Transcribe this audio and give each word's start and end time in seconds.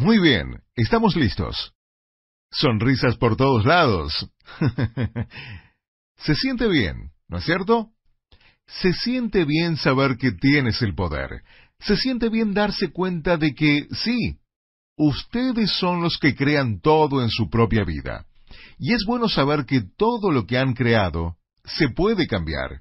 Muy 0.00 0.18
bien, 0.18 0.62
estamos 0.76 1.14
listos. 1.14 1.74
Sonrisas 2.50 3.18
por 3.18 3.36
todos 3.36 3.66
lados. 3.66 4.30
Se 6.16 6.34
siente 6.34 6.68
bien, 6.68 7.10
¿no 7.28 7.36
es 7.36 7.44
cierto? 7.44 7.90
Se 8.66 8.94
siente 8.94 9.44
bien 9.44 9.76
saber 9.76 10.16
que 10.16 10.32
tienes 10.32 10.80
el 10.80 10.94
poder. 10.94 11.42
Se 11.80 11.98
siente 11.98 12.30
bien 12.30 12.54
darse 12.54 12.90
cuenta 12.90 13.36
de 13.36 13.54
que, 13.54 13.88
sí, 13.90 14.38
ustedes 14.96 15.70
son 15.72 16.00
los 16.00 16.16
que 16.16 16.34
crean 16.34 16.80
todo 16.80 17.22
en 17.22 17.28
su 17.28 17.50
propia 17.50 17.84
vida. 17.84 18.24
Y 18.78 18.94
es 18.94 19.04
bueno 19.06 19.28
saber 19.28 19.66
que 19.66 19.82
todo 19.82 20.30
lo 20.30 20.46
que 20.46 20.56
han 20.56 20.72
creado 20.72 21.36
se 21.62 21.90
puede 21.90 22.26
cambiar. 22.26 22.80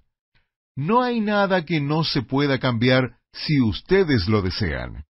No 0.78 1.04
hay 1.04 1.20
nada 1.20 1.66
que 1.66 1.82
no 1.82 2.06
se 2.06 2.22
pueda 2.22 2.60
cambiar 2.60 3.18
si 3.34 3.60
ustedes 3.60 4.30
lo 4.30 4.42
desean. 4.42 5.04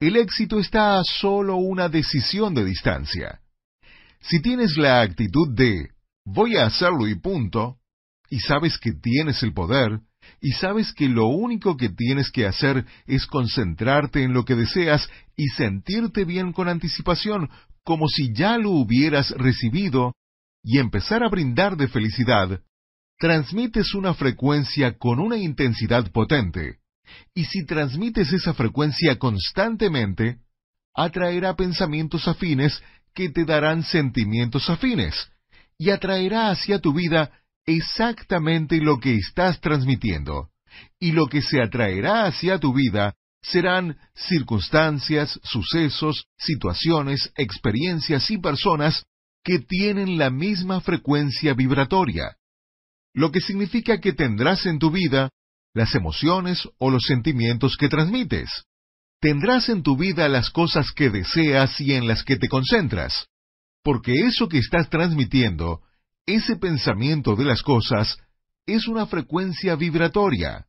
El 0.00 0.16
éxito 0.16 0.58
está 0.58 0.98
a 0.98 1.04
solo 1.04 1.56
una 1.56 1.88
decisión 1.88 2.54
de 2.54 2.64
distancia. 2.64 3.40
Si 4.20 4.40
tienes 4.40 4.76
la 4.76 5.00
actitud 5.02 5.54
de 5.54 5.90
voy 6.24 6.56
a 6.56 6.66
hacerlo 6.66 7.06
y 7.06 7.14
punto, 7.14 7.76
y 8.30 8.40
sabes 8.40 8.78
que 8.78 8.92
tienes 8.92 9.42
el 9.42 9.52
poder, 9.52 10.00
y 10.40 10.52
sabes 10.52 10.92
que 10.92 11.08
lo 11.08 11.26
único 11.26 11.76
que 11.76 11.90
tienes 11.90 12.30
que 12.30 12.46
hacer 12.46 12.86
es 13.06 13.26
concentrarte 13.26 14.22
en 14.22 14.32
lo 14.32 14.44
que 14.44 14.54
deseas 14.54 15.08
y 15.36 15.48
sentirte 15.48 16.24
bien 16.24 16.52
con 16.52 16.68
anticipación, 16.68 17.50
como 17.84 18.08
si 18.08 18.32
ya 18.34 18.56
lo 18.56 18.70
hubieras 18.70 19.30
recibido, 19.30 20.14
y 20.62 20.78
empezar 20.78 21.22
a 21.22 21.28
brindar 21.28 21.76
de 21.76 21.88
felicidad, 21.88 22.62
transmites 23.18 23.94
una 23.94 24.14
frecuencia 24.14 24.96
con 24.96 25.20
una 25.20 25.36
intensidad 25.36 26.10
potente, 26.10 26.78
y 27.34 27.44
si 27.44 27.64
transmites 27.66 28.32
esa 28.32 28.54
frecuencia 28.54 29.18
constantemente, 29.18 30.38
atraerá 30.94 31.56
pensamientos 31.56 32.28
afines 32.28 32.82
que 33.14 33.28
te 33.30 33.44
darán 33.44 33.82
sentimientos 33.82 34.68
afines, 34.70 35.14
y 35.78 35.90
atraerá 35.90 36.50
hacia 36.50 36.78
tu 36.78 36.92
vida 36.92 37.30
exactamente 37.66 38.78
lo 38.78 38.98
que 38.98 39.16
estás 39.16 39.60
transmitiendo, 39.60 40.50
y 40.98 41.12
lo 41.12 41.26
que 41.26 41.42
se 41.42 41.60
atraerá 41.60 42.26
hacia 42.26 42.58
tu 42.58 42.72
vida 42.72 43.14
serán 43.42 43.96
circunstancias, 44.14 45.38
sucesos, 45.42 46.26
situaciones, 46.38 47.30
experiencias 47.36 48.30
y 48.30 48.38
personas 48.38 49.04
que 49.42 49.58
tienen 49.58 50.16
la 50.16 50.30
misma 50.30 50.80
frecuencia 50.80 51.52
vibratoria, 51.52 52.36
lo 53.12 53.30
que 53.30 53.40
significa 53.40 54.00
que 54.00 54.12
tendrás 54.12 54.66
en 54.66 54.78
tu 54.78 54.90
vida 54.90 55.30
las 55.74 55.94
emociones 55.94 56.68
o 56.78 56.90
los 56.90 57.02
sentimientos 57.04 57.76
que 57.76 57.88
transmites. 57.88 58.48
Tendrás 59.20 59.68
en 59.68 59.82
tu 59.82 59.96
vida 59.96 60.28
las 60.28 60.50
cosas 60.50 60.92
que 60.92 61.10
deseas 61.10 61.80
y 61.80 61.94
en 61.94 62.06
las 62.06 62.22
que 62.22 62.36
te 62.36 62.48
concentras, 62.48 63.26
porque 63.82 64.12
eso 64.12 64.48
que 64.48 64.58
estás 64.58 64.88
transmitiendo 64.88 65.82
ese 66.26 66.56
pensamiento 66.56 67.36
de 67.36 67.44
las 67.44 67.62
cosas 67.62 68.18
es 68.66 68.88
una 68.88 69.06
frecuencia 69.06 69.76
vibratoria. 69.76 70.66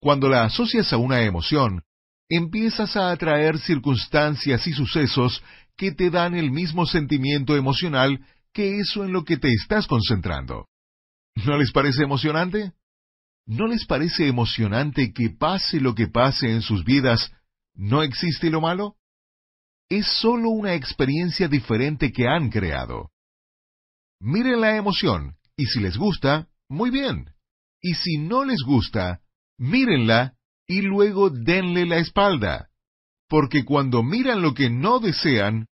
Cuando 0.00 0.28
la 0.28 0.44
asocias 0.44 0.92
a 0.92 0.96
una 0.96 1.22
emoción, 1.22 1.82
empiezas 2.28 2.96
a 2.96 3.10
atraer 3.10 3.58
circunstancias 3.58 4.66
y 4.66 4.72
sucesos 4.72 5.42
que 5.76 5.92
te 5.92 6.10
dan 6.10 6.34
el 6.34 6.52
mismo 6.52 6.86
sentimiento 6.86 7.56
emocional 7.56 8.24
que 8.52 8.78
eso 8.78 9.04
en 9.04 9.12
lo 9.12 9.24
que 9.24 9.36
te 9.36 9.48
estás 9.48 9.86
concentrando. 9.86 10.68
¿No 11.44 11.58
les 11.58 11.72
parece 11.72 12.04
emocionante? 12.04 12.72
¿No 13.46 13.66
les 13.66 13.86
parece 13.86 14.26
emocionante 14.26 15.12
que 15.12 15.30
pase 15.30 15.80
lo 15.80 15.94
que 15.94 16.08
pase 16.08 16.50
en 16.50 16.62
sus 16.62 16.84
vidas, 16.84 17.30
no 17.74 18.02
existe 18.02 18.50
lo 18.50 18.60
malo? 18.60 18.96
Es 19.88 20.06
sólo 20.06 20.48
una 20.48 20.74
experiencia 20.74 21.46
diferente 21.48 22.10
que 22.10 22.26
han 22.26 22.48
creado. 22.48 23.10
Miren 24.18 24.62
la 24.62 24.76
emoción, 24.76 25.36
y 25.56 25.66
si 25.66 25.80
les 25.80 25.98
gusta, 25.98 26.48
muy 26.68 26.90
bien. 26.90 27.34
Y 27.82 27.94
si 27.94 28.16
no 28.16 28.44
les 28.44 28.62
gusta, 28.62 29.20
mírenla 29.58 30.34
y 30.66 30.80
luego 30.80 31.28
denle 31.28 31.84
la 31.84 31.98
espalda. 31.98 32.70
Porque 33.28 33.64
cuando 33.64 34.02
miran 34.02 34.40
lo 34.40 34.54
que 34.54 34.70
no 34.70 35.00
desean, 35.00 35.66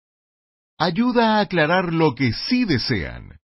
ayuda 0.78 1.38
a 1.38 1.41
aclarar 1.41 1.94
lo 1.94 2.15
que 2.15 2.34
sí 2.34 2.66
desean. 2.66 3.38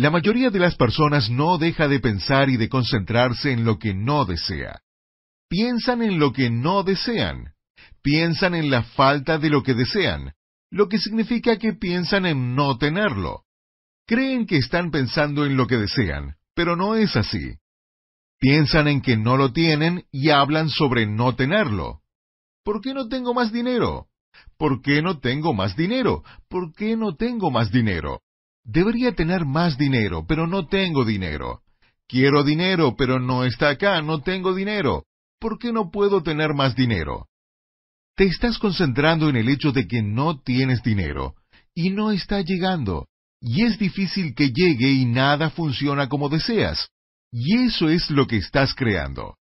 La 0.00 0.10
mayoría 0.10 0.50
de 0.50 0.60
las 0.60 0.76
personas 0.76 1.28
no 1.28 1.58
deja 1.58 1.88
de 1.88 1.98
pensar 1.98 2.50
y 2.50 2.56
de 2.56 2.68
concentrarse 2.68 3.50
en 3.50 3.64
lo 3.64 3.80
que 3.80 3.94
no 3.94 4.24
desea. 4.24 4.80
Piensan 5.48 6.02
en 6.02 6.20
lo 6.20 6.32
que 6.32 6.50
no 6.50 6.84
desean. 6.84 7.52
Piensan 8.00 8.54
en 8.54 8.70
la 8.70 8.84
falta 8.84 9.38
de 9.38 9.50
lo 9.50 9.64
que 9.64 9.74
desean, 9.74 10.34
lo 10.70 10.88
que 10.88 10.98
significa 10.98 11.58
que 11.58 11.72
piensan 11.72 12.26
en 12.26 12.54
no 12.54 12.78
tenerlo. 12.78 13.42
Creen 14.06 14.46
que 14.46 14.58
están 14.58 14.92
pensando 14.92 15.44
en 15.44 15.56
lo 15.56 15.66
que 15.66 15.78
desean, 15.78 16.36
pero 16.54 16.76
no 16.76 16.94
es 16.94 17.16
así. 17.16 17.56
Piensan 18.38 18.86
en 18.86 19.00
que 19.00 19.16
no 19.16 19.36
lo 19.36 19.52
tienen 19.52 20.04
y 20.12 20.30
hablan 20.30 20.68
sobre 20.68 21.06
no 21.06 21.34
tenerlo. 21.34 22.02
¿Por 22.62 22.80
qué 22.80 22.94
no 22.94 23.08
tengo 23.08 23.34
más 23.34 23.52
dinero? 23.52 24.06
¿Por 24.56 24.80
qué 24.80 25.02
no 25.02 25.18
tengo 25.18 25.54
más 25.54 25.76
dinero? 25.76 26.22
¿Por 26.48 26.72
qué 26.72 26.96
no 26.96 27.16
tengo 27.16 27.50
más 27.50 27.72
dinero? 27.72 28.22
Debería 28.68 29.16
tener 29.16 29.44
más 29.44 29.76
dinero, 29.76 30.26
pero 30.28 30.46
no 30.46 30.68
tengo 30.68 31.04
dinero. 31.04 31.62
Quiero 32.06 32.44
dinero, 32.44 32.94
pero 32.96 33.18
no 33.18 33.44
está 33.44 33.70
acá, 33.70 34.00
no 34.02 34.22
tengo 34.22 34.54
dinero. 34.54 35.04
¿Por 35.40 35.58
qué 35.58 35.72
no 35.72 35.90
puedo 35.90 36.22
tener 36.22 36.54
más 36.54 36.76
dinero? 36.76 37.26
Te 38.14 38.26
estás 38.26 38.58
concentrando 38.58 39.28
en 39.28 39.36
el 39.36 39.48
hecho 39.48 39.72
de 39.72 39.88
que 39.88 40.02
no 40.02 40.40
tienes 40.40 40.82
dinero, 40.82 41.34
y 41.74 41.90
no 41.90 42.12
está 42.12 42.42
llegando 42.42 43.06
y 43.40 43.64
es 43.64 43.78
difícil 43.78 44.34
que 44.34 44.50
llegue 44.50 44.90
y 44.92 45.04
nada 45.04 45.50
funciona 45.50 46.08
como 46.08 46.28
deseas. 46.28 46.88
Y 47.30 47.58
eso 47.66 47.88
es 47.88 48.10
lo 48.10 48.26
que 48.26 48.38
estás 48.38 48.74
creando. 48.74 49.36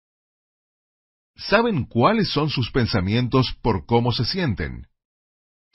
¿Saben 1.36 1.84
cuáles 1.84 2.31
son 2.31 2.50
sus 2.50 2.70
pensamientos 2.70 3.54
por 3.62 3.86
cómo 3.86 4.12
se 4.12 4.25
sienten? 4.25 4.86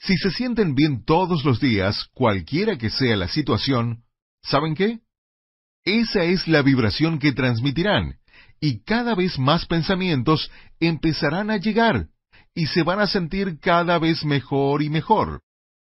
Si 0.04 0.16
se 0.16 0.32
sienten 0.32 0.74
bien 0.74 1.04
todos 1.04 1.44
los 1.44 1.60
días, 1.60 2.08
cualquiera 2.12 2.76
que 2.76 2.90
sea 2.90 3.16
la 3.16 3.28
situación, 3.28 4.02
¿saben 4.42 4.74
qué? 4.74 4.98
Esa 5.84 6.24
es 6.24 6.48
la 6.48 6.62
vibración 6.62 7.20
que 7.20 7.32
transmitirán, 7.32 8.16
y 8.60 8.82
cada 8.82 9.14
vez 9.14 9.38
más 9.38 9.66
pensamientos 9.66 10.50
empezarán 10.80 11.50
a 11.50 11.58
llegar, 11.58 12.08
y 12.52 12.66
se 12.66 12.82
van 12.82 12.98
a 12.98 13.06
sentir 13.06 13.60
cada 13.60 14.00
vez 14.00 14.24
mejor 14.24 14.82
y 14.82 14.90
mejor. 14.90 15.40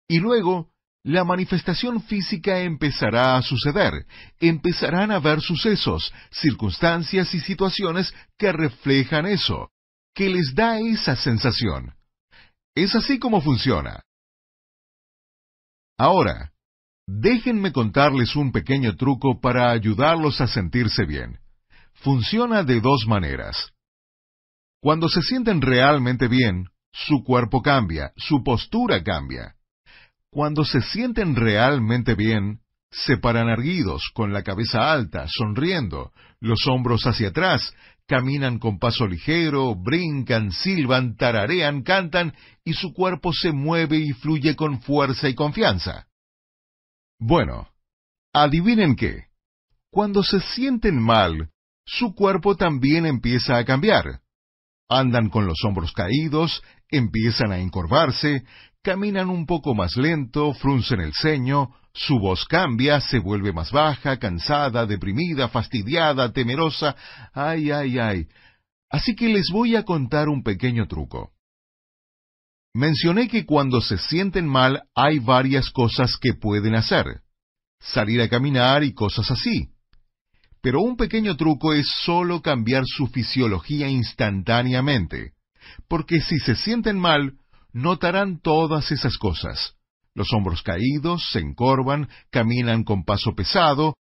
Y 0.08 0.20
luego 0.20 0.70
la 1.04 1.26
manifestación 1.26 2.02
física 2.02 2.62
empezará 2.62 3.36
a 3.36 3.42
suceder, 3.42 4.06
empezarán 4.40 5.12
a 5.12 5.20
ver 5.20 5.42
sucesos, 5.42 6.14
circunstancias 6.32 7.34
y 7.34 7.42
situaciones 7.42 8.14
que 8.38 8.54
reflejan 8.54 9.26
eso, 9.26 9.72
que 10.14 10.30
les 10.30 10.56
da 10.56 10.80
esa 10.80 11.18
sensación. 11.18 11.94
Es 12.76 12.94
así 12.94 13.20
como 13.20 13.42
funciona. 13.42 14.04
Ahora, 15.98 16.52
déjenme 17.08 17.72
contarles 17.72 18.36
un 18.36 18.52
pequeño 18.52 18.98
truco 18.98 19.40
para 19.40 19.72
ayudarlos 19.72 20.42
a 20.42 20.48
sentirse 20.48 21.06
bien. 21.06 21.40
Funciona 21.94 22.64
de 22.64 22.82
dos 22.82 23.06
maneras. 23.08 23.72
Cuando 24.82 25.08
se 25.08 25.22
sienten 25.22 25.62
realmente 25.62 26.28
bien, 26.28 26.68
su 26.92 27.24
cuerpo 27.24 27.62
cambia, 27.62 28.12
su 28.18 28.44
postura 28.44 29.02
cambia. 29.04 29.56
Cuando 30.30 30.66
se 30.66 30.82
sienten 30.82 31.36
realmente 31.36 32.14
bien, 32.14 32.60
se 32.92 33.18
paran 33.18 33.50
erguidos, 33.50 34.12
con 34.14 34.34
la 34.34 34.44
cabeza 34.44 34.92
alta, 34.92 35.26
sonriendo, 35.28 36.12
los 36.40 36.68
hombros 36.68 37.06
hacia 37.08 37.30
atrás, 37.30 37.74
caminan 38.08 38.60
con 38.60 38.80
paso 38.80 39.08
ligero, 39.08 39.76
brincan, 39.76 40.52
silban, 40.52 41.16
tararean, 41.16 41.84
cantan, 41.84 42.34
y 42.64 42.74
su 42.74 42.94
cuerpo 42.94 43.34
se 43.34 43.52
mueve 43.52 43.98
y 43.98 44.12
fluye 44.14 44.56
con 44.56 44.82
fuerza 44.82 45.28
y 45.30 45.36
confianza. 45.36 46.08
Bueno, 47.20 47.70
adivinen 48.34 48.96
qué. 48.96 49.26
Cuando 49.92 50.24
se 50.24 50.40
sienten 50.42 51.02
mal, 51.02 51.50
su 51.86 52.14
cuerpo 52.14 52.56
también 52.56 53.06
empieza 53.06 53.58
a 53.58 53.66
cambiar. 53.66 54.22
Andan 54.90 55.30
con 55.30 55.46
los 55.46 55.64
hombros 55.64 55.94
caídos, 55.94 56.62
empiezan 56.90 57.52
a 57.52 57.60
encorvarse, 57.60 58.44
caminan 58.84 59.30
un 59.30 59.46
poco 59.46 59.74
más 59.74 59.98
lento, 59.98 60.54
fruncen 60.54 61.00
el 61.00 61.14
ceño, 61.14 61.72
su 61.96 62.20
voz 62.20 62.46
cambia, 62.46 63.00
se 63.00 63.20
vuelve 63.20 63.54
más 63.54 63.72
baja, 63.72 64.18
cansada, 64.20 64.86
deprimida, 64.86 65.48
fastidiada, 65.48 66.32
temerosa. 66.34 66.94
Ay, 67.34 67.72
ay, 67.72 67.98
ay. 67.98 68.28
Así 68.90 69.16
que 69.16 69.30
les 69.30 69.50
voy 69.50 69.78
a 69.78 69.84
contar 69.84 70.28
un 70.28 70.44
pequeño 70.44 70.88
truco. 70.88 71.32
Mencioné 72.74 73.30
que 73.30 73.46
cuando 73.46 73.80
se 73.80 73.98
sienten 73.98 74.46
mal 74.46 74.84
hay 74.94 75.20
varias 75.20 75.70
cosas 75.70 76.18
que 76.18 76.34
pueden 76.34 76.76
hacer. 76.76 77.22
Salir 77.80 78.22
a 78.22 78.28
caminar 78.28 78.84
y 78.84 78.94
cosas 78.94 79.32
así. 79.32 79.70
Pero 80.62 80.82
un 80.82 80.98
pequeño 80.98 81.38
truco 81.38 81.72
es 81.72 81.88
solo 82.04 82.42
cambiar 82.42 82.84
su 82.86 83.08
fisiología 83.08 83.88
instantáneamente. 83.88 85.32
Porque 85.88 86.20
si 86.20 86.40
se 86.40 86.56
sienten 86.56 87.00
mal, 87.00 87.38
notarán 87.72 88.42
todas 88.42 88.92
esas 88.92 89.18
cosas. 89.18 89.75
Los 90.16 90.32
hombros 90.32 90.64
caídos, 90.64 91.30
se 91.32 91.40
encorvan, 91.40 92.10
caminan 92.32 92.84
con 92.86 93.04
paso 93.04 93.36
pesado. 93.36 93.96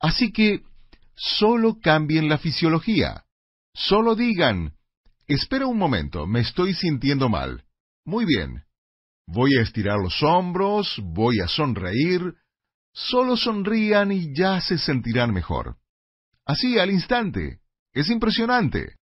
Así 0.00 0.32
que 0.32 0.62
solo 1.14 1.76
cambien 1.80 2.30
la 2.30 2.38
fisiología. 2.38 3.24
Solo 3.74 4.16
digan, 4.16 4.72
espera 5.28 5.66
un 5.66 5.76
momento, 5.76 6.26
me 6.26 6.40
estoy 6.40 6.72
sintiendo 6.72 7.28
mal. 7.28 7.64
Muy 8.06 8.24
bien. 8.24 8.64
Voy 9.26 9.56
a 9.58 9.62
estirar 9.62 9.98
los 9.98 10.22
hombros, 10.22 10.98
voy 11.04 11.40
a 11.40 11.46
sonreír. 11.46 12.34
Solo 12.92 13.36
sonrían 13.36 14.10
y 14.10 14.34
ya 14.34 14.60
se 14.60 14.78
sentirán 14.78 15.32
mejor. 15.32 15.76
Así 16.46 16.78
al 16.78 16.90
instante. 16.90 17.60
Es 17.92 18.08
impresionante. 18.08 18.96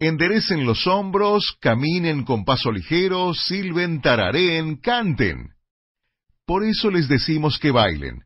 Enderecen 0.00 0.64
los 0.64 0.86
hombros, 0.86 1.56
caminen 1.60 2.24
con 2.24 2.44
paso 2.44 2.72
ligero, 2.72 3.34
silben, 3.34 4.00
tarareen, 4.00 4.76
canten. 4.76 5.50
Por 6.48 6.64
eso 6.64 6.90
les 6.90 7.08
decimos 7.08 7.58
que 7.58 7.70
bailen. 7.70 8.24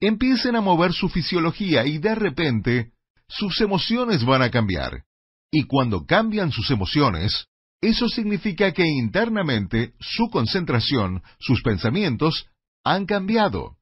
Empiecen 0.00 0.56
a 0.56 0.60
mover 0.60 0.92
su 0.92 1.08
fisiología 1.08 1.86
y 1.86 1.98
de 1.98 2.16
repente 2.16 2.90
sus 3.28 3.60
emociones 3.60 4.24
van 4.24 4.42
a 4.42 4.50
cambiar. 4.50 5.04
Y 5.52 5.62
cuando 5.68 6.04
cambian 6.04 6.50
sus 6.50 6.72
emociones, 6.72 7.46
eso 7.80 8.08
significa 8.08 8.72
que 8.72 8.84
internamente 8.84 9.92
su 10.00 10.28
concentración, 10.28 11.22
sus 11.38 11.62
pensamientos, 11.62 12.48
han 12.82 13.06
cambiado. 13.06 13.76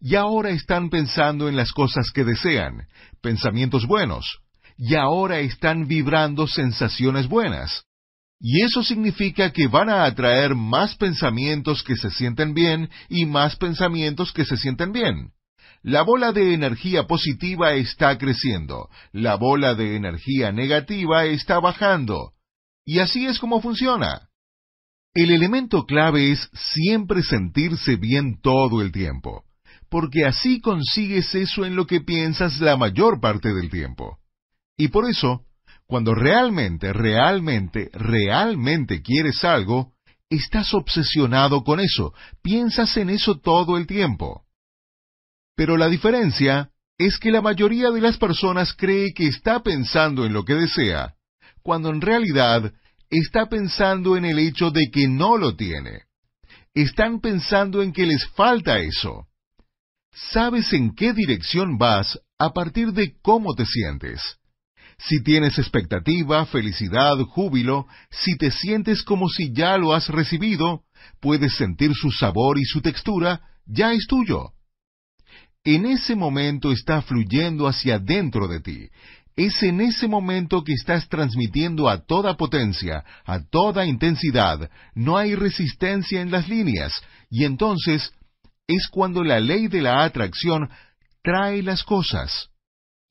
Y 0.00 0.14
ahora 0.14 0.50
están 0.50 0.88
pensando 0.88 1.48
en 1.48 1.56
las 1.56 1.72
cosas 1.72 2.12
que 2.12 2.22
desean, 2.22 2.86
pensamientos 3.22 3.88
buenos, 3.88 4.38
y 4.78 4.94
ahora 4.94 5.40
están 5.40 5.88
vibrando 5.88 6.46
sensaciones 6.46 7.26
buenas. 7.26 7.85
Y 8.38 8.62
eso 8.62 8.82
significa 8.82 9.52
que 9.52 9.66
van 9.66 9.88
a 9.88 10.04
atraer 10.04 10.54
más 10.54 10.94
pensamientos 10.96 11.82
que 11.82 11.96
se 11.96 12.10
sienten 12.10 12.54
bien 12.54 12.90
y 13.08 13.24
más 13.24 13.56
pensamientos 13.56 14.32
que 14.32 14.44
se 14.44 14.56
sienten 14.56 14.92
bien. 14.92 15.32
La 15.82 16.02
bola 16.02 16.32
de 16.32 16.52
energía 16.52 17.06
positiva 17.06 17.74
está 17.74 18.18
creciendo, 18.18 18.88
la 19.12 19.36
bola 19.36 19.74
de 19.74 19.96
energía 19.96 20.52
negativa 20.52 21.24
está 21.26 21.60
bajando. 21.60 22.32
Y 22.84 22.98
así 22.98 23.26
es 23.26 23.38
como 23.38 23.60
funciona. 23.60 24.28
El 25.14 25.30
elemento 25.30 25.86
clave 25.86 26.32
es 26.32 26.50
siempre 26.52 27.22
sentirse 27.22 27.96
bien 27.96 28.38
todo 28.42 28.82
el 28.82 28.92
tiempo, 28.92 29.44
porque 29.88 30.26
así 30.26 30.60
consigues 30.60 31.34
eso 31.34 31.64
en 31.64 31.74
lo 31.74 31.86
que 31.86 32.02
piensas 32.02 32.60
la 32.60 32.76
mayor 32.76 33.20
parte 33.20 33.54
del 33.54 33.70
tiempo. 33.70 34.18
Y 34.76 34.88
por 34.88 35.08
eso, 35.08 35.46
cuando 35.86 36.14
realmente, 36.14 36.92
realmente, 36.92 37.90
realmente 37.92 39.02
quieres 39.02 39.44
algo, 39.44 39.92
estás 40.28 40.74
obsesionado 40.74 41.62
con 41.62 41.80
eso, 41.80 42.12
piensas 42.42 42.96
en 42.96 43.10
eso 43.10 43.38
todo 43.38 43.76
el 43.76 43.86
tiempo. 43.86 44.42
Pero 45.54 45.76
la 45.76 45.88
diferencia 45.88 46.70
es 46.98 47.18
que 47.18 47.30
la 47.30 47.40
mayoría 47.40 47.90
de 47.90 48.00
las 48.00 48.16
personas 48.18 48.74
cree 48.74 49.12
que 49.14 49.26
está 49.26 49.60
pensando 49.62 50.24
en 50.26 50.32
lo 50.32 50.44
que 50.44 50.54
desea, 50.54 51.14
cuando 51.62 51.90
en 51.90 52.00
realidad 52.00 52.72
está 53.10 53.48
pensando 53.48 54.16
en 54.16 54.24
el 54.24 54.38
hecho 54.38 54.70
de 54.70 54.90
que 54.90 55.08
no 55.08 55.36
lo 55.36 55.56
tiene. 55.56 56.02
Están 56.74 57.20
pensando 57.20 57.82
en 57.82 57.92
que 57.92 58.06
les 58.06 58.26
falta 58.30 58.78
eso. 58.80 59.28
Sabes 60.12 60.72
en 60.72 60.94
qué 60.94 61.12
dirección 61.12 61.78
vas 61.78 62.18
a 62.38 62.52
partir 62.52 62.92
de 62.92 63.14
cómo 63.22 63.54
te 63.54 63.64
sientes. 63.66 64.38
Si 64.98 65.22
tienes 65.22 65.58
expectativa, 65.58 66.46
felicidad, 66.46 67.16
júbilo, 67.28 67.86
si 68.10 68.36
te 68.36 68.50
sientes 68.50 69.02
como 69.02 69.28
si 69.28 69.52
ya 69.52 69.76
lo 69.76 69.92
has 69.92 70.08
recibido, 70.08 70.82
puedes 71.20 71.54
sentir 71.56 71.92
su 71.94 72.10
sabor 72.10 72.58
y 72.58 72.64
su 72.64 72.80
textura, 72.80 73.40
ya 73.66 73.92
es 73.92 74.06
tuyo. 74.06 74.52
En 75.64 75.84
ese 75.84 76.14
momento 76.14 76.72
está 76.72 77.02
fluyendo 77.02 77.66
hacia 77.66 77.98
dentro 77.98 78.48
de 78.48 78.60
ti. 78.60 78.88
Es 79.34 79.62
en 79.62 79.82
ese 79.82 80.08
momento 80.08 80.64
que 80.64 80.72
estás 80.72 81.08
transmitiendo 81.08 81.90
a 81.90 82.06
toda 82.06 82.38
potencia, 82.38 83.04
a 83.26 83.40
toda 83.40 83.84
intensidad, 83.84 84.70
no 84.94 85.18
hay 85.18 85.34
resistencia 85.34 86.22
en 86.22 86.30
las 86.30 86.48
líneas, 86.48 86.92
y 87.28 87.44
entonces 87.44 88.12
es 88.66 88.88
cuando 88.88 89.22
la 89.22 89.40
ley 89.40 89.68
de 89.68 89.82
la 89.82 90.04
atracción 90.04 90.70
trae 91.22 91.62
las 91.62 91.84
cosas. 91.84 92.48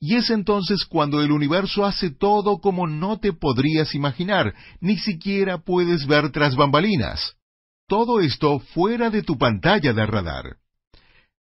Y 0.07 0.17
es 0.17 0.29
entonces 0.29 0.85
cuando 0.85 1.23
el 1.23 1.31
universo 1.31 1.83
hace 1.83 2.11
todo 2.11 2.59
como 2.59 2.85
no 2.85 3.19
te 3.19 3.33
podrías 3.33 3.95
imaginar, 3.95 4.53
ni 4.79 4.99
siquiera 4.99 5.57
puedes 5.57 6.05
ver 6.05 6.31
tras 6.31 6.55
bambalinas. 6.55 7.33
Todo 7.87 8.19
esto 8.19 8.59
fuera 8.59 9.09
de 9.09 9.23
tu 9.23 9.39
pantalla 9.39 9.93
de 9.93 10.05
radar. 10.05 10.57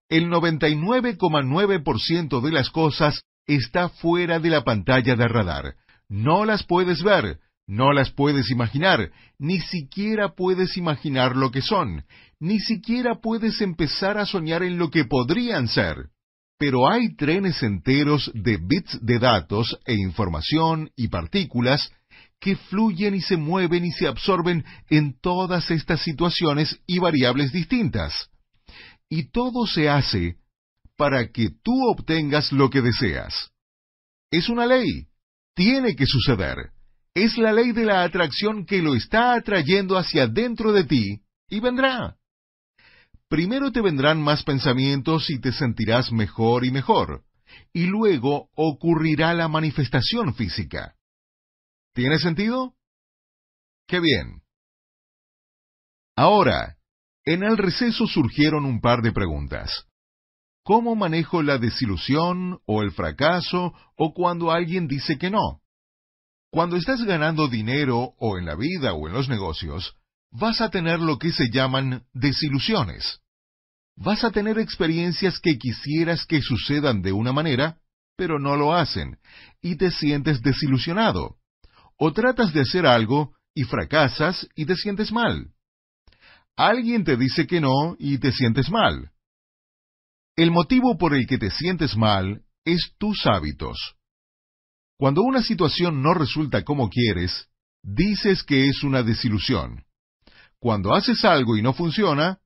El 0.09 0.31
99,9% 0.31 2.41
de 2.41 2.51
las 2.51 2.71
cosas 2.71 3.21
está 3.45 3.89
fuera 3.89 4.39
de 4.39 4.49
la 4.49 4.63
pantalla 4.63 5.15
de 5.15 5.27
radar. 5.27 5.75
No 6.09 6.43
las 6.43 6.63
puedes 6.63 7.03
ver, 7.03 7.37
no 7.67 7.93
las 7.93 8.09
puedes 8.09 8.49
imaginar, 8.49 9.11
ni 9.37 9.59
siquiera 9.59 10.29
puedes 10.29 10.75
imaginar 10.75 11.35
lo 11.35 11.51
que 11.51 11.61
son, 11.61 12.03
ni 12.39 12.59
siquiera 12.59 13.21
puedes 13.21 13.61
empezar 13.61 14.17
a 14.17 14.25
soñar 14.25 14.63
en 14.63 14.79
lo 14.79 14.89
que 14.89 15.05
podrían 15.05 15.67
ser. 15.67 16.09
Pero 16.57 16.89
hay 16.89 17.15
trenes 17.15 17.61
enteros 17.63 18.31
de 18.33 18.57
bits 18.57 18.99
de 19.01 19.19
datos 19.19 19.77
e 19.85 19.93
información 19.93 20.89
y 20.95 21.09
partículas 21.09 21.91
que 22.39 22.55
fluyen 22.55 23.15
y 23.15 23.21
se 23.21 23.37
mueven 23.37 23.85
y 23.85 23.91
se 23.91 24.07
absorben 24.07 24.63
en 24.89 25.19
todas 25.19 25.69
estas 25.71 26.01
situaciones 26.01 26.79
y 26.87 26.99
variables 26.99 27.51
distintas. 27.51 28.29
Y 29.09 29.31
todo 29.31 29.65
se 29.67 29.89
hace 29.89 30.37
para 30.97 31.27
que 31.31 31.49
tú 31.63 31.73
obtengas 31.89 32.51
lo 32.51 32.69
que 32.69 32.81
deseas. 32.81 33.51
Es 34.31 34.49
una 34.49 34.65
ley. 34.65 35.07
Tiene 35.55 35.95
que 35.95 36.05
suceder. 36.05 36.71
Es 37.13 37.37
la 37.37 37.53
ley 37.53 37.71
de 37.71 37.85
la 37.85 38.03
atracción 38.03 38.65
que 38.65 38.81
lo 38.81 38.95
está 38.95 39.35
atrayendo 39.35 39.97
hacia 39.97 40.27
dentro 40.27 40.73
de 40.73 40.83
ti 40.83 41.21
y 41.49 41.59
vendrá. 41.59 42.17
Primero 43.27 43.71
te 43.71 43.81
vendrán 43.81 44.21
más 44.21 44.43
pensamientos 44.43 45.29
y 45.29 45.39
te 45.39 45.51
sentirás 45.51 46.11
mejor 46.11 46.63
y 46.63 46.71
mejor, 46.71 47.23
y 47.73 47.85
luego 47.85 48.49
ocurrirá 48.55 49.33
la 49.33 49.47
manifestación 49.47 50.35
física. 50.35 50.95
¿Tiene 51.93 52.19
sentido? 52.19 52.75
¡Qué 53.87 53.99
bien! 53.99 54.43
Ahora, 56.15 56.77
en 57.25 57.43
el 57.43 57.57
receso 57.57 58.05
surgieron 58.05 58.65
un 58.65 58.79
par 58.79 59.01
de 59.01 59.11
preguntas. 59.11 59.87
¿Cómo 60.63 60.95
manejo 60.95 61.41
la 61.41 61.57
desilusión 61.57 62.59
o 62.65 62.81
el 62.81 62.91
fracaso 62.91 63.73
o 63.95 64.13
cuando 64.13 64.51
alguien 64.51 64.87
dice 64.87 65.17
que 65.17 65.29
no? 65.29 65.61
Cuando 66.51 66.77
estás 66.77 67.03
ganando 67.03 67.47
dinero 67.47 68.13
o 68.17 68.37
en 68.37 68.45
la 68.45 68.55
vida 68.55 68.93
o 68.93 69.07
en 69.07 69.13
los 69.13 69.29
negocios, 69.29 69.95
vas 70.31 70.61
a 70.61 70.69
tener 70.69 70.99
lo 70.99 71.17
que 71.17 71.31
se 71.31 71.49
llaman 71.49 72.05
desilusiones. 72.13 73.21
Vas 73.95 74.23
a 74.23 74.31
tener 74.31 74.59
experiencias 74.59 75.39
que 75.39 75.57
quisieras 75.57 76.25
que 76.25 76.41
sucedan 76.41 77.01
de 77.01 77.11
una 77.13 77.31
manera, 77.31 77.77
pero 78.17 78.39
no 78.39 78.55
lo 78.55 78.73
hacen, 78.73 79.17
y 79.61 79.77
te 79.77 79.91
sientes 79.91 80.41
desilusionado. 80.41 81.37
O 81.97 82.11
tratas 82.11 82.53
de 82.53 82.61
hacer 82.61 82.85
algo 82.85 83.35
y 83.53 83.63
fracasas 83.63 84.47
y 84.55 84.65
te 84.65 84.75
sientes 84.75 85.11
mal. 85.11 85.51
Alguien 86.57 87.03
te 87.03 87.17
dice 87.17 87.47
que 87.47 87.61
no 87.61 87.95
y 87.97 88.17
te 88.17 88.31
sientes 88.31 88.69
mal. 88.69 89.11
El 90.35 90.51
motivo 90.51 90.97
por 90.97 91.13
el 91.13 91.25
que 91.27 91.37
te 91.37 91.49
sientes 91.49 91.95
mal 91.95 92.43
es 92.65 92.93
tus 92.97 93.25
hábitos. 93.25 93.95
Cuando 94.97 95.21
una 95.21 95.41
situación 95.41 96.01
no 96.01 96.13
resulta 96.13 96.63
como 96.63 96.89
quieres, 96.89 97.47
dices 97.81 98.43
que 98.43 98.67
es 98.67 98.83
una 98.83 99.03
desilusión. 99.03 99.85
Cuando 100.59 100.93
haces 100.93 101.23
algo 101.23 101.57
y 101.57 101.61
no 101.61 101.73
funciona, 101.73 102.39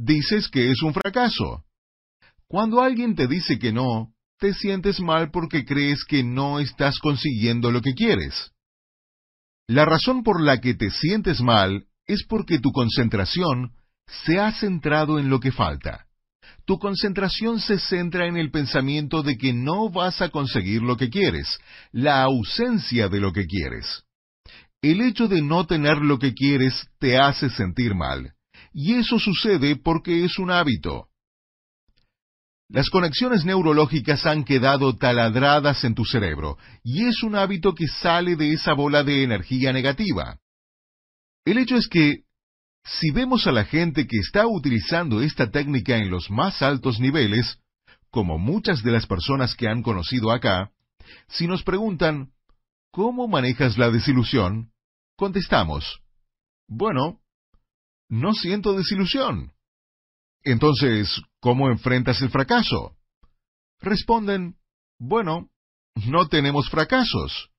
dices 0.00 0.48
que 0.48 0.70
es 0.70 0.82
un 0.82 0.94
fracaso. 0.94 1.64
Cuando 2.48 2.80
alguien 2.80 3.14
te 3.14 3.26
dice 3.26 3.58
que 3.58 3.72
no, 3.72 4.12
te 4.38 4.54
sientes 4.54 5.00
mal 5.00 5.30
porque 5.30 5.64
crees 5.64 6.04
que 6.04 6.24
no 6.24 6.58
estás 6.58 6.98
consiguiendo 6.98 7.70
lo 7.70 7.82
que 7.82 7.94
quieres. 7.94 8.52
La 9.68 9.84
razón 9.84 10.22
por 10.24 10.42
la 10.42 10.60
que 10.60 10.74
te 10.74 10.90
sientes 10.90 11.40
mal 11.40 11.84
es 12.06 12.24
porque 12.26 12.58
tu 12.58 12.72
concentración 12.72 13.72
se 14.24 14.40
ha 14.40 14.50
centrado 14.52 15.18
en 15.18 15.28
lo 15.28 15.38
que 15.38 15.52
falta. 15.52 16.06
Tu 16.64 16.78
concentración 16.78 17.60
se 17.60 17.78
centra 17.78 18.26
en 18.26 18.36
el 18.36 18.50
pensamiento 18.50 19.22
de 19.22 19.36
que 19.36 19.52
no 19.52 19.90
vas 19.90 20.20
a 20.22 20.30
conseguir 20.30 20.82
lo 20.82 20.96
que 20.96 21.10
quieres, 21.10 21.58
la 21.92 22.22
ausencia 22.22 23.08
de 23.08 23.20
lo 23.20 23.32
que 23.32 23.44
quieres. 23.46 24.04
El 24.82 25.02
hecho 25.02 25.28
de 25.28 25.42
no 25.42 25.66
tener 25.66 25.98
lo 25.98 26.18
que 26.18 26.32
quieres 26.32 26.88
te 26.98 27.18
hace 27.18 27.50
sentir 27.50 27.94
mal, 27.94 28.34
y 28.72 28.94
eso 28.94 29.18
sucede 29.18 29.76
porque 29.76 30.24
es 30.24 30.38
un 30.38 30.50
hábito. 30.50 31.08
Las 32.68 32.88
conexiones 32.88 33.44
neurológicas 33.44 34.26
han 34.26 34.44
quedado 34.44 34.96
taladradas 34.96 35.82
en 35.82 35.94
tu 35.96 36.04
cerebro, 36.04 36.56
y 36.84 37.04
es 37.06 37.24
un 37.24 37.34
hábito 37.34 37.74
que 37.74 37.88
sale 37.88 38.36
de 38.36 38.52
esa 38.52 38.74
bola 38.74 39.02
de 39.02 39.24
energía 39.24 39.72
negativa. 39.72 40.38
El 41.44 41.58
hecho 41.58 41.76
es 41.76 41.88
que 41.88 42.24
Si 42.82 43.10
vemos 43.10 43.46
a 43.46 43.52
la 43.52 43.64
gente 43.64 44.06
que 44.06 44.16
está 44.18 44.46
utilizando 44.46 45.20
esta 45.20 45.50
técnica 45.50 45.96
en 45.98 46.10
los 46.10 46.30
más 46.30 46.62
altos 46.62 46.98
niveles, 46.98 47.58
como 48.10 48.38
muchas 48.38 48.82
de 48.82 48.90
las 48.90 49.06
personas 49.06 49.54
que 49.54 49.68
han 49.68 49.82
conocido 49.82 50.32
acá, 50.32 50.70
si 51.28 51.46
nos 51.46 51.62
preguntan, 51.62 52.30
¿cómo 52.90 53.28
manejas 53.28 53.76
la 53.76 53.90
desilusión? 53.90 54.72
Contestamos, 55.16 56.00
bueno, 56.66 57.19
no 58.10 58.34
siento 58.34 58.74
desilusión. 58.74 59.52
Entonces, 60.42 61.22
¿cómo 61.40 61.70
enfrentas 61.70 62.20
el 62.20 62.30
fracaso? 62.30 62.96
Responden, 63.80 64.56
bueno, 64.98 65.48
no 66.06 66.28
tenemos 66.28 66.68
fracasos. 66.68 67.50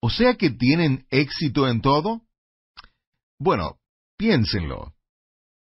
¿O 0.00 0.08
sea 0.08 0.36
que 0.36 0.50
tienen 0.50 1.06
éxito 1.10 1.68
en 1.68 1.82
todo? 1.82 2.22
Bueno, 3.38 3.78
piénsenlo. 4.16 4.94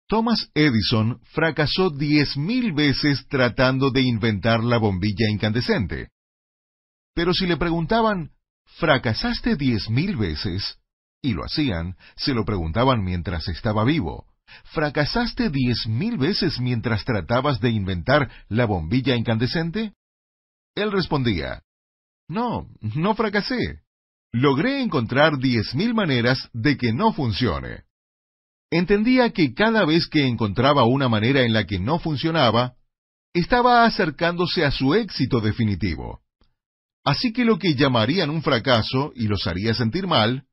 Thomas 0.07 0.51
Edison 0.53 1.19
fracasó 1.33 1.89
diez 1.89 2.37
mil 2.37 2.73
veces 2.73 3.25
tratando 3.27 3.89
de 3.89 4.01
inventar 4.01 4.63
la 4.63 4.77
bombilla 4.77 5.29
incandescente. 5.29 6.09
Pero 7.15 7.33
si 7.33 7.47
le 7.47 7.57
preguntaban, 7.57 8.31
¿fracasaste 8.77 9.55
diez 9.55 9.89
mil 9.89 10.15
veces? 10.15 10.77
Y 11.23 11.33
lo 11.33 11.45
hacían, 11.45 11.95
se 12.17 12.33
lo 12.33 12.43
preguntaban 12.43 13.01
mientras 13.01 13.47
estaba 13.47 13.85
vivo. 13.85 14.27
¿Fracasaste 14.73 15.49
diez 15.49 15.87
mil 15.87 16.17
veces 16.17 16.59
mientras 16.59 17.05
tratabas 17.05 17.61
de 17.61 17.69
inventar 17.71 18.29
la 18.49 18.65
bombilla 18.65 19.15
incandescente? 19.15 19.93
Él 20.75 20.91
respondía, 20.91 21.63
No, 22.27 22.67
no 22.81 23.15
fracasé. 23.15 23.79
Logré 24.33 24.81
encontrar 24.81 25.37
diez 25.37 25.73
mil 25.73 25.93
maneras 25.93 26.49
de 26.51 26.75
que 26.75 26.91
no 26.91 27.13
funcione. 27.13 27.83
Entendía 28.69 29.29
que 29.29 29.53
cada 29.53 29.85
vez 29.85 30.07
que 30.07 30.27
encontraba 30.27 30.85
una 30.85 31.07
manera 31.07 31.43
en 31.43 31.53
la 31.53 31.65
que 31.65 31.79
no 31.79 31.99
funcionaba, 31.99 32.73
estaba 33.33 33.85
acercándose 33.85 34.65
a 34.65 34.71
su 34.71 34.93
éxito 34.93 35.39
definitivo. 35.39 36.19
Así 37.05 37.31
que 37.31 37.45
lo 37.45 37.59
que 37.59 37.75
llamarían 37.75 38.29
un 38.29 38.41
fracaso 38.41 39.13
y 39.15 39.27
los 39.27 39.47
haría 39.47 39.73
sentir 39.73 40.05
mal, 40.07 40.47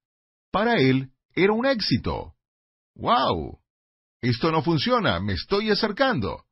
para 0.50 0.76
él 0.76 1.10
era 1.34 1.52
un 1.52 1.66
éxito. 1.66 2.34
¡Wow! 2.94 3.60
Esto 4.22 4.50
no 4.50 4.62
funciona, 4.62 5.20
me 5.20 5.32
estoy 5.34 5.70
acercando. 5.70 6.44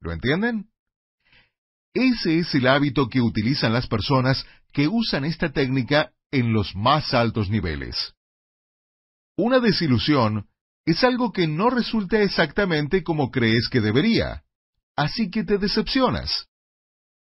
¿Lo 0.00 0.12
entienden? 0.12 0.70
Ese 1.94 2.38
es 2.38 2.54
el 2.54 2.66
hábito 2.66 3.08
que 3.08 3.20
utilizan 3.20 3.72
las 3.72 3.86
personas 3.86 4.46
que 4.72 4.88
usan 4.88 5.24
esta 5.24 5.52
técnica 5.52 6.12
en 6.30 6.52
los 6.52 6.74
más 6.74 7.12
altos 7.14 7.50
niveles. 7.50 8.14
Una 9.36 9.60
desilusión 9.60 10.48
es 10.84 11.04
algo 11.04 11.32
que 11.32 11.46
no 11.46 11.70
resulta 11.70 12.20
exactamente 12.22 13.02
como 13.02 13.30
crees 13.30 13.68
que 13.70 13.80
debería, 13.80 14.42
así 14.96 15.30
que 15.30 15.44
te 15.44 15.58
decepcionas. 15.58 16.48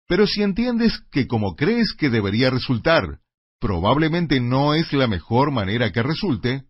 Pero 0.07 0.25
si 0.25 0.41
entiendes 0.41 0.99
que 1.11 1.27
como 1.27 1.55
crees 1.55 1.93
que 1.97 2.09
debería 2.09 2.49
resultar, 2.49 3.19
probablemente 3.59 4.39
no 4.39 4.73
es 4.73 4.91
la 4.93 5.07
mejor 5.07 5.51
manera 5.51 5.91
que 5.91 6.03
resulte, 6.03 6.63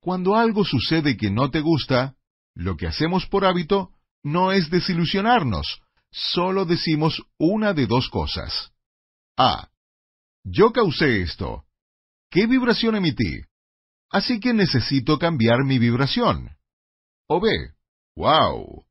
cuando 0.00 0.36
algo 0.36 0.64
sucede 0.64 1.16
que 1.16 1.30
no 1.30 1.50
te 1.50 1.60
gusta, 1.60 2.14
lo 2.54 2.76
que 2.76 2.86
hacemos 2.86 3.26
por 3.26 3.44
hábito 3.44 3.90
no 4.22 4.52
es 4.52 4.70
desilusionarnos, 4.70 5.80
solo 6.10 6.64
decimos 6.64 7.22
una 7.38 7.74
de 7.74 7.86
dos 7.86 8.08
cosas. 8.08 8.72
A. 9.36 9.68
Yo 10.44 10.72
causé 10.72 11.22
esto. 11.22 11.64
¿Qué 12.30 12.46
vibración 12.46 12.96
emití? 12.96 13.40
Así 14.10 14.40
que 14.40 14.52
necesito 14.52 15.18
cambiar 15.18 15.64
mi 15.64 15.78
vibración. 15.78 16.50
O 17.26 17.40
B. 17.40 17.50
¡Wow! 18.16 18.84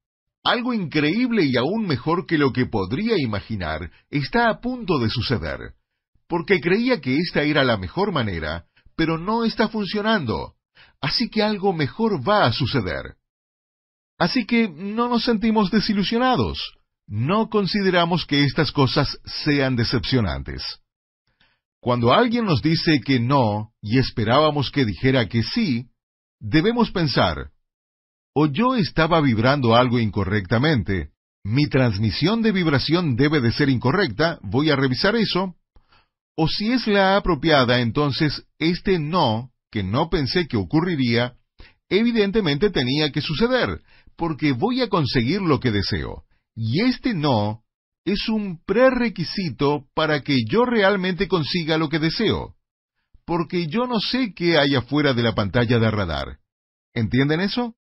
Algo 0.44 0.74
increíble 0.74 1.46
y 1.46 1.56
aún 1.56 1.88
mejor 1.88 2.26
que 2.26 2.38
lo 2.38 2.52
que 2.52 2.66
podría 2.66 3.16
imaginar 3.18 3.90
está 4.10 4.50
a 4.50 4.60
punto 4.60 5.00
de 5.00 5.10
suceder, 5.10 5.76
porque 6.34 6.60
creía 6.60 7.00
que 7.00 7.20
esta 7.20 7.44
era 7.44 7.64
la 7.64 7.78
mejor 7.78 8.12
manera, 8.12 8.66
pero 8.96 9.20
no 9.20 9.46
está 9.46 9.68
funcionando, 9.70 10.56
así 11.00 11.30
que 11.30 11.44
algo 11.44 11.74
mejor 11.74 12.28
va 12.28 12.46
a 12.46 12.52
suceder. 12.52 13.18
Así 14.18 14.48
que 14.48 14.68
no 14.68 15.08
nos 15.10 15.26
sentimos 15.26 15.70
desilusionados. 15.70 16.58
No 17.06 17.52
consideramos 17.52 18.26
que 18.26 18.46
estas 18.46 18.72
cosas 18.72 19.20
sean 19.46 19.76
decepcionantes. 19.76 20.64
Cuando 21.80 22.12
alguien 22.12 22.46
nos 22.46 22.64
dice 22.64 23.02
que 23.02 23.20
no 23.20 23.72
y 23.80 24.00
esperábamos 24.00 24.72
que 24.72 24.86
dijera 24.86 25.30
que 25.30 25.44
sí, 25.44 25.86
debemos 26.40 26.90
pensar, 26.90 27.52
o 28.34 28.48
yo 28.48 28.74
estaba 28.74 29.22
vibrando 29.22 29.76
algo 29.76 30.00
incorrectamente, 30.00 31.12
mi 31.44 31.68
transmisión 31.68 32.42
de 32.42 32.52
vibración 32.52 33.16
debe 33.16 33.40
de 33.40 33.52
ser 33.52 33.70
incorrecta, 33.70 34.40
voy 34.42 34.72
a 34.72 34.76
revisar 34.76 35.16
eso, 35.16 35.58
o 36.36 36.48
si 36.48 36.72
es 36.72 36.88
la 36.88 37.18
apropiada, 37.18 37.80
entonces 37.80 38.44
este 38.60 39.00
no, 39.00 39.52
que 39.72 39.84
no 39.84 40.10
pensé 40.10 40.48
que 40.48 40.58
ocurriría, 40.58 41.36
evidentemente 41.90 42.70
tenía 42.70 43.12
que 43.12 43.22
suceder, 43.22 43.82
porque 44.16 44.52
voy 44.52 44.82
a 44.82 44.90
conseguir 44.90 45.42
lo 45.42 45.60
que 45.60 45.72
deseo. 45.72 46.24
Y 46.56 46.84
este 46.84 47.14
no 47.14 47.64
es 48.06 48.28
un 48.30 48.62
prerequisito 48.66 49.86
para 49.94 50.22
que 50.22 50.44
yo 50.50 50.66
realmente 50.66 51.28
consiga 51.28 51.78
lo 51.78 51.90
que 51.90 52.00
deseo. 52.00 52.56
Porque 53.26 53.68
yo 53.68 53.88
no 53.88 54.00
sé 54.00 54.34
qué 54.36 54.58
hay 54.58 54.76
afuera 54.76 55.14
de 55.14 55.24
la 55.24 55.34
pantalla 55.34 55.80
de 55.80 55.90
radar. 55.90 56.40
¿Entienden 56.94 57.40
eso? 57.40 57.76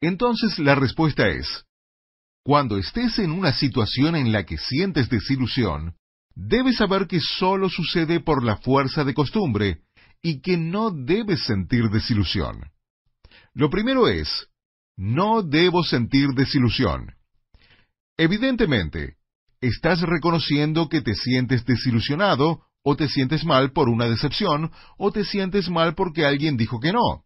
Entonces 0.00 0.58
la 0.58 0.74
respuesta 0.74 1.28
es, 1.28 1.64
cuando 2.44 2.76
estés 2.76 3.18
en 3.18 3.30
una 3.30 3.52
situación 3.52 4.16
en 4.16 4.32
la 4.32 4.44
que 4.44 4.58
sientes 4.58 5.08
desilusión, 5.08 5.94
debes 6.34 6.76
saber 6.76 7.06
que 7.06 7.20
solo 7.20 7.68
sucede 7.68 8.20
por 8.20 8.44
la 8.44 8.56
fuerza 8.56 9.04
de 9.04 9.14
costumbre 9.14 9.82
y 10.22 10.40
que 10.40 10.56
no 10.56 10.90
debes 10.90 11.44
sentir 11.44 11.90
desilusión. 11.90 12.70
Lo 13.54 13.70
primero 13.70 14.08
es, 14.08 14.48
no 14.96 15.42
debo 15.42 15.82
sentir 15.82 16.28
desilusión. 16.30 17.14
Evidentemente, 18.16 19.16
estás 19.60 20.00
reconociendo 20.00 20.88
que 20.88 21.02
te 21.02 21.14
sientes 21.14 21.64
desilusionado 21.64 22.62
o 22.82 22.96
te 22.96 23.08
sientes 23.08 23.44
mal 23.44 23.72
por 23.72 23.88
una 23.88 24.06
decepción 24.06 24.70
o 24.98 25.12
te 25.12 25.24
sientes 25.24 25.68
mal 25.68 25.94
porque 25.94 26.24
alguien 26.24 26.56
dijo 26.56 26.80
que 26.80 26.92
no. 26.92 27.24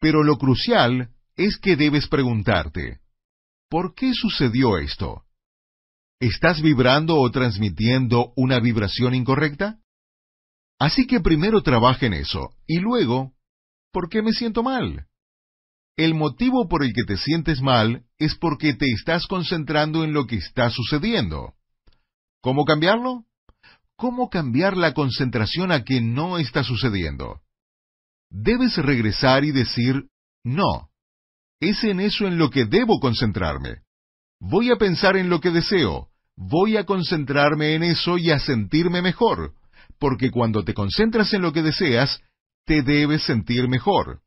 Pero 0.00 0.22
lo 0.22 0.36
crucial 0.36 1.10
es 1.36 1.58
que 1.58 1.76
debes 1.76 2.08
preguntarte, 2.08 3.00
¿por 3.68 3.94
qué 3.94 4.12
sucedió 4.14 4.78
esto? 4.78 5.25
¿Estás 6.18 6.62
vibrando 6.62 7.16
o 7.16 7.30
transmitiendo 7.30 8.32
una 8.36 8.58
vibración 8.58 9.14
incorrecta? 9.14 9.78
Así 10.78 11.06
que 11.06 11.20
primero 11.20 11.62
trabaja 11.62 12.06
en 12.06 12.14
eso 12.14 12.50
y 12.66 12.78
luego, 12.78 13.34
¿por 13.92 14.08
qué 14.08 14.22
me 14.22 14.32
siento 14.32 14.62
mal? 14.62 15.06
El 15.96 16.14
motivo 16.14 16.68
por 16.68 16.84
el 16.84 16.92
que 16.94 17.04
te 17.04 17.18
sientes 17.18 17.60
mal 17.60 18.04
es 18.18 18.34
porque 18.34 18.74
te 18.74 18.86
estás 18.92 19.26
concentrando 19.26 20.04
en 20.04 20.14
lo 20.14 20.26
que 20.26 20.36
está 20.36 20.70
sucediendo. 20.70 21.54
¿Cómo 22.42 22.64
cambiarlo? 22.64 23.24
¿Cómo 23.96 24.28
cambiar 24.30 24.76
la 24.76 24.94
concentración 24.94 25.72
a 25.72 25.84
que 25.84 26.00
no 26.00 26.38
está 26.38 26.64
sucediendo? 26.64 27.40
Debes 28.30 28.76
regresar 28.76 29.44
y 29.44 29.52
decir, 29.52 30.08
no, 30.44 30.90
es 31.60 31.82
en 31.84 32.00
eso 32.00 32.26
en 32.26 32.38
lo 32.38 32.50
que 32.50 32.64
debo 32.66 33.00
concentrarme. 33.00 33.85
Voy 34.40 34.70
a 34.70 34.76
pensar 34.76 35.16
en 35.16 35.30
lo 35.30 35.40
que 35.40 35.50
deseo, 35.50 36.08
voy 36.36 36.76
a 36.76 36.84
concentrarme 36.84 37.74
en 37.74 37.82
eso 37.82 38.18
y 38.18 38.30
a 38.30 38.38
sentirme 38.38 39.00
mejor, 39.00 39.54
porque 39.98 40.30
cuando 40.30 40.62
te 40.62 40.74
concentras 40.74 41.32
en 41.32 41.42
lo 41.42 41.52
que 41.52 41.62
deseas, 41.62 42.20
te 42.66 42.82
debes 42.82 43.22
sentir 43.22 43.68
mejor. 43.68 44.20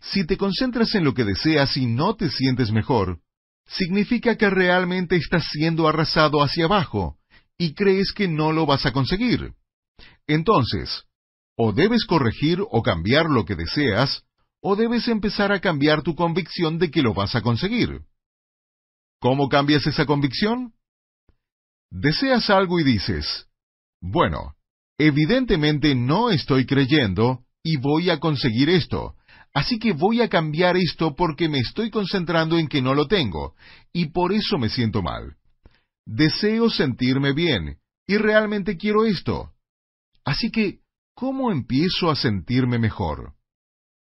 Si 0.00 0.26
te 0.26 0.36
concentras 0.36 0.94
en 0.94 1.04
lo 1.04 1.14
que 1.14 1.24
deseas 1.24 1.76
y 1.76 1.86
no 1.86 2.14
te 2.14 2.30
sientes 2.30 2.70
mejor, 2.70 3.20
significa 3.66 4.36
que 4.36 4.50
realmente 4.50 5.16
estás 5.16 5.44
siendo 5.50 5.88
arrasado 5.88 6.42
hacia 6.42 6.66
abajo 6.66 7.16
y 7.58 7.74
crees 7.74 8.12
que 8.12 8.28
no 8.28 8.52
lo 8.52 8.66
vas 8.66 8.86
a 8.86 8.92
conseguir. 8.92 9.54
Entonces, 10.26 11.04
o 11.56 11.72
debes 11.72 12.04
corregir 12.04 12.60
o 12.60 12.82
cambiar 12.82 13.26
lo 13.26 13.44
que 13.44 13.56
deseas, 13.56 14.22
o 14.60 14.76
debes 14.76 15.08
empezar 15.08 15.52
a 15.52 15.60
cambiar 15.60 16.02
tu 16.02 16.14
convicción 16.14 16.78
de 16.78 16.90
que 16.90 17.02
lo 17.02 17.14
vas 17.14 17.34
a 17.34 17.42
conseguir. 17.42 18.02
¿Cómo 19.22 19.48
cambias 19.48 19.86
esa 19.86 20.04
convicción? 20.04 20.72
Deseas 21.92 22.50
algo 22.50 22.80
y 22.80 22.82
dices, 22.82 23.46
bueno, 24.00 24.56
evidentemente 24.98 25.94
no 25.94 26.30
estoy 26.30 26.66
creyendo 26.66 27.44
y 27.62 27.76
voy 27.76 28.10
a 28.10 28.18
conseguir 28.18 28.68
esto, 28.68 29.14
Así 29.54 29.78
que 29.78 29.92
voy 29.92 30.22
a 30.22 30.28
cambiar 30.28 30.76
esto 30.76 31.14
porque 31.14 31.48
me 31.48 31.58
estoy 31.58 31.90
concentrando 31.90 32.58
en 32.58 32.68
que 32.68 32.80
no 32.80 32.94
lo 32.94 33.06
tengo, 33.06 33.54
y 33.92 34.06
por 34.06 34.32
eso 34.32 34.58
me 34.58 34.70
siento 34.70 35.02
mal. 35.02 35.36
Deseo 36.06 36.70
sentirme 36.70 37.32
bien, 37.32 37.76
y 38.06 38.16
realmente 38.16 38.76
quiero 38.76 39.04
esto. 39.04 39.52
Así 40.24 40.50
que, 40.50 40.78
¿cómo 41.14 41.52
empiezo 41.52 42.10
a 42.10 42.16
sentirme 42.16 42.78
mejor? 42.78 43.34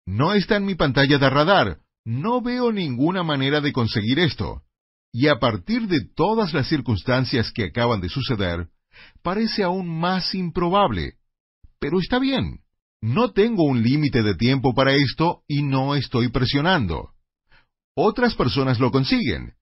No 0.06 0.32
está 0.32 0.56
en 0.56 0.64
mi 0.64 0.76
pantalla 0.76 1.18
de 1.18 1.28
radar. 1.28 1.78
No 2.04 2.40
veo 2.40 2.72
ninguna 2.72 3.22
manera 3.22 3.60
de 3.60 3.72
conseguir 3.72 4.18
esto. 4.20 4.62
Y 5.12 5.28
a 5.28 5.38
partir 5.38 5.88
de 5.88 6.00
todas 6.16 6.54
las 6.54 6.68
circunstancias 6.68 7.52
que 7.52 7.64
acaban 7.64 8.00
de 8.00 8.08
suceder, 8.08 8.68
parece 9.22 9.62
aún 9.62 9.86
más 9.88 10.34
improbable. 10.34 11.14
Pero 11.78 12.00
está 12.00 12.18
bien. 12.18 12.60
No 13.02 13.32
tengo 13.32 13.64
un 13.64 13.82
límite 13.82 14.22
de 14.22 14.34
tiempo 14.36 14.74
para 14.74 14.94
esto 14.94 15.42
y 15.48 15.62
no 15.62 15.94
estoy 15.94 16.28
presionando. 16.28 17.10
Otras 17.94 18.34
personas 18.34 18.78
lo 18.78 18.90
consiguen. 18.90 19.54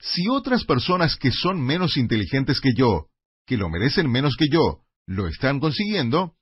Si 0.00 0.28
otras 0.28 0.64
personas 0.64 1.16
que 1.16 1.30
son 1.30 1.60
menos 1.60 1.96
inteligentes 1.96 2.60
que 2.60 2.72
yo, 2.76 3.06
que 3.46 3.56
lo 3.56 3.68
merecen 3.70 4.10
menos 4.10 4.36
que 4.36 4.46
yo, 4.50 4.82
lo 5.06 5.26
están 5.26 5.58
consiguiendo, 5.58 6.34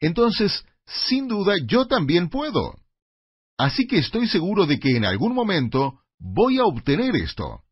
entonces, 0.00 0.64
sin 0.84 1.28
duda, 1.28 1.54
yo 1.66 1.86
también 1.86 2.28
puedo. 2.28 2.74
Así 3.56 3.86
que 3.86 3.98
estoy 3.98 4.26
seguro 4.26 4.66
de 4.66 4.78
que 4.78 4.96
en 4.96 5.04
algún 5.04 5.34
momento 5.34 6.00
voy 6.18 6.58
a 6.58 6.64
obtener 6.64 7.14
esto. 7.16 7.62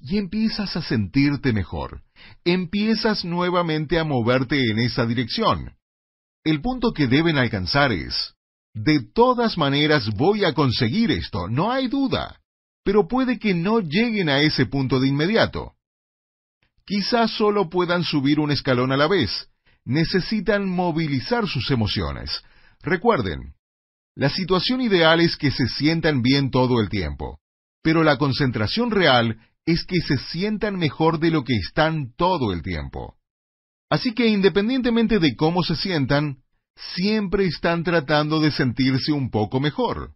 Y 0.00 0.18
empiezas 0.18 0.76
a 0.76 0.82
sentirte 0.82 1.52
mejor. 1.52 2.02
Empiezas 2.44 3.24
nuevamente 3.24 3.98
a 3.98 4.04
moverte 4.04 4.70
en 4.70 4.78
esa 4.78 5.06
dirección. 5.06 5.74
El 6.44 6.60
punto 6.60 6.92
que 6.92 7.06
deben 7.06 7.36
alcanzar 7.36 7.92
es, 7.92 8.34
de 8.74 9.00
todas 9.12 9.58
maneras 9.58 10.08
voy 10.16 10.44
a 10.44 10.54
conseguir 10.54 11.10
esto, 11.10 11.48
no 11.48 11.72
hay 11.72 11.88
duda, 11.88 12.40
pero 12.84 13.08
puede 13.08 13.38
que 13.38 13.54
no 13.54 13.80
lleguen 13.80 14.28
a 14.28 14.40
ese 14.40 14.66
punto 14.66 15.00
de 15.00 15.08
inmediato. 15.08 15.72
Quizás 16.86 17.32
solo 17.32 17.68
puedan 17.68 18.04
subir 18.04 18.40
un 18.40 18.50
escalón 18.50 18.92
a 18.92 18.96
la 18.96 19.08
vez, 19.08 19.50
necesitan 19.84 20.68
movilizar 20.68 21.46
sus 21.48 21.70
emociones. 21.70 22.42
Recuerden, 22.80 23.54
la 24.14 24.30
situación 24.30 24.80
ideal 24.80 25.20
es 25.20 25.36
que 25.36 25.50
se 25.50 25.68
sientan 25.68 26.22
bien 26.22 26.50
todo 26.50 26.80
el 26.80 26.88
tiempo, 26.88 27.40
pero 27.82 28.04
la 28.04 28.16
concentración 28.16 28.90
real 28.90 29.38
es 29.68 29.84
que 29.84 30.00
se 30.00 30.16
sientan 30.16 30.78
mejor 30.78 31.18
de 31.20 31.30
lo 31.30 31.44
que 31.44 31.54
están 31.54 32.14
todo 32.16 32.54
el 32.54 32.62
tiempo. 32.62 33.16
Así 33.90 34.14
que 34.14 34.28
independientemente 34.28 35.18
de 35.18 35.36
cómo 35.36 35.62
se 35.62 35.76
sientan, 35.76 36.38
siempre 36.94 37.44
están 37.44 37.84
tratando 37.84 38.40
de 38.40 38.50
sentirse 38.50 39.12
un 39.12 39.30
poco 39.30 39.60
mejor. 39.60 40.14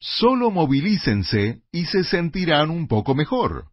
Solo 0.00 0.50
movilícense 0.50 1.62
y 1.72 1.86
se 1.86 2.04
sentirán 2.04 2.68
un 2.68 2.88
poco 2.88 3.14
mejor. 3.14 3.70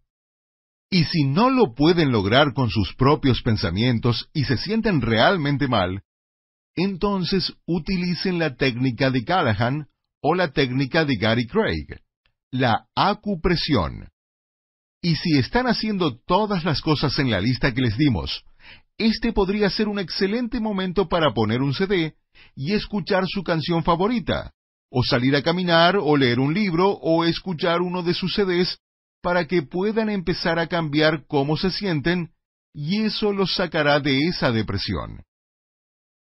Y 0.90 1.04
si 1.04 1.26
no 1.26 1.50
lo 1.50 1.76
pueden 1.76 2.14
lograr 2.14 2.54
con 2.54 2.70
sus 2.70 2.96
propios 2.96 3.42
pensamientos 3.42 4.30
y 4.34 4.46
se 4.46 4.56
sienten 4.56 5.02
realmente 5.02 5.68
mal, 5.68 6.04
entonces 6.74 7.52
utilicen 7.66 8.40
la 8.40 8.56
técnica 8.56 9.12
de 9.12 9.26
Callahan 9.26 9.88
o 10.22 10.36
la 10.36 10.54
técnica 10.54 11.04
de 11.04 11.18
Gary 11.18 11.48
Craig, 11.48 12.00
la 12.50 12.88
acupresión. 12.96 14.08
Y 15.08 15.16
si 15.16 15.38
están 15.38 15.68
haciendo 15.68 16.18
todas 16.18 16.66
las 16.66 16.82
cosas 16.82 17.18
en 17.18 17.32
la 17.32 17.40
lista 17.40 17.74
que 17.74 17.80
les 17.80 17.98
dimos, 17.98 18.44
este 18.98 19.32
podría 19.32 19.70
ser 19.70 19.88
un 19.88 20.00
excelente 20.00 20.60
momento 20.60 21.08
para 21.08 21.34
poner 21.34 21.62
un 21.62 21.74
CD 21.74 22.16
y 22.58 22.74
escuchar 22.74 23.24
su 23.26 23.42
canción 23.42 23.86
favorita, 23.86 24.52
o 24.92 25.04
salir 25.04 25.34
a 25.38 25.42
caminar, 25.42 25.96
o 25.96 26.18
leer 26.18 26.42
un 26.42 26.54
libro, 26.54 26.90
o 26.90 27.24
escuchar 27.24 27.82
uno 27.82 28.04
de 28.04 28.14
sus 28.14 28.36
CDs 28.36 28.80
para 29.22 29.46
que 29.46 29.62
puedan 29.62 30.10
empezar 30.10 30.60
a 30.60 30.68
cambiar 30.68 31.26
cómo 31.26 31.56
se 31.56 31.72
sienten 31.72 32.34
y 32.74 33.04
eso 33.04 33.32
los 33.32 33.54
sacará 33.56 34.02
de 34.02 34.28
esa 34.28 34.52
depresión. 34.52 35.24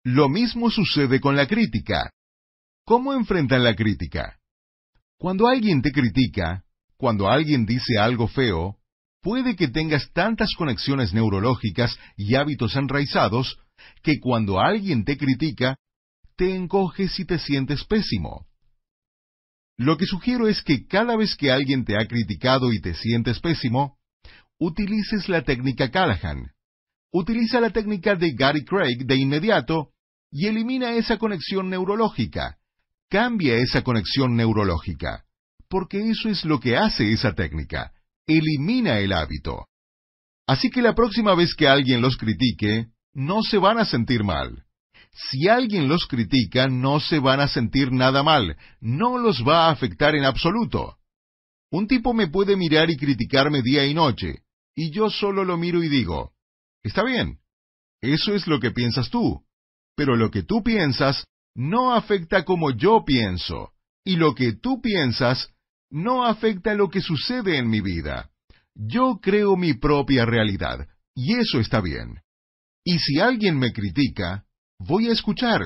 Lo 0.03 0.29
mismo 0.29 0.73
sucede 0.73 1.21
con 1.21 1.37
la 1.37 1.47
crítica. 1.47 2.11
¿Cómo 2.85 3.15
enfrentan 3.15 3.63
la 3.63 3.77
crítica? 3.77 4.41
Cuando 5.19 5.47
alguien 5.47 5.83
te 5.83 5.93
critica, 5.93 6.65
cuando 7.03 7.29
alguien 7.29 7.67
dice 7.67 7.99
algo 7.99 8.29
feo, 8.29 8.77
puede 9.23 9.57
que 9.57 9.67
tengas 9.67 10.13
tantas 10.13 10.51
conexiones 10.57 11.13
neurológicas 11.13 11.99
y 12.17 12.37
hábitos 12.37 12.77
enraizados 12.77 13.59
que 14.05 14.21
cuando 14.21 14.61
alguien 14.61 15.05
te 15.05 15.17
critica, 15.17 15.77
te 16.37 16.55
encoges 16.55 17.19
y 17.19 17.25
te 17.25 17.41
sientes 17.41 17.83
pésimo. 17.87 18.47
Lo 19.77 19.97
que 19.97 20.07
sugiero 20.07 20.47
es 20.47 20.63
que 20.63 20.87
cada 20.87 21.17
vez 21.17 21.35
que 21.35 21.51
alguien 21.51 21.85
te 21.85 21.97
ha 21.97 22.07
criticado 22.07 22.73
y 22.73 22.81
te 22.81 22.95
sientes 22.95 23.41
pésimo, 23.41 23.97
utilices 24.61 25.29
la 25.29 25.43
técnica 25.43 25.91
Callahan. 25.91 26.53
Utiliza 27.13 27.59
la 27.59 27.71
técnica 27.71 28.15
de 28.15 28.31
Gary 28.31 28.65
Craig 28.65 28.99
de 29.05 29.17
inmediato 29.17 29.89
y 30.31 30.47
elimina 30.47 30.93
esa 30.93 31.19
conexión 31.19 31.69
neurológica. 31.69 32.59
Cambia 33.11 33.57
esa 33.57 33.83
conexión 33.83 34.37
neurológica, 34.37 35.25
porque 35.73 36.11
eso 36.11 36.29
es 36.29 36.45
lo 36.45 36.61
que 36.61 36.77
hace 36.77 37.13
esa 37.13 37.33
técnica. 37.33 37.93
Elimina 38.27 38.99
el 38.99 39.11
hábito. 39.11 39.69
Así 40.47 40.69
que 40.69 40.83
la 40.83 40.95
próxima 40.95 41.35
vez 41.35 41.55
que 41.55 41.67
alguien 41.67 42.03
los 42.03 42.19
critique, 42.19 42.89
no 43.15 43.41
se 43.43 43.57
van 43.57 43.79
a 43.79 43.87
sentir 43.87 44.23
mal. 44.23 44.67
Si 45.15 45.49
alguien 45.49 45.89
los 45.89 46.05
critica, 46.07 46.69
no 46.69 47.01
se 47.01 47.21
van 47.21 47.41
a 47.41 47.49
sentir 47.49 47.91
nada 47.91 48.23
mal, 48.23 48.59
no 48.83 49.17
los 49.17 49.43
va 49.49 49.69
a 49.69 49.71
afectar 49.71 50.15
en 50.15 50.25
absoluto. 50.25 50.99
Un 51.71 51.87
tipo 51.89 52.13
me 52.13 52.29
puede 52.29 52.55
mirar 52.55 52.91
y 52.91 52.99
criticarme 52.99 53.63
día 53.63 53.87
y 53.87 53.95
noche, 53.95 54.43
y 54.77 54.91
yo 54.91 55.09
solo 55.09 55.43
lo 55.43 55.57
miro 55.57 55.83
y 55.83 55.89
digo, 55.89 56.33
está 56.83 57.03
bien, 57.03 57.39
eso 58.03 58.35
es 58.35 58.47
lo 58.47 58.61
que 58.61 58.73
piensas 58.73 59.09
tú, 59.09 59.43
pero 59.97 60.17
lo 60.17 60.31
que 60.31 60.43
tú 60.43 60.63
piensas 60.63 61.25
no 61.55 61.95
afecta 61.95 62.45
como 62.45 62.73
yo 62.73 63.05
pienso, 63.07 63.73
y 64.05 64.17
lo 64.17 64.35
que 64.35 64.53
tú 64.53 64.83
piensas 64.83 65.49
no 65.93 66.25
afecta 66.25 66.75
lo 66.75 66.89
que 66.89 67.01
sucede 67.01 67.59
en 67.59 67.69
mi 67.69 67.81
vida. 67.81 68.31
Yo 68.75 69.19
creo 69.21 69.57
mi 69.57 69.75
propia 69.75 70.25
realidad, 70.25 70.89
y 71.15 71.35
eso 71.35 71.61
está 71.61 71.81
bien. 71.81 72.21
Y 72.83 72.99
si 72.99 73.21
alguien 73.21 73.59
me 73.59 73.73
critica, 73.73 74.45
voy 74.79 75.09
a 75.09 75.13
escuchar, 75.13 75.61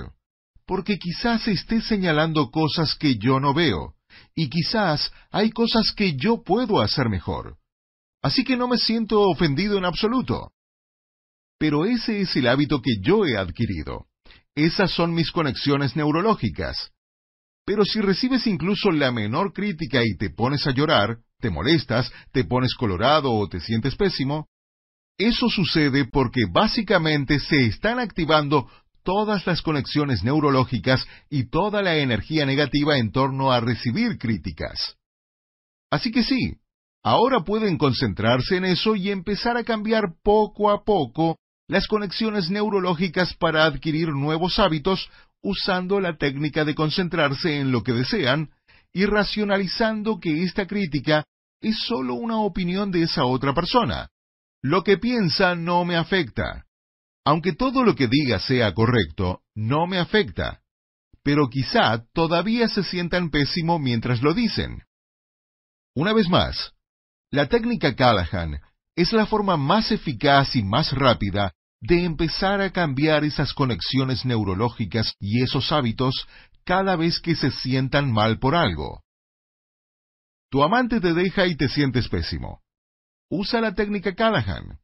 porque 0.66 0.98
quizás 0.98 1.46
esté 1.46 1.80
señalando 1.80 2.50
cosas 2.50 2.96
que 2.96 3.16
yo 3.16 3.38
no 3.38 3.54
veo, 3.54 3.94
y 4.34 4.50
quizás 4.50 5.12
hay 5.30 5.50
cosas 5.50 5.92
que 5.92 6.16
yo 6.16 6.42
puedo 6.42 6.80
hacer 6.80 7.08
mejor. 7.08 7.56
Así 8.20 8.42
que 8.42 8.56
no 8.56 8.66
me 8.66 8.78
siento 8.78 9.22
ofendido 9.22 9.78
en 9.78 9.84
absoluto. 9.84 10.50
Pero 11.58 11.86
ese 11.86 12.20
es 12.20 12.34
el 12.34 12.48
hábito 12.48 12.82
que 12.82 12.96
yo 13.00 13.24
he 13.24 13.36
adquirido. 13.36 14.08
Esas 14.56 14.90
son 14.90 15.14
mis 15.14 15.30
conexiones 15.30 15.94
neurológicas. 15.94 16.90
Pero 17.66 17.84
si 17.84 18.00
recibes 18.00 18.46
incluso 18.46 18.92
la 18.92 19.10
menor 19.10 19.52
crítica 19.52 20.00
y 20.04 20.16
te 20.16 20.30
pones 20.30 20.66
a 20.68 20.70
llorar, 20.70 21.18
te 21.40 21.50
molestas, 21.50 22.10
te 22.32 22.44
pones 22.44 22.74
colorado 22.74 23.32
o 23.32 23.48
te 23.48 23.60
sientes 23.60 23.96
pésimo, 23.96 24.46
eso 25.18 25.48
sucede 25.48 26.04
porque 26.04 26.42
básicamente 26.50 27.40
se 27.40 27.66
están 27.66 27.98
activando 27.98 28.70
todas 29.02 29.46
las 29.46 29.62
conexiones 29.62 30.22
neurológicas 30.22 31.06
y 31.28 31.48
toda 31.48 31.82
la 31.82 31.96
energía 31.96 32.46
negativa 32.46 32.98
en 32.98 33.10
torno 33.10 33.50
a 33.50 33.60
recibir 33.60 34.16
críticas. 34.18 34.96
Así 35.90 36.12
que 36.12 36.22
sí, 36.22 36.54
ahora 37.02 37.40
pueden 37.44 37.78
concentrarse 37.78 38.56
en 38.56 38.64
eso 38.64 38.94
y 38.94 39.10
empezar 39.10 39.56
a 39.56 39.64
cambiar 39.64 40.14
poco 40.22 40.70
a 40.70 40.84
poco 40.84 41.36
las 41.68 41.88
conexiones 41.88 42.48
neurológicas 42.48 43.34
para 43.34 43.64
adquirir 43.64 44.08
nuevos 44.10 44.58
hábitos 44.58 45.08
usando 45.46 46.00
la 46.00 46.16
técnica 46.16 46.64
de 46.64 46.74
concentrarse 46.74 47.60
en 47.60 47.70
lo 47.70 47.84
que 47.84 47.92
desean 47.92 48.50
y 48.92 49.06
racionalizando 49.06 50.18
que 50.18 50.42
esta 50.42 50.66
crítica 50.66 51.24
es 51.60 51.78
solo 51.86 52.14
una 52.14 52.40
opinión 52.40 52.90
de 52.90 53.02
esa 53.04 53.24
otra 53.24 53.54
persona. 53.54 54.08
Lo 54.60 54.82
que 54.82 54.98
piensa 54.98 55.54
no 55.54 55.84
me 55.84 55.96
afecta. 55.96 56.64
Aunque 57.24 57.52
todo 57.52 57.84
lo 57.84 57.94
que 57.94 58.08
diga 58.08 58.40
sea 58.40 58.74
correcto, 58.74 59.42
no 59.54 59.86
me 59.86 59.98
afecta, 59.98 60.62
pero 61.22 61.48
quizá 61.48 62.04
todavía 62.12 62.68
se 62.68 62.82
sientan 62.82 63.30
pésimo 63.30 63.78
mientras 63.78 64.22
lo 64.22 64.34
dicen. 64.34 64.82
Una 65.94 66.12
vez 66.12 66.28
más, 66.28 66.72
la 67.30 67.46
técnica 67.46 67.94
Callahan 67.94 68.60
es 68.96 69.12
la 69.12 69.26
forma 69.26 69.56
más 69.56 69.92
eficaz 69.92 70.56
y 70.56 70.64
más 70.64 70.92
rápida 70.92 71.54
de 71.80 72.04
empezar 72.04 72.60
a 72.60 72.70
cambiar 72.70 73.24
esas 73.24 73.52
conexiones 73.52 74.24
neurológicas 74.24 75.14
y 75.20 75.42
esos 75.42 75.72
hábitos 75.72 76.26
cada 76.64 76.96
vez 76.96 77.20
que 77.20 77.36
se 77.36 77.50
sientan 77.50 78.12
mal 78.12 78.38
por 78.38 78.54
algo. 78.54 79.02
Tu 80.50 80.62
amante 80.62 81.00
te 81.00 81.12
deja 81.12 81.46
y 81.46 81.56
te 81.56 81.68
sientes 81.68 82.08
pésimo. 82.08 82.62
Usa 83.28 83.60
la 83.60 83.74
técnica 83.74 84.14
Callahan. 84.14 84.78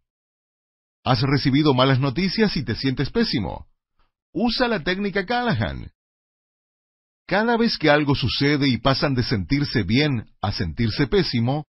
Has 1.05 1.23
recibido 1.23 1.75
malas 1.75 1.99
noticias 1.99 2.57
y 2.57 2.65
te 2.65 2.75
sientes 2.75 3.11
pésimo. 3.11 3.67
Usa 4.33 4.69
la 4.69 4.83
técnica 4.83 5.27
Callahan. 5.27 5.91
Cada 7.27 7.57
vez 7.57 7.79
que 7.79 7.91
algo 7.91 8.15
sucede 8.15 8.69
y 8.69 8.79
pasan 8.79 9.15
de 9.15 9.23
sentirse 9.23 9.85
bien 9.85 10.29
a 10.41 10.53
sentirse 10.53 11.07
pésimo, 11.07 11.67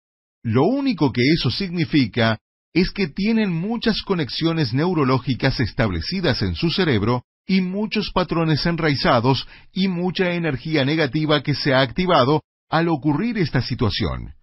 lo 0.42 0.64
único 0.64 1.12
que 1.12 1.22
eso 1.32 1.50
significa 1.50 2.38
es 2.76 2.90
que 2.90 3.08
tienen 3.08 3.50
muchas 3.50 4.02
conexiones 4.02 4.74
neurológicas 4.74 5.60
establecidas 5.60 6.42
en 6.42 6.54
su 6.54 6.70
cerebro 6.70 7.22
y 7.46 7.62
muchos 7.62 8.10
patrones 8.12 8.66
enraizados 8.66 9.48
y 9.72 9.88
mucha 9.88 10.32
energía 10.32 10.84
negativa 10.84 11.42
que 11.42 11.54
se 11.54 11.72
ha 11.72 11.80
activado 11.80 12.42
al 12.68 12.90
ocurrir 12.90 13.38
esta 13.38 13.62
situación. 13.62 14.34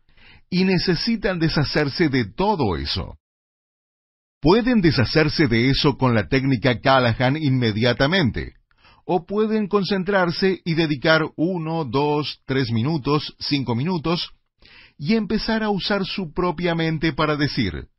Y 0.50 0.63
necesitan 0.63 1.38
deshacerse 1.38 2.10
de 2.10 2.26
todo 2.26 2.76
eso. 2.76 3.19
Pueden 4.41 4.82
deshacerse 4.82 5.48
de 5.48 5.69
eso 5.69 5.96
con 6.00 6.15
la 6.15 6.28
técnica 6.28 6.82
Callahan 6.82 7.38
inmediatamente, 7.38 8.54
o 9.06 9.28
pueden 9.28 9.67
concentrarse 9.67 10.60
y 10.65 10.74
dedicar 10.74 11.22
uno, 11.36 11.86
dos, 11.86 12.41
tres 12.48 12.72
minutos, 12.72 13.36
cinco 13.38 13.76
minutos, 13.76 14.32
y 14.98 15.13
empezar 15.13 15.62
a 15.62 15.69
usar 15.69 16.04
su 16.04 16.34
propia 16.34 16.74
mente 16.74 17.13
para 17.13 17.36
decir, 17.36 17.89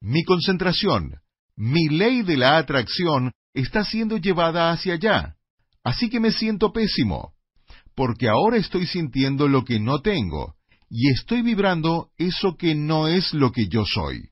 mi 0.00 0.24
concentración, 0.24 1.16
mi 1.56 1.88
ley 1.88 2.22
de 2.22 2.36
la 2.36 2.56
atracción 2.56 3.32
está 3.52 3.84
siendo 3.84 4.16
llevada 4.16 4.70
hacia 4.70 4.94
allá, 4.94 5.36
así 5.84 6.08
que 6.08 6.20
me 6.20 6.32
siento 6.32 6.72
pésimo, 6.72 7.34
porque 7.94 8.28
ahora 8.28 8.56
estoy 8.56 8.86
sintiendo 8.86 9.46
lo 9.48 9.64
que 9.64 9.78
no 9.78 10.00
tengo, 10.00 10.54
y 10.88 11.10
estoy 11.10 11.42
vibrando 11.42 12.10
eso 12.16 12.56
que 12.56 12.74
no 12.74 13.08
es 13.08 13.34
lo 13.34 13.52
que 13.52 13.68
yo 13.68 13.84
soy. 13.84 14.30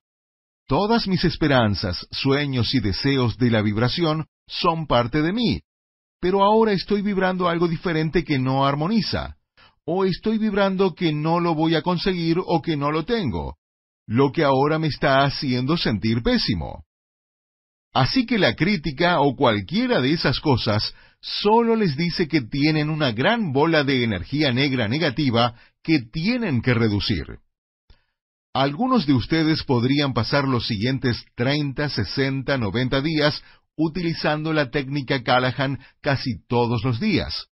Todas 0.67 1.07
mis 1.07 1.25
esperanzas, 1.25 2.07
sueños 2.11 2.75
y 2.75 2.81
deseos 2.81 3.37
de 3.39 3.51
la 3.51 3.63
vibración 3.63 4.27
son 4.47 4.87
parte 4.87 5.23
de 5.23 5.33
mí, 5.33 5.61
pero 6.21 6.43
ahora 6.43 6.73
estoy 6.73 7.03
vibrando 7.03 7.49
algo 7.49 7.69
diferente 7.69 8.25
que 8.25 8.39
no 8.39 8.67
armoniza, 8.67 9.37
o 9.85 10.05
estoy 10.05 10.39
vibrando 10.39 10.95
que 10.95 11.13
no 11.13 11.41
lo 11.41 11.55
voy 11.55 11.75
a 11.75 11.83
conseguir 11.83 12.39
o 12.45 12.61
que 12.61 12.77
no 12.77 12.91
lo 12.91 13.05
tengo, 13.05 13.57
lo 14.09 14.33
que 14.33 14.43
ahora 14.43 14.79
me 14.79 14.87
está 14.87 15.23
haciendo 15.23 15.77
sentir 15.77 16.23
pésimo. 16.23 16.85
Así 17.93 18.25
que 18.25 18.39
la 18.39 18.55
crítica 18.55 19.21
o 19.21 19.37
cualquiera 19.37 20.01
de 20.01 20.13
esas 20.13 20.41
cosas 20.41 20.95
solo 21.21 21.77
les 21.77 21.95
dice 21.95 22.27
que 22.27 22.41
tienen 22.41 22.89
una 22.89 23.13
gran 23.13 23.53
bola 23.53 23.85
de 23.85 24.05
energía 24.05 24.51
negra 24.51 24.89
negativa 24.89 25.55
que 25.83 26.01
tienen 26.01 26.63
que 26.63 26.73
reducir. 26.73 27.39
Algunos 28.55 29.07
de 29.07 29.13
ustedes 29.13 29.63
podrían 29.65 30.15
pasar 30.15 30.49
los 30.49 30.67
siguientes 30.67 31.23
30, 31.35 31.91
60, 31.91 32.57
90 32.57 33.03
días 33.03 33.43
utilizando 33.77 34.55
la 34.55 34.71
técnica 34.71 35.23
Callahan 35.23 35.81
casi 36.01 36.43
todos 36.49 36.83
los 36.83 36.99
días, 36.99 37.49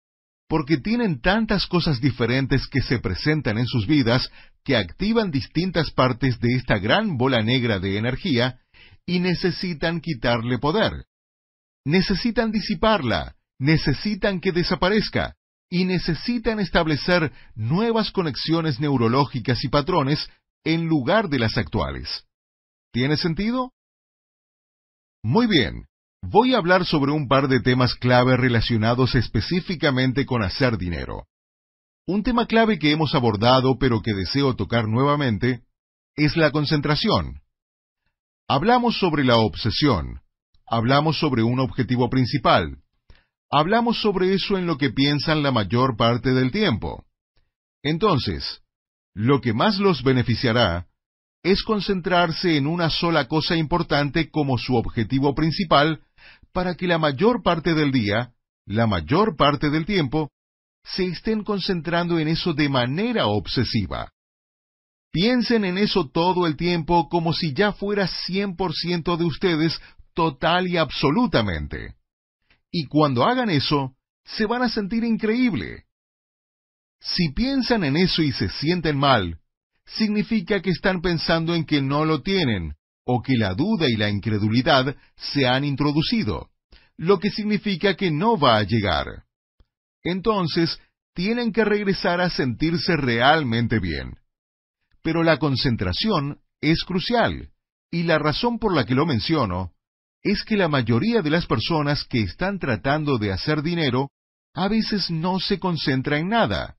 porque 0.47 0.77
tienen 0.77 1.19
tantas 1.19 1.65
cosas 1.65 1.99
diferentes 1.99 2.67
que 2.67 2.81
se 2.81 2.99
presentan 2.99 3.57
en 3.57 3.65
sus 3.65 3.87
vidas 3.87 4.29
que 4.63 4.78
activan 4.78 5.32
distintas 5.32 5.91
partes 5.91 6.39
de 6.39 6.56
esta 6.56 6.78
gran 6.78 7.17
bola 7.17 7.41
negra 7.41 7.80
de 7.80 7.97
energía 7.97 8.60
y 9.06 9.19
necesitan 9.19 10.02
quitarle 10.02 10.58
poder. 10.60 11.06
Necesitan 11.86 12.52
disiparla, 12.52 13.36
necesitan 13.60 14.39
que 14.39 14.52
desaparezca, 14.52 15.36
y 15.73 15.86
necesitan 15.86 16.60
establecer 16.60 17.32
nuevas 17.56 18.12
conexiones 18.12 18.80
neurológicas 18.80 19.63
y 19.63 19.69
patrones 19.69 20.30
en 20.63 20.86
lugar 20.86 21.30
de 21.30 21.39
las 21.39 21.58
actuales. 21.58 22.26
¿Tiene 22.91 23.17
sentido? 23.17 23.71
Muy 25.23 25.47
bien, 25.47 25.88
voy 26.21 26.54
a 26.54 26.60
hablar 26.60 26.86
sobre 26.86 27.12
un 27.12 27.28
par 27.28 27.47
de 27.47 27.60
temas 27.60 27.95
clave 27.95 28.38
relacionados 28.38 29.15
específicamente 29.15 30.28
con 30.28 30.43
hacer 30.43 30.78
dinero. 30.78 31.26
Un 32.05 32.21
tema 32.21 32.47
clave 32.47 32.79
que 32.79 32.91
hemos 32.91 33.15
abordado 33.15 33.77
pero 33.79 34.01
que 34.01 34.13
deseo 34.13 34.55
tocar 34.55 34.89
nuevamente 34.89 35.61
es 36.17 36.35
la 36.35 36.51
concentración. 36.51 37.41
Hablamos 38.49 38.99
sobre 38.99 39.23
la 39.23 39.37
obsesión, 39.37 40.19
hablamos 40.67 41.17
sobre 41.17 41.43
un 41.43 41.61
objetivo 41.61 42.09
principal, 42.09 42.77
hablamos 43.49 44.01
sobre 44.01 44.33
eso 44.33 44.57
en 44.57 44.65
lo 44.65 44.77
que 44.77 44.89
piensan 44.89 45.43
la 45.43 45.51
mayor 45.51 45.95
parte 45.95 46.33
del 46.33 46.51
tiempo. 46.51 47.05
Entonces, 47.81 48.61
lo 49.13 49.39
que 49.39 49.53
más 49.53 49.79
los 49.79 50.03
beneficiará 50.03 50.87
es 51.41 51.63
concentrarse 51.63 52.57
en 52.57 52.67
una 52.67 52.89
sola 52.89 53.29
cosa 53.29 53.55
importante 53.55 54.29
como 54.29 54.57
su 54.57 54.75
objetivo 54.75 55.33
principal 55.33 56.01
para 56.51 56.75
que 56.75 56.85
la 56.85 56.97
mayor 56.97 57.43
parte 57.43 57.73
del 57.73 57.93
día, 57.93 58.33
la 58.65 58.87
mayor 58.87 59.37
parte 59.37 59.69
del 59.69 59.85
tiempo, 59.85 60.32
se 60.83 61.05
estén 61.05 61.43
concentrando 61.43 62.19
en 62.19 62.27
eso 62.27 62.53
de 62.53 62.69
manera 62.69 63.27
obsesiva. 63.27 64.11
Piensen 65.11 65.63
en 65.63 65.77
eso 65.77 66.09
todo 66.09 66.47
el 66.47 66.57
tiempo 66.57 67.07
como 67.07 67.33
si 67.33 67.53
ya 67.53 67.71
fuera 67.71 68.07
100% 68.07 69.17
de 69.17 69.23
ustedes 69.25 69.79
total 70.13 70.67
y 70.67 70.77
absolutamente. 70.77 71.95
Y 72.71 72.87
cuando 72.87 73.23
hagan 73.23 73.49
eso, 73.49 73.95
se 74.25 74.45
van 74.45 74.63
a 74.63 74.69
sentir 74.69 75.03
increíble. 75.03 75.85
Si 76.99 77.31
piensan 77.33 77.83
en 77.83 77.97
eso 77.97 78.23
y 78.23 78.31
se 78.31 78.49
sienten 78.49 78.97
mal, 78.97 79.39
significa 79.85 80.61
que 80.61 80.69
están 80.69 81.01
pensando 81.01 81.53
en 81.53 81.65
que 81.65 81.81
no 81.81 82.05
lo 82.05 82.21
tienen, 82.21 82.73
o 83.05 83.21
que 83.21 83.33
la 83.37 83.53
duda 83.53 83.87
y 83.89 83.97
la 83.97 84.09
incredulidad 84.09 84.95
se 85.17 85.45
han 85.45 85.65
introducido, 85.65 86.49
lo 86.97 87.19
que 87.19 87.29
significa 87.29 87.95
que 87.95 88.09
no 88.09 88.37
va 88.37 88.57
a 88.57 88.63
llegar. 88.63 89.22
Entonces, 90.03 90.79
tienen 91.13 91.51
que 91.51 91.63
regresar 91.63 92.21
a 92.21 92.29
sentirse 92.29 92.95
realmente 92.97 93.79
bien. 93.79 94.17
Pero 95.01 95.23
la 95.23 95.37
concentración 95.37 96.39
es 96.61 96.83
crucial, 96.83 97.49
y 97.91 98.03
la 98.03 98.19
razón 98.19 98.57
por 98.57 98.73
la 98.75 98.85
que 98.85 98.95
lo 98.95 99.05
menciono 99.05 99.71
es 100.23 100.43
que 100.43 100.55
la 100.55 100.69
mayoría 100.69 101.21
de 101.21 101.29
las 101.29 101.45
personas 101.45 102.05
que 102.05 102.21
están 102.21 102.57
tratando 102.57 103.17
de 103.17 103.31
hacer 103.33 103.61
dinero 103.61 104.09
a 104.53 104.67
veces 104.67 105.11
no 105.11 105.39
se 105.39 105.59
concentra 105.59 106.17
en 106.17 106.29
nada. 106.29 106.77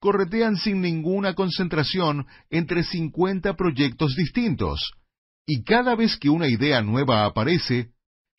Corretean 0.00 0.56
sin 0.56 0.80
ninguna 0.80 1.34
concentración 1.34 2.26
entre 2.50 2.84
50 2.84 3.54
proyectos 3.56 4.14
distintos, 4.14 4.92
y 5.46 5.64
cada 5.64 5.96
vez 5.96 6.16
que 6.18 6.28
una 6.28 6.46
idea 6.46 6.82
nueva 6.82 7.24
aparece, 7.24 7.90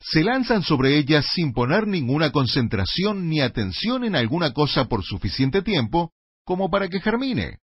se 0.01 0.23
lanzan 0.23 0.63
sobre 0.63 0.97
ella 0.97 1.21
sin 1.21 1.53
poner 1.53 1.85
ninguna 1.85 2.31
concentración 2.31 3.27
ni 3.27 3.41
atención 3.41 4.05
en 4.05 4.15
alguna 4.15 4.53
cosa 4.53 4.85
por 4.85 5.03
suficiente 5.03 5.61
tiempo 5.61 6.13
como 6.45 6.69
para 6.69 6.87
que 6.87 7.01
germine. 7.01 7.59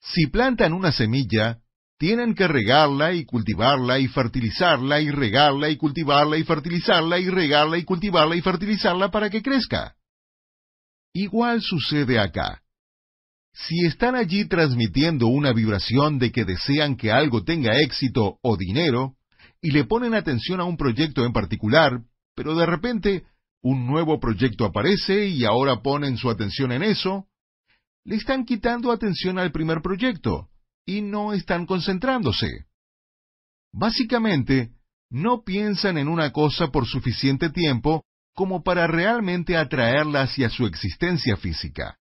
Si 0.00 0.26
plantan 0.28 0.72
una 0.72 0.92
semilla, 0.92 1.58
tienen 1.98 2.34
que 2.34 2.48
regarla 2.48 3.12
y 3.12 3.26
cultivarla 3.26 3.98
y 3.98 4.08
fertilizarla 4.08 5.02
y 5.02 5.10
regarla 5.10 5.68
y 5.68 5.76
cultivarla 5.76 6.38
y 6.38 6.44
fertilizarla 6.44 7.18
y 7.18 7.28
regarla 7.28 7.76
y 7.76 7.84
cultivarla 7.84 8.36
y 8.36 8.40
fertilizarla 8.40 9.10
para 9.10 9.28
que 9.28 9.42
crezca. 9.42 9.94
Igual 11.12 11.60
sucede 11.60 12.18
acá. 12.18 12.62
Si 13.52 13.84
están 13.84 14.14
allí 14.14 14.46
transmitiendo 14.46 15.26
una 15.26 15.52
vibración 15.52 16.18
de 16.18 16.32
que 16.32 16.46
desean 16.46 16.96
que 16.96 17.12
algo 17.12 17.44
tenga 17.44 17.78
éxito 17.80 18.38
o 18.42 18.56
dinero, 18.56 19.16
y 19.62 19.70
le 19.70 19.84
ponen 19.84 20.14
atención 20.14 20.60
a 20.60 20.64
un 20.64 20.76
proyecto 20.76 21.24
en 21.24 21.32
particular, 21.32 22.02
pero 22.34 22.54
de 22.54 22.66
repente 22.66 23.24
un 23.62 23.86
nuevo 23.86 24.18
proyecto 24.18 24.64
aparece 24.64 25.26
y 25.26 25.44
ahora 25.44 25.82
ponen 25.82 26.16
su 26.16 26.30
atención 26.30 26.72
en 26.72 26.82
eso, 26.82 27.26
le 28.04 28.16
están 28.16 28.44
quitando 28.44 28.90
atención 28.90 29.38
al 29.38 29.52
primer 29.52 29.82
proyecto 29.82 30.48
y 30.86 31.02
no 31.02 31.32
están 31.32 31.66
concentrándose. 31.66 32.66
Básicamente, 33.72 34.72
no 35.10 35.42
piensan 35.44 35.98
en 35.98 36.08
una 36.08 36.32
cosa 36.32 36.68
por 36.68 36.86
suficiente 36.86 37.50
tiempo 37.50 38.04
como 38.34 38.62
para 38.62 38.86
realmente 38.86 39.56
atraerla 39.56 40.22
hacia 40.22 40.48
su 40.48 40.66
existencia 40.66 41.36
física 41.36 42.00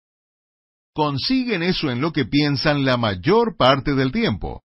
consiguen 0.99 1.63
eso 1.63 1.89
en 1.89 2.01
lo 2.01 2.11
que 2.11 2.25
piensan 2.25 2.83
la 2.83 2.97
mayor 2.97 3.55
parte 3.55 3.95
del 3.95 4.11
tiempo. 4.11 4.63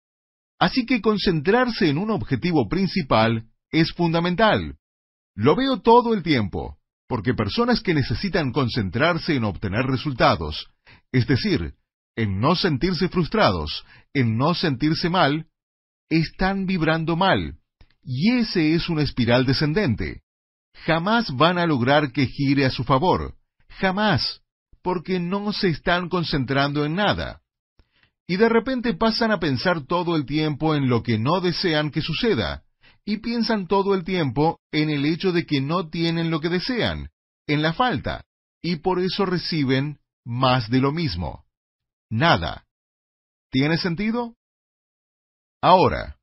Así 0.64 0.86
que 0.86 1.02
concentrarse 1.02 1.90
en 1.90 1.98
un 1.98 2.10
objetivo 2.10 2.70
principal 2.70 3.48
es 3.70 3.92
fundamental. 3.92 4.78
Lo 5.36 5.58
veo 5.58 5.82
todo 5.82 6.14
el 6.14 6.24
tiempo, 6.24 6.78
porque 7.10 7.34
personas 7.34 7.82
que 7.82 7.94
necesitan 7.94 8.54
concentrarse 8.54 9.36
en 9.36 9.44
obtener 9.44 9.86
resultados, 9.86 10.70
es 11.12 11.28
decir, 11.28 11.74
en 12.16 12.40
no 12.40 12.56
sentirse 12.56 13.10
frustrados, 13.10 13.84
en 14.14 14.38
no 14.38 14.54
sentirse 14.54 15.10
mal, 15.10 15.48
están 16.10 16.66
vibrando 16.66 17.18
mal, 17.18 17.58
y 18.02 18.32
ese 18.32 18.74
es 18.74 18.88
una 18.88 19.02
espiral 19.02 19.46
descendente. 19.46 20.22
Jamás 20.86 21.36
van 21.36 21.58
a 21.58 21.66
lograr 21.66 22.14
que 22.14 22.28
gire 22.28 22.64
a 22.66 22.70
su 22.70 22.86
favor, 22.86 23.36
jamás 23.68 24.42
porque 24.82 25.20
no 25.20 25.52
se 25.52 25.68
están 25.68 26.08
concentrando 26.08 26.86
en 26.86 26.96
nada. 26.96 27.43
Y 28.28 28.38
de 28.38 28.50
repente 28.50 28.94
pasan 28.94 29.32
a 29.32 29.40
pensar 29.40 29.86
todo 29.86 30.16
el 30.16 30.26
tiempo 30.26 30.76
en 30.76 30.90
lo 30.90 31.04
que 31.04 31.18
no 31.20 31.42
desean 31.42 31.92
que 31.92 32.02
suceda, 32.02 32.64
y 33.06 33.18
piensan 33.18 33.68
todo 33.68 33.94
el 33.94 34.04
tiempo 34.04 34.60
en 34.72 34.90
el 34.90 35.06
hecho 35.06 35.32
de 35.32 35.46
que 35.46 35.62
no 35.62 35.90
tienen 35.90 36.32
lo 36.32 36.40
que 36.40 36.50
desean, 36.50 37.10
en 37.48 37.62
la 37.62 37.74
falta, 37.74 38.26
y 38.62 38.78
por 38.78 39.00
eso 39.00 39.26
reciben 39.26 40.00
más 40.24 40.70
de 40.70 40.80
lo 40.80 40.92
mismo. 40.92 41.44
Nada. 42.10 42.66
¿Tiene 43.52 43.78
sentido? 43.78 44.36
Ahora, 45.62 46.18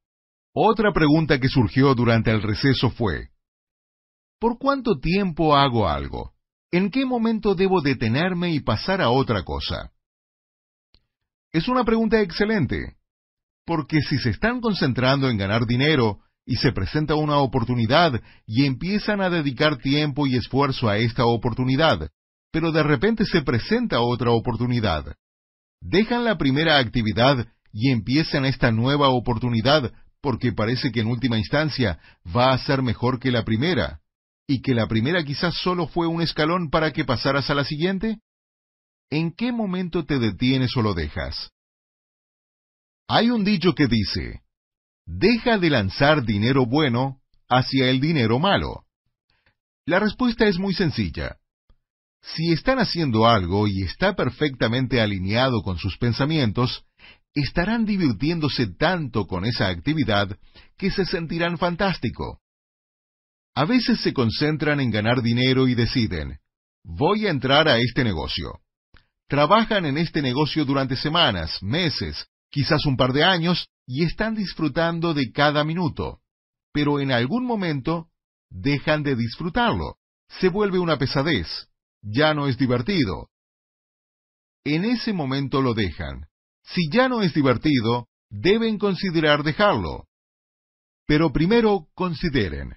otra 0.55 0.93
pregunta 0.93 1.39
que 1.39 1.49
surgió 1.49 1.95
durante 1.95 2.31
el 2.31 2.43
receso 2.43 2.91
fue, 2.91 3.31
¿Por 4.41 4.59
cuánto 4.59 4.99
tiempo 4.99 5.55
hago 5.55 5.87
algo? 5.87 6.33
¿En 6.73 6.91
qué 6.91 7.05
momento 7.05 7.55
debo 7.55 7.83
detenerme 7.83 8.53
y 8.53 8.61
pasar 8.61 9.03
a 9.03 9.11
otra 9.11 9.45
cosa? 9.45 9.93
Es 11.53 11.67
una 11.67 11.85
pregunta 11.85 12.21
excelente, 12.21 12.97
porque 13.67 14.01
si 14.03 14.19
se 14.19 14.31
están 14.31 14.61
concentrando 14.61 15.29
en 15.29 15.37
ganar 15.37 15.67
dinero 15.67 16.21
y 16.47 16.57
se 16.57 16.73
presenta 16.73 17.17
una 17.17 17.39
oportunidad 17.39 18.21
y 18.47 18.67
empiezan 18.67 19.21
a 19.21 19.31
dedicar 19.31 19.79
tiempo 19.79 20.27
y 20.27 20.37
esfuerzo 20.37 20.89
a 20.89 20.99
esta 20.99 21.25
oportunidad, 21.27 22.11
pero 22.53 22.71
de 22.71 22.83
repente 22.83 23.25
se 23.25 23.43
presenta 23.43 24.01
otra 24.01 24.31
oportunidad, 24.31 25.17
dejan 25.81 26.25
la 26.25 26.39
primera 26.39 26.79
actividad 26.79 27.47
y 27.73 27.91
empiezan 27.91 28.45
esta 28.45 28.71
nueva 28.71 29.09
oportunidad 29.09 29.93
porque 30.21 30.53
parece 30.53 30.93
que 30.93 31.01
en 31.01 31.09
última 31.09 31.39
instancia 31.39 31.99
va 32.37 32.53
a 32.53 32.59
ser 32.59 32.83
mejor 32.83 33.19
que 33.19 33.31
la 33.31 33.45
primera, 33.45 34.01
y 34.47 34.61
que 34.63 34.75
la 34.75 34.87
primera 34.87 35.25
quizás 35.25 35.55
solo 35.63 35.87
fue 35.87 36.07
un 36.07 36.21
escalón 36.23 36.71
para 36.71 36.93
que 36.93 37.05
pasaras 37.05 37.51
a 37.51 37.55
la 37.55 37.65
siguiente? 37.65 38.19
¿En 39.11 39.33
qué 39.33 39.51
momento 39.51 40.07
te 40.07 40.21
detienes 40.21 40.77
o 40.77 40.83
lo 40.83 40.95
dejas? 40.95 41.51
Hay 43.09 43.31
un 43.31 43.43
dicho 43.43 43.75
que 43.75 43.89
dice, 43.89 44.43
deja 45.05 45.59
de 45.59 45.69
lanzar 45.69 46.25
dinero 46.25 46.65
bueno 46.65 47.21
hacia 47.49 47.91
el 47.91 48.01
dinero 48.01 48.39
malo. 48.39 48.85
La 49.85 49.99
respuesta 49.99 50.47
es 50.47 50.59
muy 50.61 50.75
sencilla. 50.75 51.39
Si 52.23 52.53
están 52.53 52.79
haciendo 52.79 53.27
algo 53.27 53.67
y 53.67 53.83
está 53.83 54.15
perfectamente 54.15 55.01
alineado 55.01 55.63
con 55.63 55.79
sus 55.79 55.99
pensamientos, 55.99 56.85
estarán 57.35 57.87
divirtiéndose 57.87 58.69
tanto 58.69 59.27
con 59.27 59.45
esa 59.45 59.69
actividad 59.69 60.39
que 60.77 60.93
se 60.93 61.05
sentirán 61.05 61.59
fantástico. 61.59 62.41
A 63.57 63.65
veces 63.65 64.01
se 64.01 64.13
concentran 64.13 64.79
en 64.79 64.93
ganar 64.93 65.23
dinero 65.23 65.67
y 65.67 65.75
deciden, 65.75 66.39
voy 66.85 67.27
a 67.27 67.31
entrar 67.31 67.69
a 67.69 67.79
este 67.79 68.05
negocio. 68.05 68.61
Trabajan 69.31 69.87
en 69.87 69.97
este 69.97 70.23
negocio 70.23 70.65
durante 70.65 70.97
semanas, 70.97 71.63
meses, 71.63 72.27
quizás 72.51 72.85
un 72.85 72.97
par 72.97 73.13
de 73.13 73.23
años, 73.23 73.69
y 73.87 74.03
están 74.03 74.35
disfrutando 74.35 75.15
de 75.15 75.31
cada 75.31 75.63
minuto. 75.63 76.19
Pero 76.73 76.99
en 76.99 77.13
algún 77.13 77.45
momento 77.45 78.09
dejan 78.51 79.05
de 79.05 79.15
disfrutarlo. 79.15 79.99
Se 80.41 80.49
vuelve 80.49 80.81
una 80.81 80.99
pesadez. 80.99 81.47
Ya 82.03 82.35
no 82.35 82.49
es 82.49 82.59
divertido. 82.59 83.29
En 84.65 84.85
ese 84.85 85.13
momento 85.13 85.63
lo 85.63 85.75
dejan. 85.75 86.27
Si 86.65 86.91
ya 86.91 87.09
no 87.09 87.23
es 87.23 87.33
divertido, 87.33 88.09
deben 88.31 88.79
considerar 88.79 89.45
dejarlo. 89.45 90.09
Pero 91.07 91.31
primero 91.31 91.87
consideren. 91.95 92.75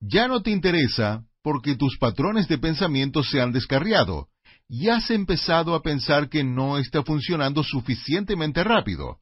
Ya 0.00 0.28
no 0.28 0.42
te 0.42 0.50
interesa 0.50 1.24
porque 1.42 1.76
tus 1.76 1.96
patrones 1.96 2.46
de 2.46 2.58
pensamiento 2.58 3.22
se 3.22 3.40
han 3.40 3.52
descarriado 3.52 4.28
y 4.74 4.88
has 4.88 5.10
empezado 5.10 5.74
a 5.74 5.82
pensar 5.82 6.30
que 6.30 6.42
no 6.42 6.78
está 6.78 7.02
funcionando 7.02 7.62
suficientemente 7.62 8.64
rápido. 8.64 9.18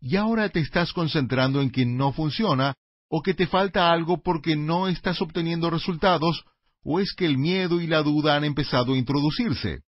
Y 0.00 0.16
ahora 0.16 0.48
te 0.48 0.60
estás 0.60 0.94
concentrando 0.94 1.60
en 1.60 1.70
que 1.70 1.84
no 1.84 2.14
funciona 2.14 2.72
o 3.10 3.20
que 3.20 3.34
te 3.34 3.46
falta 3.46 3.92
algo 3.92 4.22
porque 4.22 4.56
no 4.56 4.88
estás 4.88 5.20
obteniendo 5.20 5.68
resultados 5.68 6.46
o 6.82 6.98
es 6.98 7.12
que 7.14 7.26
el 7.26 7.36
miedo 7.36 7.82
y 7.82 7.86
la 7.86 8.02
duda 8.02 8.36
han 8.36 8.44
empezado 8.44 8.94
a 8.94 8.96
introducirse. 8.96 9.82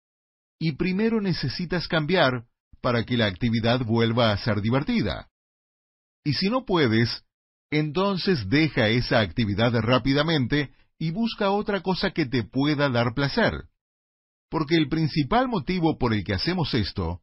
Y 0.58 0.72
primero 0.72 1.20
necesitas 1.20 1.86
cambiar 1.86 2.44
para 2.80 3.04
que 3.04 3.16
la 3.16 3.26
actividad 3.26 3.84
vuelva 3.84 4.32
a 4.32 4.38
ser 4.38 4.60
divertida. 4.60 5.28
Y 6.24 6.32
si 6.32 6.50
no 6.50 6.64
puedes, 6.64 7.22
entonces 7.70 8.48
deja 8.48 8.88
esa 8.88 9.20
actividad 9.20 9.72
rápidamente 9.72 10.72
y 10.98 11.12
busca 11.12 11.52
otra 11.52 11.80
cosa 11.80 12.10
que 12.10 12.26
te 12.26 12.42
pueda 12.42 12.88
dar 12.88 13.14
placer. 13.14 13.68
Porque 14.48 14.76
el 14.76 14.88
principal 14.88 15.48
motivo 15.48 15.98
por 15.98 16.14
el 16.14 16.24
que 16.24 16.35
hacemos 16.35 16.72
esto, 16.74 17.20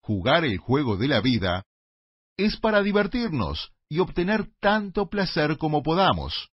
jugar 0.00 0.44
el 0.44 0.58
juego 0.58 0.96
de 0.96 1.08
la 1.08 1.20
vida, 1.20 1.64
es 2.36 2.56
para 2.58 2.82
divertirnos 2.82 3.72
y 3.88 3.98
obtener 3.98 4.48
tanto 4.60 5.08
placer 5.08 5.56
como 5.56 5.82
podamos. 5.82 6.50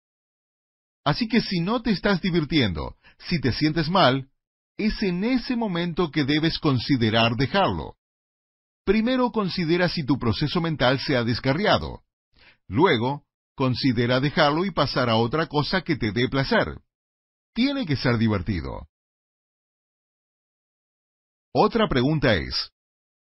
Así 1.04 1.28
que 1.28 1.40
si 1.40 1.60
no 1.60 1.82
te 1.82 1.90
estás 1.90 2.20
divirtiendo, 2.20 2.96
si 3.18 3.40
te 3.40 3.52
sientes 3.52 3.88
mal, 3.88 4.28
es 4.76 5.02
en 5.02 5.24
ese 5.24 5.56
momento 5.56 6.10
que 6.10 6.24
debes 6.24 6.58
considerar 6.58 7.36
dejarlo. 7.36 7.94
Primero 8.84 9.30
considera 9.30 9.88
si 9.88 10.04
tu 10.04 10.18
proceso 10.18 10.60
mental 10.60 11.00
se 11.00 11.16
ha 11.16 11.24
descarriado. 11.24 12.02
Luego, 12.68 13.24
considera 13.54 14.20
dejarlo 14.20 14.64
y 14.64 14.70
pasar 14.70 15.08
a 15.08 15.16
otra 15.16 15.46
cosa 15.46 15.82
que 15.82 15.96
te 15.96 16.12
dé 16.12 16.28
placer. 16.28 16.80
Tiene 17.54 17.86
que 17.86 17.96
ser 17.96 18.18
divertido. 18.18 18.88
Otra 21.58 21.88
pregunta 21.88 22.34
es, 22.34 22.70